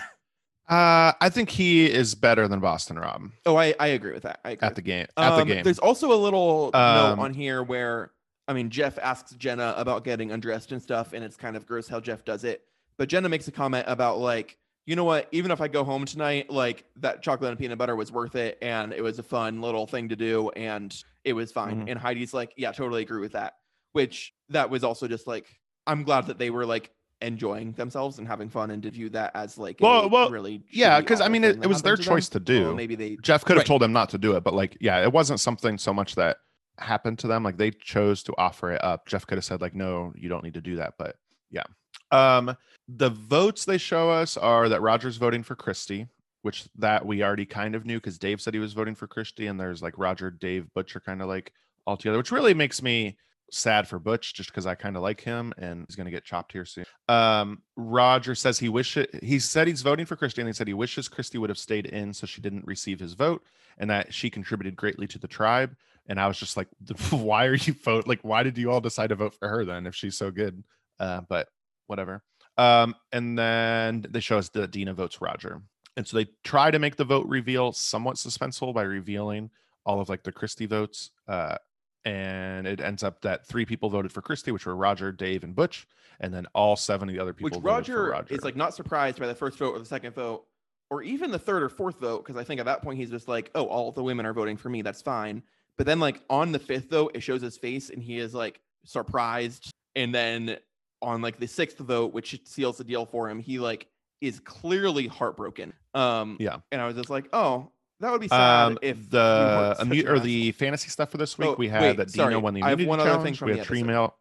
Uh, 0.68 1.12
I 1.20 1.31
think 1.31 1.50
he 1.50 1.90
is 1.90 2.14
better 2.14 2.46
than 2.46 2.61
Boston 2.61 2.96
Rob 2.96 3.22
oh, 3.44 3.57
I, 3.57 3.74
I 3.81 3.88
agree 3.88 4.12
with 4.12 4.22
that. 4.22 4.38
I 4.44 4.50
agree. 4.53 4.66
at 4.68 4.76
the 4.76 4.83
game. 4.83 5.07
At 5.16 5.35
the 5.37 5.42
Um, 5.42 5.48
game. 5.48 5.64
There's 5.64 5.81
also 5.81 6.12
a 6.12 6.14
little 6.14 6.70
Um, 6.74 7.18
note 7.18 7.24
on 7.24 7.35
here 7.35 7.62
where 7.64 8.12
I 8.46 8.53
mean 8.53 8.70
Jeff 8.70 8.96
asks 8.98 9.33
Jenna 9.33 9.74
about 9.76 10.05
getting 10.05 10.31
undressed 10.31 10.70
and 10.70 10.81
stuff, 10.81 11.12
and 11.12 11.24
it's 11.24 11.37
kind 11.37 11.57
of 11.57 11.66
gross 11.66 11.88
how 11.88 11.98
Jeff 11.98 12.24
does 12.24 12.44
it. 12.44 12.62
But 12.98 13.09
Jenna 13.09 13.29
makes 13.29 13.48
a 13.48 13.53
comment 13.53 13.85
about 13.88 14.18
like, 14.18 14.59
you 14.87 14.94
know 14.94 15.03
what? 15.05 15.26
Even 15.33 15.50
if 15.50 15.61
I 15.61 15.66
go 15.66 15.83
home 15.83 16.05
tonight, 16.05 16.50
like 16.50 16.85
that 16.96 17.20
chocolate 17.22 17.50
and 17.50 17.59
peanut 17.59 17.79
butter 17.79 17.96
was 17.96 18.12
worth 18.12 18.37
it, 18.37 18.57
and 18.62 18.92
it 18.92 19.03
was 19.03 19.18
a 19.18 19.22
fun 19.24 19.61
little 19.61 19.87
thing 19.88 20.09
to 20.11 20.16
do, 20.16 20.50
and 20.50 20.94
it 21.24 21.33
was 21.33 21.50
fine. 21.50 21.87
Mhm. 21.87 21.90
And 21.90 21.98
Heidi's 22.00 22.33
like, 22.33 22.55
yeah, 22.57 22.70
totally 22.70 23.03
agree 23.03 23.20
with 23.20 23.33
that. 23.33 23.57
Which 23.92 24.33
that 24.50 24.70
was 24.70 24.85
also 24.85 25.09
just 25.09 25.26
like, 25.26 25.46
I'm 25.87 26.03
glad 26.05 26.26
that 26.29 26.38
they 26.38 26.50
were 26.50 26.64
like 26.66 26.90
enjoying 27.22 27.72
themselves 27.72 28.18
and 28.18 28.26
having 28.26 28.48
fun, 28.48 28.70
and 28.70 28.83
to 28.83 28.90
view 28.90 29.09
that 29.11 29.33
as 29.35 29.59
like, 29.59 29.79
Well- 29.81 30.09
well, 30.09 30.31
really 30.31 30.62
yeah, 30.70 31.00
because 31.00 31.20
I 31.20 31.29
mean, 31.29 31.44
it- 31.44 31.62
it 31.62 31.66
was 31.66 31.83
their 31.83 31.96
to 31.96 32.03
them. 32.03 32.14
choice 32.14 32.29
to 32.31 32.38
Well, 32.38 32.44
do. 32.44 32.74
maybe 32.74 32.94
they 32.94 33.16
Jeff 33.16 33.44
could 33.44 33.57
have 33.57 33.62
Right. 33.62 33.66
told 33.66 33.83
them 33.83 33.92
not 33.92 34.09
to 34.11 34.18
do 34.18 34.37
it, 34.37 34.44
but 34.44 34.55
like, 34.55 34.76
yeah, 34.81 35.03
it 35.03 35.12
wasn't 35.12 35.40
something 35.40 35.76
so 35.76 35.92
much 35.92 36.14
that 36.14 36.38
happened 36.79 37.18
to 37.18 37.26
them. 37.26 37.42
Like 37.42 37.59
they 37.59 37.72
chose 37.72 38.22
to 38.22 38.35
offer 38.38 38.72
it 38.72 38.83
up. 38.83 39.07
Jeff 39.07 39.26
could 39.26 39.37
have 39.37 39.44
said 39.44 39.61
like, 39.61 39.74
no, 39.74 40.12
you 40.16 40.29
don't 40.31 40.42
need 40.44 40.55
to 40.55 40.62
do 40.62 40.76
that. 40.76 40.94
But 40.98 41.16
yeah. 41.50 41.64
Um, 42.11 42.57
the 42.88 43.11
votes 43.11 43.64
they 43.66 43.76
show 43.79 44.11
us 44.11 44.37
are 44.37 44.68
that 44.70 44.81
Roger's 44.81 45.16
voting 45.18 45.42
for 45.42 45.55
Christy, 45.55 46.09
which 46.42 46.64
that 46.76 47.05
we 47.05 47.22
already 47.22 47.44
kind 47.44 47.74
of 47.74 47.85
knew 47.85 47.98
because 47.98 48.18
Dave 48.18 48.40
said 48.40 48.55
he 48.55 48.61
was 48.61 48.72
voting 48.72 48.94
for 48.94 49.07
Christy, 49.07 49.46
and 49.46 49.61
there's 49.61 49.83
like 49.83 49.94
Roger, 49.98 50.31
Dave, 50.31 50.72
Butcher 50.74 51.00
kind 51.00 51.20
of 51.20 51.29
like 51.29 51.53
all 51.87 51.96
together, 51.98 52.16
which 52.18 52.33
really 52.33 52.55
makes 52.55 52.81
me 52.83 53.18
sad 53.52 53.88
for 53.88 53.98
Butch 53.98 54.34
just 54.34 54.50
because 54.50 54.66
I 54.66 54.74
kind 54.74 54.96
of 54.96 55.02
like 55.02 55.20
him 55.20 55.52
and 55.58 55.84
he's 55.88 55.96
gonna 55.96 56.10
get 56.10 56.24
chopped 56.24 56.52
here 56.52 56.64
soon. 56.64 56.84
Um, 57.08 57.62
Roger 57.76 58.34
says 58.34 58.58
he 58.58 58.68
wishes 58.68 59.06
he 59.22 59.38
said 59.38 59.66
he's 59.66 59.82
voting 59.82 60.06
for 60.06 60.16
Christy, 60.16 60.40
and 60.40 60.48
he 60.48 60.52
said 60.52 60.68
he 60.68 60.74
wishes 60.74 61.08
Christy 61.08 61.38
would 61.38 61.50
have 61.50 61.58
stayed 61.58 61.86
in 61.86 62.12
so 62.12 62.26
she 62.26 62.40
didn't 62.40 62.66
receive 62.66 63.00
his 63.00 63.14
vote 63.14 63.42
and 63.80 63.90
that 63.90 64.14
she 64.14 64.30
contributed 64.30 64.76
greatly 64.76 65.08
to 65.08 65.18
the 65.18 65.26
tribe. 65.26 65.74
And 66.06 66.20
I 66.20 66.28
was 66.28 66.38
just 66.38 66.56
like, 66.56 66.68
why 67.10 67.46
are 67.46 67.54
you 67.54 67.72
vote? 67.72 68.06
Like, 68.06 68.20
why 68.22 68.42
did 68.44 68.56
you 68.56 68.70
all 68.70 68.80
decide 68.80 69.08
to 69.08 69.16
vote 69.16 69.34
for 69.34 69.48
her 69.48 69.64
then 69.64 69.86
if 69.86 69.94
she's 69.94 70.16
so 70.16 70.30
good? 70.30 70.62
Uh, 71.00 71.22
but 71.28 71.48
whatever. 71.86 72.22
Um, 72.58 72.94
and 73.10 73.38
then 73.38 74.04
they 74.08 74.20
show 74.20 74.38
us 74.38 74.50
that 74.50 74.70
Deena 74.70 74.92
votes 74.94 75.20
Roger. 75.20 75.62
And 75.96 76.06
so 76.06 76.18
they 76.18 76.26
try 76.44 76.70
to 76.70 76.78
make 76.78 76.96
the 76.96 77.04
vote 77.04 77.26
reveal 77.26 77.72
somewhat 77.72 78.16
suspenseful 78.16 78.74
by 78.74 78.82
revealing 78.82 79.50
all 79.86 80.00
of 80.00 80.08
like 80.08 80.22
the 80.22 80.32
Christy 80.32 80.66
votes. 80.66 81.10
Uh, 81.26 81.56
and 82.04 82.66
it 82.66 82.80
ends 82.80 83.02
up 83.02 83.20
that 83.22 83.46
three 83.46 83.64
people 83.64 83.90
voted 83.90 84.12
for 84.12 84.22
Christy, 84.22 84.50
which 84.52 84.66
were 84.66 84.74
Roger, 84.76 85.12
Dave, 85.12 85.44
and 85.44 85.54
Butch, 85.54 85.86
and 86.20 86.32
then 86.32 86.46
all 86.54 86.76
seven 86.76 87.08
of 87.08 87.14
the 87.14 87.20
other 87.20 87.32
people 87.32 87.46
which 87.46 87.54
voted 87.54 87.62
for 87.62 87.68
Roger, 88.04 88.10
Roger. 88.10 88.34
is 88.34 88.44
like 88.44 88.56
not 88.56 88.74
surprised 88.74 89.18
by 89.18 89.26
the 89.26 89.34
first 89.34 89.58
vote 89.58 89.74
or 89.74 89.78
the 89.78 89.84
second 89.84 90.14
vote 90.14 90.44
or 90.90 91.02
even 91.02 91.30
the 91.30 91.38
third 91.38 91.62
or 91.62 91.68
fourth 91.68 92.00
vote 92.00 92.24
because 92.24 92.38
I 92.40 92.44
think 92.44 92.58
at 92.60 92.66
that 92.66 92.82
point 92.82 92.98
he's 92.98 93.10
just 93.10 93.28
like, 93.28 93.50
oh, 93.54 93.64
all 93.66 93.92
the 93.92 94.02
women 94.02 94.26
are 94.26 94.32
voting 94.34 94.56
for 94.56 94.68
me, 94.68 94.82
that's 94.82 95.00
fine. 95.02 95.42
But 95.76 95.86
then 95.86 96.00
like 96.00 96.20
on 96.28 96.52
the 96.52 96.58
fifth 96.58 96.90
vote, 96.90 97.12
it 97.14 97.22
shows 97.22 97.40
his 97.42 97.56
face 97.56 97.90
and 97.90 98.02
he 98.02 98.18
is 98.18 98.34
like 98.34 98.60
surprised, 98.84 99.70
and 99.96 100.14
then 100.14 100.56
on 101.02 101.22
like 101.22 101.38
the 101.38 101.46
sixth 101.46 101.78
vote, 101.78 102.12
which 102.12 102.38
seals 102.44 102.76
the 102.78 102.84
deal 102.84 103.06
for 103.06 103.30
him, 103.30 103.38
he 103.40 103.58
like 103.58 103.86
is 104.20 104.40
clearly 104.40 105.06
heartbroken. 105.06 105.72
Um, 105.94 106.36
Yeah. 106.38 106.58
and 106.72 106.80
I 106.80 106.86
was 106.86 106.96
just 106.96 107.08
like, 107.08 107.28
oh, 107.32 107.70
that 108.00 108.10
would 108.12 108.20
be 108.20 108.28
sad 108.28 108.66
um, 108.72 108.78
if 108.82 109.10
the 109.10 109.76
immu- 109.80 110.08
or 110.08 110.18
the 110.18 110.52
fantasy 110.52 110.88
stuff 110.88 111.10
for 111.10 111.18
this 111.18 111.36
week, 111.38 111.48
Oh, 111.50 111.54
we 111.58 111.68
had 111.68 111.82
wait, 111.82 111.96
that 111.98 112.10
sorry. 112.10 112.30
Deena 112.34 112.40
won 112.40 112.54
the 112.54 112.62
I 112.62 112.70
have 112.70 112.80
immunity 112.80 112.88
one 112.88 113.00
other 113.00 113.22
thing 113.22 113.34
challenge. 113.34 113.38
from 113.38 113.46
we 113.46 113.52
had 113.52 113.58
episode. 113.60 113.68
tree 113.72 113.82
mail. 113.82 114.14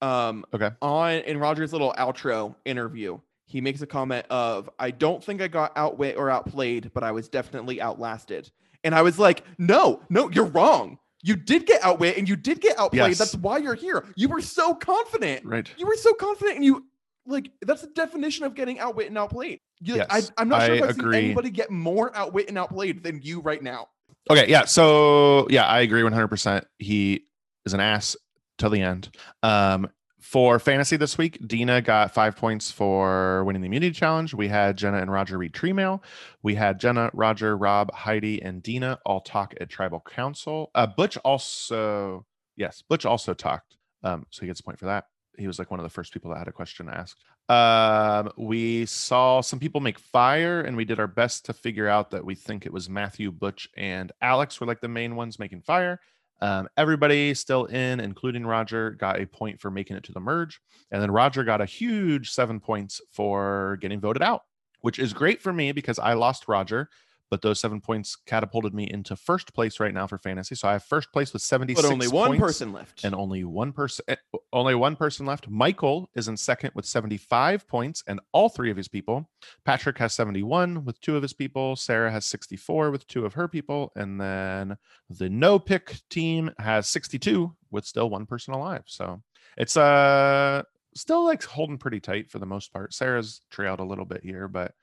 um 0.00 0.44
Okay. 0.52 0.70
on 0.80 1.12
in 1.12 1.38
roger's 1.38 1.72
little 1.72 1.94
outro 1.98 2.54
interview 2.64 3.18
he 3.46 3.60
makes 3.60 3.82
a 3.82 3.86
comment 3.86 4.26
of 4.30 4.68
i 4.78 4.90
don't 4.90 5.22
think 5.22 5.40
i 5.42 5.48
got 5.48 5.72
outwit 5.76 6.16
or 6.16 6.30
outplayed 6.30 6.90
but 6.94 7.02
i 7.04 7.12
was 7.12 7.28
definitely 7.28 7.80
outlasted 7.80 8.50
and 8.84 8.94
i 8.94 9.02
was 9.02 9.18
like 9.18 9.44
no 9.58 10.00
no 10.08 10.28
you're 10.30 10.46
wrong 10.46 10.98
you 11.22 11.36
did 11.36 11.66
get 11.66 11.82
outwit 11.84 12.16
and 12.18 12.28
you 12.28 12.34
did 12.34 12.60
get 12.60 12.76
outplayed 12.78 13.10
Yes. 13.10 13.18
that's 13.18 13.36
why 13.36 13.58
you're 13.58 13.74
here 13.76 14.04
you 14.16 14.28
were 14.28 14.40
so 14.40 14.74
confident 14.74 15.44
Right. 15.44 15.70
you 15.76 15.86
were 15.86 15.96
so 15.96 16.12
confident 16.14 16.56
and 16.56 16.64
you 16.64 16.84
like 17.26 17.50
that's 17.62 17.82
the 17.82 17.88
definition 17.88 18.44
of 18.44 18.54
getting 18.54 18.78
outwit 18.78 19.06
and 19.08 19.16
outplayed 19.18 19.60
you, 19.80 19.96
Yes, 19.96 20.06
I, 20.10 20.22
i'm 20.42 20.48
not 20.48 20.62
sure 20.62 20.74
I 20.74 20.78
if 20.78 20.82
i've 20.84 20.90
agree. 20.98 21.14
seen 21.16 21.24
anybody 21.26 21.50
get 21.50 21.70
more 21.70 22.14
outwit 22.16 22.48
and 22.48 22.58
outplayed 22.58 23.02
than 23.02 23.20
you 23.22 23.40
right 23.40 23.62
now 23.62 23.88
Okay, 24.30 24.48
yeah. 24.48 24.66
So 24.66 25.48
yeah, 25.50 25.66
I 25.66 25.80
agree 25.80 26.02
100%. 26.02 26.62
He 26.78 27.24
is 27.66 27.74
an 27.74 27.80
ass 27.80 28.16
till 28.56 28.70
the 28.70 28.80
end. 28.80 29.10
Um, 29.42 29.90
for 30.20 30.60
fantasy 30.60 30.96
this 30.96 31.18
week, 31.18 31.38
Deena 31.44 31.82
got 31.82 32.14
five 32.14 32.36
points 32.36 32.70
for 32.70 33.42
winning 33.44 33.62
the 33.62 33.66
immunity 33.66 33.90
challenge. 33.92 34.32
We 34.32 34.46
had 34.46 34.76
Jenna 34.78 34.98
and 34.98 35.10
Roger 35.10 35.38
read 35.38 35.52
tree 35.52 35.72
mail. 35.72 36.04
We 36.42 36.54
had 36.54 36.78
Jenna, 36.78 37.10
Roger, 37.12 37.56
Rob, 37.56 37.92
Heidi, 37.92 38.40
and 38.40 38.62
Deena 38.62 39.00
all 39.04 39.20
talk 39.20 39.54
at 39.60 39.68
tribal 39.68 40.00
council. 40.00 40.70
Uh, 40.72 40.86
Butch 40.86 41.16
also, 41.18 42.24
yes, 42.56 42.82
Butch 42.88 43.04
also 43.04 43.34
talked. 43.34 43.76
Um, 44.04 44.26
so 44.30 44.42
he 44.42 44.46
gets 44.46 44.60
a 44.60 44.62
point 44.62 44.78
for 44.78 44.86
that. 44.86 45.06
He 45.36 45.46
was 45.46 45.58
like 45.58 45.70
one 45.70 45.80
of 45.80 45.84
the 45.84 45.90
first 45.90 46.12
people 46.12 46.30
that 46.30 46.38
had 46.38 46.48
a 46.48 46.52
question 46.52 46.88
asked. 46.88 47.24
Um, 47.48 48.30
we 48.36 48.86
saw 48.86 49.40
some 49.40 49.58
people 49.58 49.80
make 49.80 49.98
fire, 49.98 50.60
and 50.60 50.76
we 50.76 50.84
did 50.84 51.00
our 51.00 51.06
best 51.06 51.46
to 51.46 51.52
figure 51.52 51.88
out 51.88 52.10
that 52.10 52.24
we 52.24 52.34
think 52.34 52.66
it 52.66 52.72
was 52.72 52.88
Matthew, 52.88 53.30
Butch, 53.32 53.68
and 53.76 54.12
Alex 54.20 54.60
were 54.60 54.66
like 54.66 54.80
the 54.80 54.88
main 54.88 55.16
ones 55.16 55.38
making 55.38 55.62
fire. 55.62 56.00
Um, 56.42 56.68
everybody 56.76 57.34
still 57.34 57.66
in, 57.66 58.00
including 58.00 58.44
Roger, 58.44 58.90
got 58.90 59.20
a 59.20 59.26
point 59.26 59.60
for 59.60 59.70
making 59.70 59.96
it 59.96 60.02
to 60.04 60.12
the 60.12 60.20
merge. 60.20 60.60
And 60.90 61.00
then 61.00 61.10
Roger 61.10 61.44
got 61.44 61.60
a 61.60 61.66
huge 61.66 62.30
seven 62.30 62.58
points 62.58 63.00
for 63.12 63.78
getting 63.80 64.00
voted 64.00 64.22
out, 64.22 64.42
which 64.80 64.98
is 64.98 65.12
great 65.12 65.40
for 65.40 65.52
me 65.52 65.70
because 65.70 66.00
I 66.00 66.14
lost 66.14 66.48
Roger, 66.48 66.90
but 67.32 67.40
those 67.40 67.58
seven 67.58 67.80
points 67.80 68.14
catapulted 68.26 68.74
me 68.74 68.86
into 68.90 69.16
first 69.16 69.54
place 69.54 69.80
right 69.80 69.94
now 69.94 70.06
for 70.06 70.18
fantasy. 70.18 70.54
So 70.54 70.68
I 70.68 70.72
have 70.72 70.84
first 70.84 71.10
place 71.14 71.32
with 71.32 71.40
76 71.40 71.80
but 71.80 71.90
only 71.90 72.06
one 72.06 72.38
person 72.38 72.74
left. 72.74 73.04
and 73.04 73.14
only 73.14 73.42
one 73.42 73.72
person 73.72 74.04
eh, 74.06 74.16
only 74.52 74.74
one 74.74 74.96
person 74.96 75.24
left. 75.24 75.48
Michael 75.48 76.10
is 76.14 76.28
in 76.28 76.36
second 76.36 76.72
with 76.74 76.84
75 76.84 77.66
points 77.66 78.04
and 78.06 78.20
all 78.32 78.50
three 78.50 78.70
of 78.70 78.76
his 78.76 78.86
people. 78.86 79.30
Patrick 79.64 79.96
has 79.96 80.12
71 80.12 80.84
with 80.84 81.00
two 81.00 81.16
of 81.16 81.22
his 81.22 81.32
people. 81.32 81.74
Sarah 81.74 82.12
has 82.12 82.26
64 82.26 82.90
with 82.90 83.06
two 83.06 83.24
of 83.24 83.32
her 83.32 83.48
people. 83.48 83.92
And 83.96 84.20
then 84.20 84.76
the 85.08 85.30
no 85.30 85.58
pick 85.58 86.02
team 86.10 86.50
has 86.58 86.86
62 86.86 87.50
with 87.70 87.86
still 87.86 88.10
one 88.10 88.26
person 88.26 88.52
alive. 88.52 88.82
So 88.84 89.22
it's 89.56 89.78
uh 89.78 90.64
still 90.94 91.24
like 91.24 91.42
holding 91.44 91.78
pretty 91.78 92.00
tight 92.00 92.30
for 92.30 92.38
the 92.38 92.44
most 92.44 92.74
part. 92.74 92.92
Sarah's 92.92 93.40
trailed 93.50 93.80
a 93.80 93.84
little 93.84 94.04
bit 94.04 94.22
here 94.22 94.48
but 94.48 94.74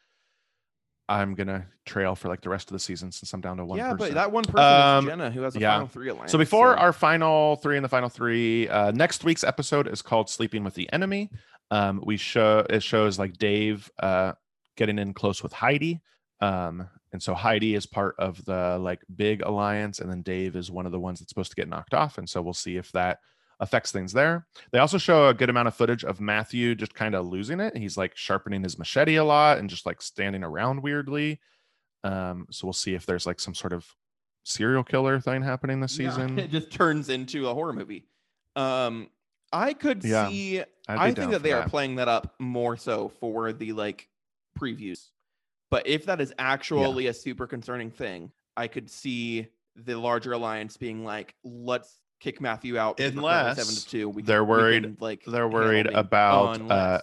i'm 1.09 1.33
gonna 1.35 1.65
trail 1.85 2.15
for 2.15 2.27
like 2.29 2.39
the 2.41 2.49
rest 2.49 2.69
of 2.69 2.73
the 2.73 2.79
season 2.79 3.11
since 3.11 3.33
i'm 3.33 3.41
down 3.41 3.57
to 3.57 3.65
one 3.65 3.77
yeah 3.77 3.91
person. 3.91 3.97
but 4.09 4.13
that 4.13 4.31
one 4.31 4.43
person 4.45 4.59
Um, 4.63 5.05
is 5.05 5.09
jenna 5.09 5.31
who 5.31 5.41
has 5.41 5.55
a 5.55 5.59
yeah. 5.59 5.73
final 5.73 5.87
three 5.87 6.09
alliance 6.09 6.31
So 6.31 6.37
before 6.37 6.73
so- 6.75 6.79
our 6.79 6.93
final 6.93 7.55
three 7.57 7.75
and 7.77 7.83
the 7.83 7.89
final 7.89 8.09
three, 8.09 8.67
uh, 8.69 8.91
next 8.91 9.23
week's 9.23 9.43
episode 9.43 9.87
is 9.87 10.01
called 10.01 10.29
"Sleeping 10.29 10.63
with 10.63 10.75
the 10.75 10.87
Enemy." 10.93 11.29
Um, 11.71 12.01
we 12.05 12.15
show 12.17 12.65
it 12.69 12.81
shows 12.83 13.19
like 13.19 13.37
Dave 13.37 13.89
uh, 13.99 14.33
getting 14.77 14.97
in 14.99 15.13
close 15.13 15.43
with 15.43 15.51
Heidi, 15.53 15.99
um, 16.41 16.87
and 17.11 17.21
so 17.21 17.33
Heidi 17.33 17.75
is 17.75 17.85
part 17.85 18.15
of 18.19 18.43
the 18.45 18.77
like 18.79 19.01
big 19.15 19.41
alliance, 19.41 19.99
and 19.99 20.09
then 20.09 20.21
Dave 20.21 20.55
is 20.55 20.71
one 20.71 20.85
of 20.85 20.91
the 20.91 20.99
ones 20.99 21.19
that's 21.19 21.29
supposed 21.29 21.51
to 21.51 21.55
get 21.55 21.67
knocked 21.69 21.93
off, 21.93 22.17
and 22.17 22.27
so 22.29 22.41
we'll 22.41 22.53
see 22.53 22.77
if 22.77 22.91
that 22.93 23.19
affects 23.59 23.91
things 23.91 24.13
there. 24.13 24.47
They 24.71 24.79
also 24.79 24.97
show 24.97 25.27
a 25.27 25.33
good 25.33 25.49
amount 25.49 25.67
of 25.67 25.75
footage 25.75 26.03
of 26.03 26.21
Matthew 26.21 26.75
just 26.75 26.93
kind 26.93 27.15
of 27.15 27.27
losing 27.27 27.59
it. 27.59 27.75
He's 27.75 27.97
like 27.97 28.15
sharpening 28.15 28.63
his 28.63 28.79
machete 28.79 29.15
a 29.15 29.23
lot 29.23 29.57
and 29.57 29.69
just 29.69 29.85
like 29.85 30.01
standing 30.01 30.43
around 30.43 30.81
weirdly. 30.81 31.39
Um, 32.03 32.47
so 32.51 32.65
we'll 32.65 32.73
see 32.73 32.93
if 32.95 33.05
there's 33.05 33.25
like 33.25 33.39
some 33.39 33.53
sort 33.53 33.73
of 33.73 33.85
serial 34.43 34.83
killer 34.83 35.19
thing 35.19 35.43
happening 35.43 35.81
this 35.81 35.99
Yeah, 35.99 36.09
season. 36.09 36.39
it 36.39 36.51
just 36.51 36.71
turns 36.71 37.09
into 37.09 37.47
a 37.49 37.53
horror 37.53 37.73
movie. 37.73 38.05
Um, 38.55 39.09
I 39.51 39.73
could 39.73 40.03
Yeah, 40.03 40.29
see. 40.29 40.63
I 40.87 41.13
think 41.13 41.31
that 41.31 41.43
they 41.43 41.51
are 41.51 41.67
playing 41.67 41.95
that 41.95 42.07
up 42.07 42.35
more 42.39 42.77
so 42.77 43.09
for 43.19 43.51
the 43.51 43.73
like 43.73 44.07
previews. 44.57 45.09
But 45.69 45.85
if 45.85 46.05
that 46.05 46.19
is 46.19 46.33
actually 46.39 47.07
a 47.07 47.13
super 47.13 47.45
concerning 47.45 47.91
thing, 47.91 48.31
I 48.57 48.67
could 48.67 48.89
see 48.89 49.47
the 49.75 49.95
larger 49.95 50.33
alliance 50.33 50.77
being 50.77 51.03
like, 51.03 51.35
"Let's 51.43 51.99
kick 52.19 52.41
Matthew 52.41 52.77
out." 52.77 52.99
we're 52.99 53.05
seven 53.05 53.17
Unless 53.19 53.83
to 53.85 53.89
two. 53.89 54.09
We, 54.09 54.21
they're 54.21 54.43
we 54.43 54.49
worried- 54.49 54.83
can, 54.83 54.97
like 54.99 55.23
They're 55.25 55.47
worried 55.47 55.87
about 55.87 56.61
uh, 56.71 57.01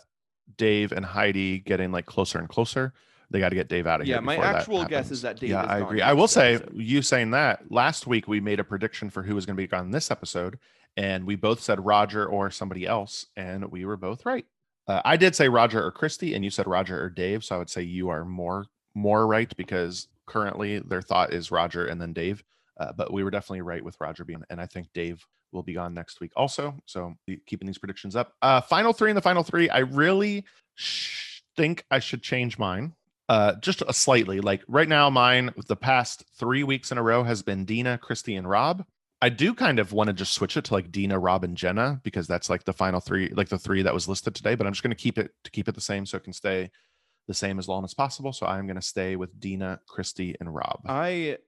Dave 0.57 0.93
and 0.93 1.05
Heidi 1.05 1.59
getting 1.59 1.93
like 1.93 2.07
closer 2.07 2.39
and 2.39 2.49
closer. 2.49 2.93
They 3.31 3.41
got 3.41 3.49
to 3.49 3.57
get 3.57 3.69
Dave 3.69 3.89
out 3.89 4.01
of 4.01 4.07
here. 4.07 4.17
Yeah, 4.17 4.21
my 4.21 4.37
actual 4.37 4.85
guess 4.85 5.11
is 5.11 5.23
that 5.23 5.41
Dave 5.41 5.51
Yeah, 5.51 5.65
is 5.65 5.69
I 5.69 5.79
gone 5.81 5.89
agree. 5.89 6.01
I 6.03 6.13
will 6.13 6.29
say, 6.29 6.55
episode. 6.55 6.77
you 6.77 7.03
saying 7.03 7.33
that 7.33 7.73
last 7.73 8.07
week 8.07 8.29
we 8.29 8.39
made 8.41 8.61
a 8.61 8.65
prediction 8.65 9.11
for 9.11 9.25
who 9.25 9.35
was 9.35 9.45
going 9.45 9.57
to 9.57 9.67
be 9.67 9.73
on 9.77 9.91
this 9.91 10.13
episode, 10.13 10.61
and 10.97 11.25
we 11.27 11.35
both 11.35 11.61
said 11.61 11.85
Roger 11.85 12.25
or 12.25 12.51
somebody 12.53 12.87
else, 12.87 13.27
and 13.37 13.65
we 13.73 13.85
were 13.85 13.97
both 13.97 14.25
right. 14.25 14.47
Uh, 14.87 15.03
I 15.05 15.17
did 15.17 15.35
say 15.35 15.49
Roger 15.49 15.85
or 15.85 15.91
Christy, 15.91 16.35
and 16.35 16.45
you 16.45 16.51
said 16.51 16.69
Roger 16.69 17.03
or 17.03 17.11
Dave. 17.11 17.43
So 17.43 17.57
I 17.57 17.59
would 17.59 17.69
say 17.71 17.83
you 17.83 18.09
are 18.11 18.25
more 18.25 18.67
more 18.95 19.27
right 19.27 19.53
because 19.57 20.07
currently 20.27 20.79
their 20.79 21.03
thought 21.03 21.33
is 21.33 21.51
Roger 21.51 21.85
and 21.87 22.01
then 22.01 22.13
Dave. 22.13 22.45
Uh, 22.79 22.93
but 22.93 23.13
we 23.13 23.25
were 23.25 23.31
definitely 23.31 23.63
right 23.63 23.85
with 23.85 23.97
Roger 24.01 24.25
being, 24.25 24.43
and 24.51 24.61
I 24.61 24.67
think 24.67 24.89
Dave 24.93 25.25
will 25.53 25.63
be 25.63 25.75
gone 25.75 25.95
next 25.95 26.21
week 26.21 26.33
also. 26.37 26.75
So 26.87 27.15
keeping 27.47 27.67
these 27.67 27.79
predictions 27.79 28.17
up. 28.17 28.35
Uh, 28.43 28.61
final 28.61 28.93
three 28.93 29.11
in 29.11 29.17
the 29.17 29.23
final 29.23 29.43
three. 29.43 29.69
I 29.71 29.79
really 29.79 30.45
sh- 30.75 31.41
think 31.57 31.85
I 31.91 31.99
should 31.99 32.23
change 32.23 32.59
mine. 32.59 32.93
Uh, 33.29 33.55
just 33.61 33.83
a 33.83 33.93
slightly. 33.93 34.41
Like 34.41 34.63
right 34.69 34.89
now, 34.89 35.11
mine 35.11 35.53
the 35.67 35.77
past 35.77 36.25
three 36.39 36.63
weeks 36.63 36.93
in 36.93 36.99
a 36.99 37.03
row 37.03 37.25
has 37.25 37.43
been 37.43 37.65
Deena, 37.65 37.99
Christy, 37.99 38.37
and 38.37 38.49
Rob. 38.49 38.85
I 39.23 39.31
do 39.31 39.55
kind 39.55 39.79
of 39.79 39.93
want 39.93 40.09
to 40.09 40.13
just 40.13 40.35
switch 40.35 40.57
it 40.57 40.67
to 40.67 40.75
like 40.75 40.93
Deena, 40.93 41.19
Rob, 41.19 41.43
and 41.43 41.57
Jenna 41.57 42.01
because 42.05 42.27
that's 42.27 42.51
like 42.51 42.65
the 42.65 42.73
final 42.73 43.01
three, 43.01 43.31
like 43.31 43.49
the 43.49 43.59
three 43.59 43.83
that 43.83 43.95
was 43.95 44.07
listed 44.07 44.35
today. 44.35 44.55
But 44.55 44.67
I'm 44.67 44.75
just 44.75 44.83
going 44.83 44.95
to 44.95 45.03
keep 45.03 45.19
it 45.19 45.33
to 45.45 45.51
keep 45.51 45.69
it 45.69 45.75
the 45.75 45.81
same 45.81 46.07
so 46.07 46.19
it 46.19 46.25
can 46.25 46.35
stay 46.35 46.71
the 47.27 47.35
same 47.35 47.59
as 47.59 47.67
long 47.67 47.83
as 47.83 47.95
possible. 47.95 48.33
So 48.33 48.47
I'm 48.47 48.67
going 48.67 48.77
to 48.77 48.83
stay 48.83 49.17
with 49.17 49.41
Deena, 49.41 49.81
Christy, 49.89 50.37
and 50.39 50.55
Rob. 50.55 50.81
I 50.87 51.39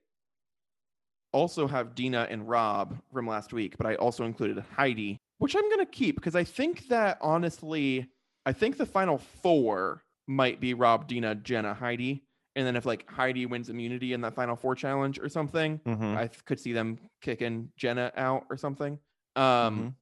also 1.32 1.66
have 1.66 1.94
Deena 1.94 2.26
and 2.30 2.48
Rob 2.48 2.98
from 3.12 3.26
last 3.26 3.52
week, 3.52 3.76
but 3.76 3.86
I 3.86 3.94
also 3.96 4.24
included 4.24 4.62
Heidi, 4.76 5.18
which 5.38 5.54
I'm 5.54 5.62
going 5.68 5.78
to 5.84 5.86
keep 5.86 6.16
because 6.16 6.34
I 6.34 6.44
think 6.44 6.88
that 6.88 7.18
honestly, 7.20 8.08
I 8.46 8.52
think 8.52 8.76
the 8.76 8.86
final 8.86 9.18
four 9.18 10.02
might 10.26 10.60
be 10.60 10.74
Rob, 10.74 11.06
Deena, 11.08 11.34
Jenna, 11.34 11.74
Heidi. 11.74 12.22
And 12.56 12.66
then 12.66 12.74
if 12.76 12.84
like 12.86 13.08
Heidi 13.10 13.46
wins 13.46 13.68
immunity 13.68 14.12
in 14.14 14.20
that 14.22 14.34
final 14.34 14.56
four 14.56 14.74
challenge 14.74 15.18
or 15.20 15.28
something, 15.28 15.78
Mhm. 15.86 16.16
I 16.16 16.28
could 16.44 16.58
see 16.58 16.72
them 16.72 16.98
kicking 17.22 17.70
Jenna 17.76 18.10
out 18.16 18.46
or 18.50 18.56
something. 18.56 18.98
Um, 19.36 19.44
Mhm. 19.44 19.94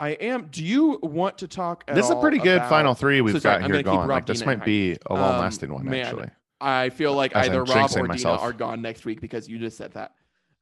I 0.00 0.08
am. 0.10 0.46
Do 0.50 0.64
you 0.64 0.98
want 1.02 1.38
to 1.38 1.48
talk? 1.48 1.86
This 1.86 2.04
is 2.04 2.10
a 2.10 2.16
pretty 2.20 2.38
good 2.38 2.58
about- 2.58 2.68
final 2.68 2.94
three 2.94 3.20
we've 3.20 3.40
sorry, 3.40 3.56
got 3.60 3.64
I'm 3.64 3.72
here 3.72 3.82
going. 3.82 4.08
Like 4.08 4.26
this 4.26 4.40
Deena, 4.40 4.56
might 4.56 4.64
be 4.64 4.96
a 5.06 5.14
long 5.14 5.34
Um, 5.34 5.40
lasting 5.40 5.72
one, 5.72 5.84
man, 5.86 6.06
actually. 6.06 6.30
I 6.60 6.90
feel 6.90 7.14
like 7.14 7.34
As 7.36 7.48
either 7.48 7.62
Rob 7.64 7.90
or 7.96 8.04
myself. 8.04 8.40
Deena 8.40 8.48
are 8.50 8.52
gone 8.52 8.80
next 8.82 9.04
week 9.04 9.20
because 9.20 9.48
you 9.48 9.58
just 9.58 9.76
said 9.76 9.92
that. 9.92 10.14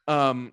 Um, 0.09 0.53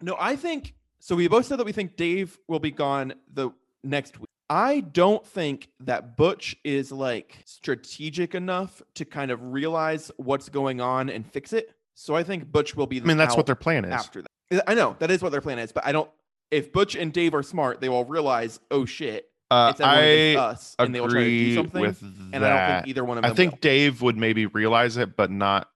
no, 0.00 0.16
I 0.18 0.36
think 0.36 0.74
so. 1.00 1.16
We 1.16 1.28
both 1.28 1.46
said 1.46 1.58
that 1.58 1.66
we 1.66 1.72
think 1.72 1.96
Dave 1.96 2.38
will 2.48 2.58
be 2.58 2.70
gone 2.70 3.14
the 3.32 3.50
next 3.82 4.18
week. 4.18 4.28
I 4.50 4.80
don't 4.80 5.26
think 5.26 5.68
that 5.80 6.16
Butch 6.16 6.54
is 6.64 6.92
like 6.92 7.38
strategic 7.46 8.34
enough 8.34 8.82
to 8.94 9.04
kind 9.04 9.30
of 9.30 9.52
realize 9.52 10.10
what's 10.16 10.48
going 10.48 10.80
on 10.80 11.08
and 11.08 11.26
fix 11.26 11.52
it. 11.52 11.74
So 11.94 12.14
I 12.14 12.22
think 12.24 12.50
Butch 12.50 12.76
will 12.76 12.86
be. 12.86 13.00
I 13.00 13.04
mean, 13.04 13.16
that's 13.16 13.36
what 13.36 13.46
their 13.46 13.54
plan 13.54 13.84
is. 13.84 13.92
after 13.92 14.22
that. 14.22 14.64
I 14.68 14.74
know 14.74 14.96
that 14.98 15.10
is 15.10 15.22
what 15.22 15.32
their 15.32 15.40
plan 15.40 15.58
is, 15.58 15.72
but 15.72 15.86
I 15.86 15.92
don't. 15.92 16.10
If 16.50 16.72
Butch 16.72 16.94
and 16.94 17.12
Dave 17.12 17.34
are 17.34 17.42
smart, 17.42 17.80
they 17.80 17.88
will 17.88 18.04
realize, 18.04 18.60
oh 18.70 18.84
shit, 18.84 19.30
Uh, 19.50 19.68
it's 19.70 19.80
I 19.80 20.34
us, 20.34 20.76
and 20.78 20.94
they 20.94 21.00
will 21.00 21.08
try 21.08 21.24
to 21.24 21.28
do 21.28 21.54
something. 21.54 21.80
with 21.80 22.02
and 22.02 22.44
I 22.44 22.48
don't 22.48 22.76
think 22.76 22.88
either 22.88 23.04
one 23.04 23.18
of 23.18 23.22
them. 23.22 23.32
I 23.32 23.34
think 23.34 23.52
will. 23.52 23.58
Dave 23.60 24.02
would 24.02 24.16
maybe 24.16 24.46
realize 24.46 24.96
it, 24.96 25.16
but 25.16 25.30
not 25.30 25.70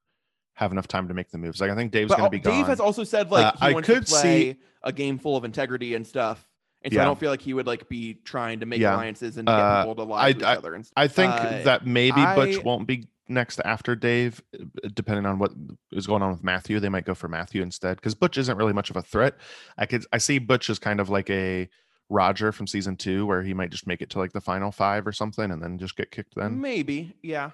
have 0.59 0.73
enough 0.73 0.89
time 0.89 1.07
to 1.07 1.15
make 1.15 1.31
the 1.31 1.39
moves. 1.39 1.61
Like 1.61 1.71
I 1.71 1.77
think 1.77 1.93
Dave's 1.93 2.11
going 2.13 2.25
to 2.25 2.31
be 2.31 2.39
Dave 2.39 2.45
gone. 2.45 2.55
Dave 2.59 2.67
has 2.67 2.81
also 2.81 3.05
said 3.05 3.31
like 3.31 3.47
Uh, 3.47 3.53
he 3.61 3.67
I 3.67 3.73
wants 3.75 3.87
could 3.87 4.05
to 4.07 4.13
play 4.13 4.23
see- 4.53 4.57
a 4.83 4.93
game 4.93 5.17
full 5.19 5.37
of 5.37 5.45
integrity 5.45 5.95
and 5.95 6.05
stuff. 6.05 6.45
And 6.83 6.93
so 6.93 7.01
I 7.01 7.05
don't 7.05 7.19
feel 7.19 7.31
like 7.31 7.41
he 7.43 7.55
would 7.55 7.67
like 7.67 7.89
be 7.89 8.15
trying 8.25 8.59
to 8.61 8.67
make 8.67 8.81
Yeah. 8.81 8.95
alliances 8.97 9.37
and 9.37 9.47
get 9.47 9.55
Uh, 9.55 9.83
people 9.85 9.95
to 9.97 10.03
lie 10.03 10.27
I- 10.27 10.33
to 10.33 10.39
each 10.39 10.45
I- 10.45 10.57
other. 10.57 10.75
And 10.75 10.85
stuff. 10.85 10.95
I 10.97 11.07
think 11.07 11.33
Uh, 11.33 11.63
that 11.63 11.87
maybe 11.87 12.21
Butch 12.35 12.63
won't 12.65 12.89
be 12.89 13.07
next 13.29 13.61
after 13.65 13.95
Dave, 13.95 14.43
uh, 14.59 14.89
depending 14.95 15.27
on 15.27 15.39
what 15.39 15.53
is 15.93 16.07
going 16.09 16.23
on 16.23 16.31
with 16.33 16.43
Matthew. 16.43 16.81
They 16.81 16.89
might 16.89 17.05
go 17.05 17.15
for 17.15 17.29
Matthew 17.29 17.63
instead 17.63 17.97
because 17.99 18.15
Butch 18.17 18.37
isn't 18.37 18.57
really 18.57 18.73
much 18.73 18.91
of 18.91 18.97
a 18.97 19.03
threat. 19.03 19.37
I 19.77 19.87
could 19.87 20.07
I 20.13 20.19
see 20.19 20.39
Butch 20.41 20.69
as 20.71 20.81
kind 20.81 20.99
of 20.99 21.09
like 21.09 21.31
a 21.31 21.69
Roger 22.09 22.51
from 22.53 22.67
season 22.67 22.97
two, 22.97 23.27
where 23.27 23.43
he 23.43 23.55
might 23.55 23.71
just 23.71 23.87
make 23.87 24.01
it 24.03 24.11
to 24.11 24.19
like 24.19 24.33
the 24.33 24.41
final 24.41 24.73
five 24.73 25.07
or 25.07 25.13
something, 25.13 25.51
and 25.53 25.63
then 25.63 25.79
just 25.79 25.95
get 25.97 26.11
kicked. 26.11 26.35
Then 26.35 26.61
maybe, 26.61 27.15
yeah. 27.23 27.51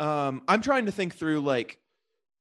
Um, 0.00 0.42
I'm 0.48 0.60
trying 0.62 0.86
to 0.86 0.92
think 0.92 1.14
through 1.14 1.40
like 1.40 1.78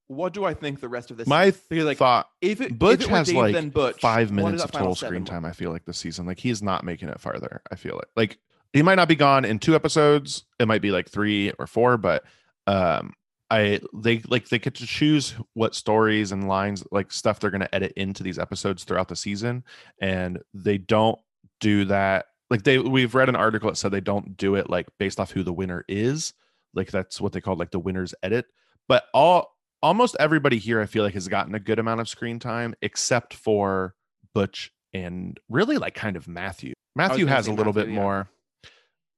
what 0.07 0.33
do 0.33 0.45
I 0.45 0.53
think 0.53 0.79
the 0.79 0.89
rest 0.89 1.11
of 1.11 1.17
this. 1.17 1.27
my 1.27 1.51
because, 1.69 1.85
like 1.85 1.97
thought 1.97 2.29
if 2.41 2.61
it 2.61 2.77
Butch 2.77 3.01
if 3.01 3.07
it 3.07 3.09
has 3.09 3.27
Dave, 3.27 3.35
like 3.35 3.73
Butch, 3.73 3.99
five 3.99 4.31
minutes 4.31 4.63
of 4.63 4.71
total 4.71 4.95
screen 4.95 5.25
time. 5.25 5.45
I 5.45 5.51
feel 5.51 5.71
like 5.71 5.85
this 5.85 5.97
season, 5.97 6.25
like 6.25 6.39
he's 6.39 6.61
not 6.61 6.83
making 6.83 7.09
it 7.09 7.19
farther. 7.19 7.61
I 7.71 7.75
feel 7.75 7.99
it. 7.99 8.07
Like 8.15 8.37
he 8.73 8.81
might 8.81 8.95
not 8.95 9.07
be 9.07 9.15
gone 9.15 9.45
in 9.45 9.59
two 9.59 9.75
episodes. 9.75 10.45
It 10.59 10.67
might 10.67 10.81
be 10.81 10.91
like 10.91 11.09
three 11.09 11.51
or 11.57 11.65
four, 11.65 11.97
but 11.97 12.23
um, 12.67 13.13
I 13.49 13.79
they 13.93 14.21
like 14.27 14.49
they 14.49 14.59
get 14.59 14.75
to 14.75 14.87
choose 14.87 15.33
what 15.53 15.75
stories 15.75 16.31
and 16.31 16.47
lines, 16.47 16.83
like 16.91 17.11
stuff 17.11 17.39
they're 17.39 17.51
going 17.51 17.61
to 17.61 17.75
edit 17.75 17.93
into 17.95 18.21
these 18.21 18.39
episodes 18.39 18.83
throughout 18.83 19.07
the 19.07 19.15
season, 19.15 19.63
and 20.01 20.39
they 20.53 20.77
don't 20.77 21.19
do 21.59 21.85
that. 21.85 22.25
Like 22.49 22.63
they, 22.63 22.77
we've 22.77 23.15
read 23.15 23.29
an 23.29 23.35
article 23.35 23.69
that 23.69 23.75
said 23.75 23.91
they 23.91 24.01
don't 24.01 24.37
do 24.37 24.55
it 24.55 24.69
like 24.69 24.87
based 24.99 25.19
off 25.19 25.31
who 25.31 25.41
the 25.41 25.53
winner 25.53 25.83
is. 25.87 26.33
Like 26.73 26.91
that's 26.91 27.19
what 27.19 27.31
they 27.31 27.41
call 27.41 27.55
like 27.55 27.71
the 27.71 27.79
winner's 27.79 28.13
edit. 28.21 28.45
But 28.87 29.05
all 29.13 29.54
almost 29.85 30.15
everybody 30.19 30.57
here 30.57 30.81
i 30.81 30.87
feel 30.87 31.03
like 31.03 31.13
has 31.13 31.27
gotten 31.27 31.53
a 31.53 31.59
good 31.59 31.77
amount 31.77 32.01
of 32.01 32.09
screen 32.09 32.39
time 32.39 32.73
except 32.81 33.35
for 33.35 33.93
butch 34.33 34.71
and 34.93 35.39
really 35.47 35.77
like 35.77 35.93
kind 35.93 36.15
of 36.17 36.27
matthew 36.27 36.73
matthew 36.95 37.27
has 37.27 37.45
a 37.45 37.53
little 37.53 37.71
Matthew, 37.71 37.91
bit 37.91 37.93
yeah. 37.93 38.01
more 38.01 38.29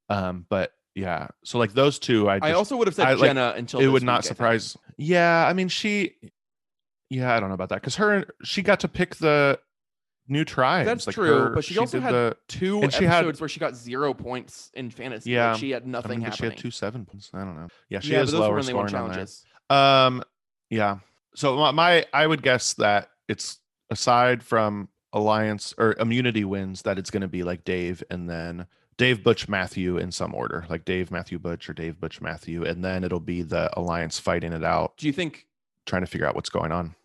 um 0.09 0.45
but 0.49 0.73
yeah 0.93 1.27
so 1.45 1.57
like 1.57 1.73
those 1.73 1.99
two 1.99 2.29
i, 2.29 2.37
I 2.41 2.51
also 2.51 2.75
would 2.75 2.87
have 2.87 2.95
said 2.95 3.07
I, 3.07 3.13
like, 3.13 3.29
Jenna 3.29 3.53
until 3.55 3.79
it 3.79 3.87
would 3.87 4.03
not 4.03 4.23
week, 4.23 4.25
I 4.25 4.27
surprise 4.27 4.77
yeah 4.97 5.47
i 5.47 5.53
mean 5.53 5.69
she 5.69 6.15
yeah 7.09 7.33
i 7.33 7.39
don't 7.39 7.47
know 7.47 7.55
about 7.55 7.69
that 7.69 7.75
because 7.75 7.95
her 7.95 8.25
she 8.43 8.61
got 8.61 8.81
to 8.81 8.89
pick 8.89 9.15
the 9.15 9.59
new 10.27 10.43
tribes 10.43 10.85
That's 10.85 11.07
like 11.07 11.13
true, 11.13 11.39
her- 11.43 11.49
but 11.51 11.63
she 11.63 11.77
also 11.77 12.01
had 12.01 12.13
the 12.13 12.35
two 12.49 12.81
and 12.81 12.91
she 12.91 13.05
had- 13.05 13.39
where 13.39 13.47
she 13.47 13.61
got 13.61 13.77
zero 13.77 14.13
points 14.13 14.69
in 14.73 14.89
fantasy. 14.89 15.31
Yeah, 15.31 15.51
like 15.51 15.59
she 15.61 15.69
had 15.69 15.83
I 15.83 15.85
nothing 15.85 16.19
mean, 16.19 16.29
but 16.29 16.35
she 16.35 16.43
had 16.43 16.57
two 16.57 16.71
seven 16.71 17.05
points 17.05 17.31
i 17.33 17.45
don't 17.45 17.55
know 17.55 17.69
yeah 17.87 18.01
she 18.01 18.11
yeah, 18.11 18.19
those 18.19 18.33
lower 18.33 18.55
when 18.55 18.65
they 18.65 18.73
won 18.73 18.89
scoring 18.89 19.09
on 19.09 19.15
there. 19.15 19.25
Um, 19.69 20.23
yeah. 20.69 20.99
So 21.35 21.55
my, 21.55 21.71
my 21.71 22.05
I 22.13 22.27
would 22.27 22.41
guess 22.41 22.73
that 22.75 23.11
it's 23.27 23.59
aside 23.89 24.43
from 24.43 24.89
alliance 25.13 25.73
or 25.77 25.95
immunity 25.99 26.43
wins 26.43 26.81
that 26.83 26.97
it's 26.97 27.09
going 27.09 27.21
to 27.21 27.27
be 27.27 27.43
like 27.43 27.63
Dave 27.63 28.03
and 28.09 28.29
then 28.29 28.67
Dave 28.97 29.23
Butch 29.23 29.47
Matthew 29.47 29.97
in 29.97 30.11
some 30.11 30.33
order, 30.33 30.65
like 30.69 30.83
Dave 30.83 31.11
Matthew 31.11 31.37
Butch 31.37 31.69
or 31.69 31.73
Dave 31.73 31.99
Butch 31.99 32.19
Matthew, 32.19 32.65
and 32.65 32.83
then 32.83 33.03
it'll 33.03 33.19
be 33.19 33.43
the 33.43 33.69
alliance 33.79 34.19
fighting 34.19 34.53
it 34.53 34.63
out, 34.63 34.97
Do 34.97 35.07
you 35.07 35.13
think? 35.13 35.45
trying 35.85 36.01
to 36.01 36.07
figure 36.07 36.27
out 36.27 36.35
what's 36.35 36.49
going 36.49 36.71
on. 36.71 36.95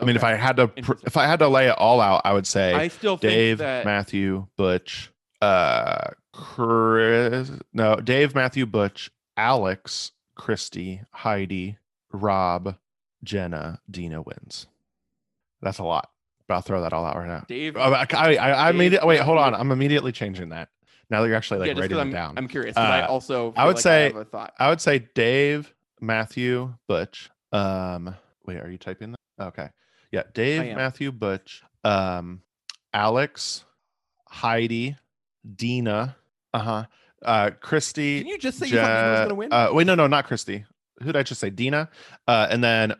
I 0.00 0.04
mean, 0.04 0.16
if 0.16 0.24
I 0.24 0.34
had 0.34 0.56
to, 0.56 0.70
if 1.04 1.16
I 1.16 1.26
had 1.26 1.40
to 1.40 1.48
lay 1.48 1.68
it 1.68 1.76
all 1.76 2.00
out, 2.00 2.22
I 2.24 2.32
would 2.32 2.46
say 2.46 2.72
I 2.72 2.88
still 2.88 3.16
think 3.16 3.32
Dave, 3.32 3.58
that 3.58 3.84
Matthew, 3.84 4.46
Butch, 4.56 5.10
uh, 5.42 6.10
Chris, 6.32 7.50
no, 7.72 7.96
Dave, 7.96 8.34
Matthew, 8.34 8.64
Butch, 8.64 9.10
Alex, 9.36 10.12
Christy, 10.38 11.02
Heidi, 11.10 11.76
Rob, 12.12 12.76
Jenna, 13.22 13.80
Deena 13.90 14.22
wins. 14.22 14.66
That's 15.60 15.78
a 15.78 15.84
lot, 15.84 16.08
but 16.46 16.54
I'll 16.54 16.60
throw 16.62 16.80
that 16.82 16.92
all 16.94 17.04
out 17.04 17.16
right 17.16 17.28
now. 17.28 17.44
Dave. 17.48 17.76
Oh, 17.76 17.80
I, 17.92 18.06
I, 18.14 18.36
I, 18.36 18.68
I 18.68 18.72
Dave, 18.72 18.98
wait, 19.02 19.20
hold 19.20 19.38
on. 19.38 19.54
I'm 19.54 19.72
immediately 19.72 20.12
changing 20.12 20.50
that. 20.50 20.68
Now 21.10 21.20
that 21.22 21.28
you're 21.28 21.36
actually 21.36 21.60
like 21.60 21.74
yeah, 21.74 21.80
writing 21.80 21.98
it 21.98 22.12
down. 22.12 22.38
I'm 22.38 22.48
curious. 22.48 22.74
'cause 22.76 22.84
I 22.84 23.02
Uh, 23.02 23.08
also 23.08 23.52
I 23.56 23.66
would 23.66 23.76
like 23.76 23.82
say- 23.82 24.04
have 24.04 24.16
a 24.16 24.24
thought. 24.24 24.54
I 24.58 24.68
would 24.70 24.80
say 24.80 25.00
Dave, 25.14 25.74
Matthew, 26.00 26.74
Butch. 26.86 27.30
Um, 27.52 28.14
wait, 28.46 28.58
are 28.58 28.70
you 28.70 28.78
typing 28.78 29.12
that? 29.12 29.46
Okay. 29.48 29.68
Yeah, 30.12 30.22
Dave. 30.34 30.76
Matthew, 30.76 31.12
Butch, 31.12 31.62
um, 31.84 32.42
Alex, 32.94 33.64
Heidi, 34.28 34.96
Deena, 35.56 36.16
uh-huh. 36.54 36.84
Uh 37.24 37.50
Christy. 37.60 38.18
Didn't 38.18 38.28
you 38.30 38.38
just 38.38 38.58
say 38.58 38.66
you 38.66 38.76
thought 38.76 39.10
was 39.10 39.20
gonna 39.20 39.34
win? 39.34 39.52
Uh, 39.52 39.70
wait, 39.72 39.86
no, 39.86 39.94
no, 39.94 40.06
not 40.06 40.26
Christy. 40.26 40.64
Who 41.00 41.06
did 41.06 41.16
I 41.16 41.22
just 41.22 41.40
say? 41.40 41.50
Deena. 41.50 41.88
Uh, 42.26 42.46
and 42.50 42.62
then 42.62 42.94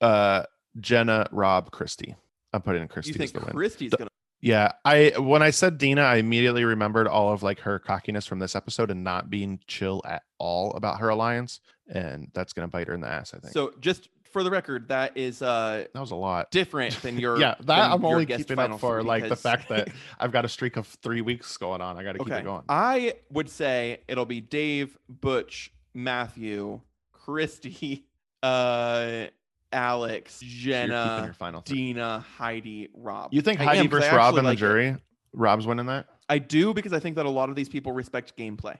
uh 0.00 0.44
Jenna, 0.80 1.28
Rob, 1.32 1.70
Christy. 1.70 2.16
I'm 2.52 2.62
putting 2.62 2.82
in 2.82 2.88
Christy 2.88 3.12
you 3.12 3.18
think. 3.18 3.32
Christy's 3.34 3.92
gonna? 3.92 4.10
Yeah, 4.40 4.72
I 4.84 5.12
when 5.18 5.42
I 5.42 5.50
said 5.50 5.78
Deena, 5.78 6.02
I 6.02 6.16
immediately 6.16 6.64
remembered 6.64 7.06
all 7.06 7.32
of 7.32 7.42
like 7.42 7.60
her 7.60 7.78
cockiness 7.78 8.26
from 8.26 8.40
this 8.40 8.56
episode 8.56 8.90
and 8.90 9.04
not 9.04 9.30
being 9.30 9.60
chill 9.68 10.02
at 10.04 10.22
all 10.38 10.72
about 10.72 10.98
her 11.00 11.10
alliance, 11.10 11.60
and 11.88 12.28
that's 12.34 12.52
gonna 12.52 12.68
bite 12.68 12.88
her 12.88 12.94
in 12.94 13.00
the 13.00 13.08
ass. 13.08 13.34
I 13.34 13.38
think. 13.38 13.52
So 13.52 13.72
just 13.80 14.08
for 14.32 14.42
the 14.42 14.50
record, 14.50 14.88
that 14.88 15.16
is 15.16 15.42
uh 15.42 15.84
that 15.92 16.00
was 16.00 16.10
a 16.10 16.16
lot. 16.16 16.50
different 16.50 17.00
than 17.02 17.18
your. 17.18 17.36
yeah, 17.40 17.54
that 17.60 17.90
I'm 17.92 18.04
only 18.04 18.26
keeping 18.26 18.58
up 18.58 18.80
for 18.80 19.00
three 19.00 19.08
like 19.08 19.28
the 19.28 19.36
fact 19.36 19.68
that 19.68 19.88
I've 20.18 20.32
got 20.32 20.44
a 20.44 20.48
streak 20.48 20.76
of 20.76 20.86
three 20.86 21.20
weeks 21.20 21.56
going 21.56 21.80
on. 21.80 21.98
I 21.98 22.02
got 22.02 22.12
to 22.12 22.18
keep 22.18 22.32
it 22.32 22.44
going. 22.44 22.62
I 22.68 23.14
would 23.30 23.48
say 23.50 24.00
it'll 24.08 24.24
be 24.26 24.40
Dave, 24.40 24.96
Butch, 25.08 25.72
Matthew, 25.94 26.80
Christy, 27.12 28.06
uh, 28.42 29.26
Alex, 29.72 30.34
So 30.34 30.46
Jenna, 30.46 31.34
final. 31.38 31.60
Deena, 31.62 32.24
Heidi, 32.36 32.88
Rob. 32.94 33.32
You 33.32 33.42
think 33.42 33.60
I 33.60 33.64
Heidi 33.64 33.80
am, 33.80 33.88
versus 33.88 34.12
Rob 34.12 34.36
in 34.36 34.44
the 34.44 34.50
like 34.50 34.58
it. 34.58 34.60
jury? 34.60 34.96
Rob's 35.32 35.66
winning 35.66 35.86
that. 35.86 36.06
I 36.28 36.38
do 36.38 36.74
because 36.74 36.92
I 36.92 36.98
think 37.00 37.16
that 37.16 37.26
a 37.26 37.30
lot 37.30 37.48
of 37.48 37.56
these 37.56 37.68
people 37.68 37.92
respect 37.92 38.36
gameplay. 38.36 38.76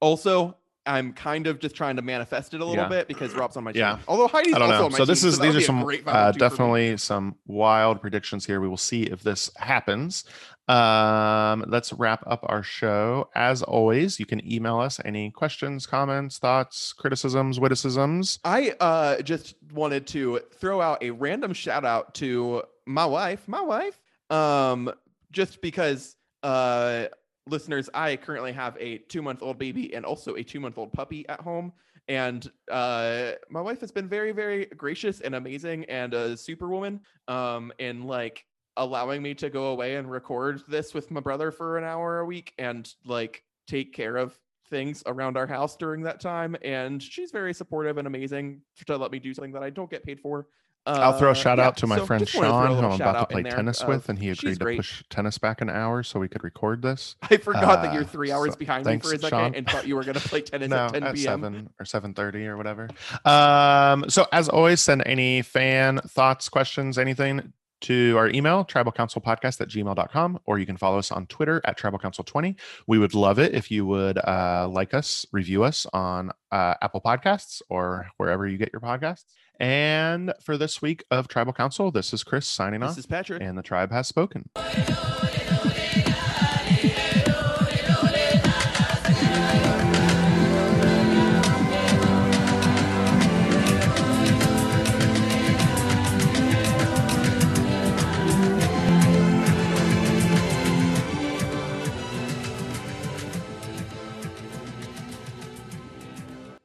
Also, 0.00 0.56
I'm 0.86 1.12
kind 1.12 1.46
of 1.46 1.58
just 1.58 1.74
trying 1.74 1.96
to 1.96 2.02
manifest 2.02 2.54
it 2.54 2.60
a 2.60 2.64
little 2.64 2.84
Yeah. 2.84 2.88
bit 2.88 3.08
because 3.08 3.34
Rob's 3.34 3.56
on 3.56 3.64
my 3.64 3.72
team. 3.72 3.80
Yeah. 3.80 3.98
Although 4.08 4.28
Heidi's 4.28 4.54
I 4.54 4.58
don't 4.58 4.68
also 4.70 4.78
know. 4.80 4.84
on 4.86 4.92
my 4.92 4.98
So 4.98 5.04
this 5.04 5.20
team, 5.20 5.28
is 5.30 5.38
that 5.38 5.44
these 5.46 5.56
are 5.56 5.60
some 5.60 5.82
uh, 5.82 6.32
me. 6.32 6.38
definitely 6.38 6.96
some 6.96 7.36
wild 7.46 8.00
predictions 8.00 8.46
here. 8.46 8.60
We 8.60 8.68
will 8.68 8.76
see 8.76 9.02
if 9.04 9.22
this 9.22 9.50
happens. 9.56 10.24
Um, 10.68 11.64
let's 11.68 11.92
wrap 11.92 12.24
up 12.26 12.40
our 12.48 12.62
show. 12.62 13.28
As 13.36 13.62
always, 13.62 14.18
you 14.18 14.26
can 14.26 14.44
email 14.50 14.80
us 14.80 15.00
any 15.04 15.30
questions, 15.30 15.86
comments, 15.86 16.38
thoughts, 16.38 16.92
criticisms, 16.92 17.60
witticisms. 17.60 18.40
I 18.44 18.74
uh 18.80 19.22
just 19.22 19.54
wanted 19.72 20.06
to 20.08 20.40
throw 20.58 20.80
out 20.80 21.02
a 21.02 21.10
random 21.10 21.52
shout 21.52 21.84
out 21.84 22.14
to 22.16 22.62
my 22.84 23.06
wife, 23.06 23.46
my 23.46 23.60
wife. 23.62 23.98
Um 24.30 24.90
just 25.30 25.60
because 25.60 26.16
uh 26.42 27.06
listeners, 27.46 27.88
I 27.94 28.16
currently 28.16 28.52
have 28.52 28.76
a 28.78 28.98
2-month-old 29.08 29.58
baby 29.58 29.94
and 29.94 30.04
also 30.04 30.34
a 30.34 30.44
2-month-old 30.44 30.92
puppy 30.92 31.28
at 31.28 31.40
home 31.40 31.72
and 32.08 32.50
uh 32.70 33.32
my 33.50 33.60
wife 33.60 33.80
has 33.80 33.90
been 33.90 34.08
very 34.08 34.30
very 34.30 34.66
gracious 34.66 35.20
and 35.20 35.34
amazing 35.34 35.84
and 35.86 36.14
a 36.14 36.36
superwoman 36.36 37.00
um 37.26 37.72
in 37.80 38.04
like 38.04 38.44
allowing 38.76 39.22
me 39.22 39.34
to 39.34 39.50
go 39.50 39.66
away 39.66 39.96
and 39.96 40.10
record 40.10 40.62
this 40.68 40.94
with 40.94 41.10
my 41.10 41.20
brother 41.20 41.50
for 41.50 41.78
an 41.78 41.84
hour 41.84 42.20
a 42.20 42.24
week 42.24 42.52
and 42.58 42.94
like 43.04 43.42
take 43.66 43.92
care 43.92 44.16
of 44.16 44.38
things 44.68 45.02
around 45.06 45.36
our 45.36 45.46
house 45.46 45.76
during 45.76 46.02
that 46.02 46.20
time 46.20 46.56
and 46.62 47.02
she's 47.02 47.30
very 47.30 47.54
supportive 47.54 47.98
and 47.98 48.06
amazing 48.06 48.60
to 48.86 48.96
let 48.96 49.10
me 49.10 49.18
do 49.18 49.32
something 49.32 49.52
that 49.52 49.62
I 49.62 49.70
don't 49.70 49.90
get 49.90 50.04
paid 50.04 50.20
for. 50.20 50.48
I'll 50.86 51.18
throw 51.18 51.28
Uh, 51.28 51.32
a 51.32 51.34
shout 51.34 51.58
yeah, 51.58 51.66
out 51.66 51.76
to 51.78 51.86
my 51.86 51.96
so 51.96 52.06
friend 52.06 52.24
just 52.24 52.36
wanted 52.36 52.48
to 52.48 52.52
throw 52.52 52.60
a 52.60 52.66
Sean, 52.68 52.76
who 52.84 52.88
I'm 52.90 53.00
about 53.00 53.28
to 53.28 53.32
play 53.34 53.42
tennis 53.42 53.82
of- 53.82 53.88
with, 53.88 54.08
and 54.08 54.18
he 54.18 54.30
agreed 54.30 54.58
to 54.58 54.64
push 54.76 55.02
tennis 55.10 55.36
back 55.38 55.60
an 55.60 55.68
hour 55.68 56.02
so 56.02 56.20
we 56.20 56.28
could 56.28 56.44
record 56.44 56.82
this. 56.82 57.16
I 57.22 57.36
forgot 57.38 57.82
that 57.82 57.92
you're 57.92 58.02
Uh, 58.04 58.06
three 58.06 58.30
hours 58.32 58.52
so 58.52 58.58
behind 58.58 58.84
thanks, 58.84 59.06
me 59.06 59.10
for 59.10 59.16
a 59.16 59.18
second 59.18 59.38
Sean. 59.38 59.54
and 59.54 59.68
thought 59.68 59.86
you 59.86 59.96
were 59.96 60.04
gonna 60.04 60.20
play 60.20 60.40
tennis 60.42 60.68
no, 60.70 60.86
at 60.86 60.92
10 60.94 61.02
at 61.02 61.14
p.m. 61.14 61.24
seven 61.24 61.70
or 61.80 61.84
seven 61.84 62.14
thirty 62.14 62.46
or 62.46 62.56
whatever. 62.56 62.88
Um, 63.24 64.08
so 64.08 64.26
as 64.32 64.48
always, 64.48 64.80
send 64.80 65.02
any 65.06 65.42
fan 65.42 65.98
thoughts, 65.98 66.48
questions, 66.48 66.98
anything 66.98 67.52
to 67.82 68.16
our 68.16 68.28
email, 68.30 68.64
tribalcouncilpodcast 68.64 69.60
at 69.60 69.68
gmail.com, 69.68 70.38
or 70.46 70.58
you 70.58 70.64
can 70.64 70.78
follow 70.78 70.98
us 70.98 71.12
on 71.12 71.26
Twitter 71.26 71.60
at 71.64 71.78
tribalcouncil20. 71.78 72.56
We 72.86 72.98
would 72.98 73.12
love 73.12 73.38
it 73.38 73.54
if 73.54 73.70
you 73.70 73.84
would 73.84 74.16
uh, 74.18 74.66
like 74.70 74.94
us, 74.94 75.26
review 75.30 75.62
us 75.62 75.86
on 75.92 76.30
uh, 76.50 76.74
Apple 76.80 77.02
Podcasts 77.02 77.60
or 77.68 78.06
wherever 78.16 78.46
you 78.46 78.56
get 78.56 78.70
your 78.72 78.80
podcasts. 78.80 79.24
And 79.58 80.32
for 80.42 80.56
this 80.56 80.82
week 80.82 81.04
of 81.10 81.28
Tribal 81.28 81.52
Council, 81.52 81.90
this 81.90 82.12
is 82.12 82.22
Chris 82.22 82.46
signing 82.46 82.82
off. 82.82 82.90
This 82.90 82.94
off, 82.94 82.98
is 82.98 83.06
Patrick. 83.06 83.42
and 83.42 83.56
the 83.56 83.62
tribe 83.62 83.90
has 83.90 84.06
spoken. 84.06 84.50
Boy, 84.54 84.62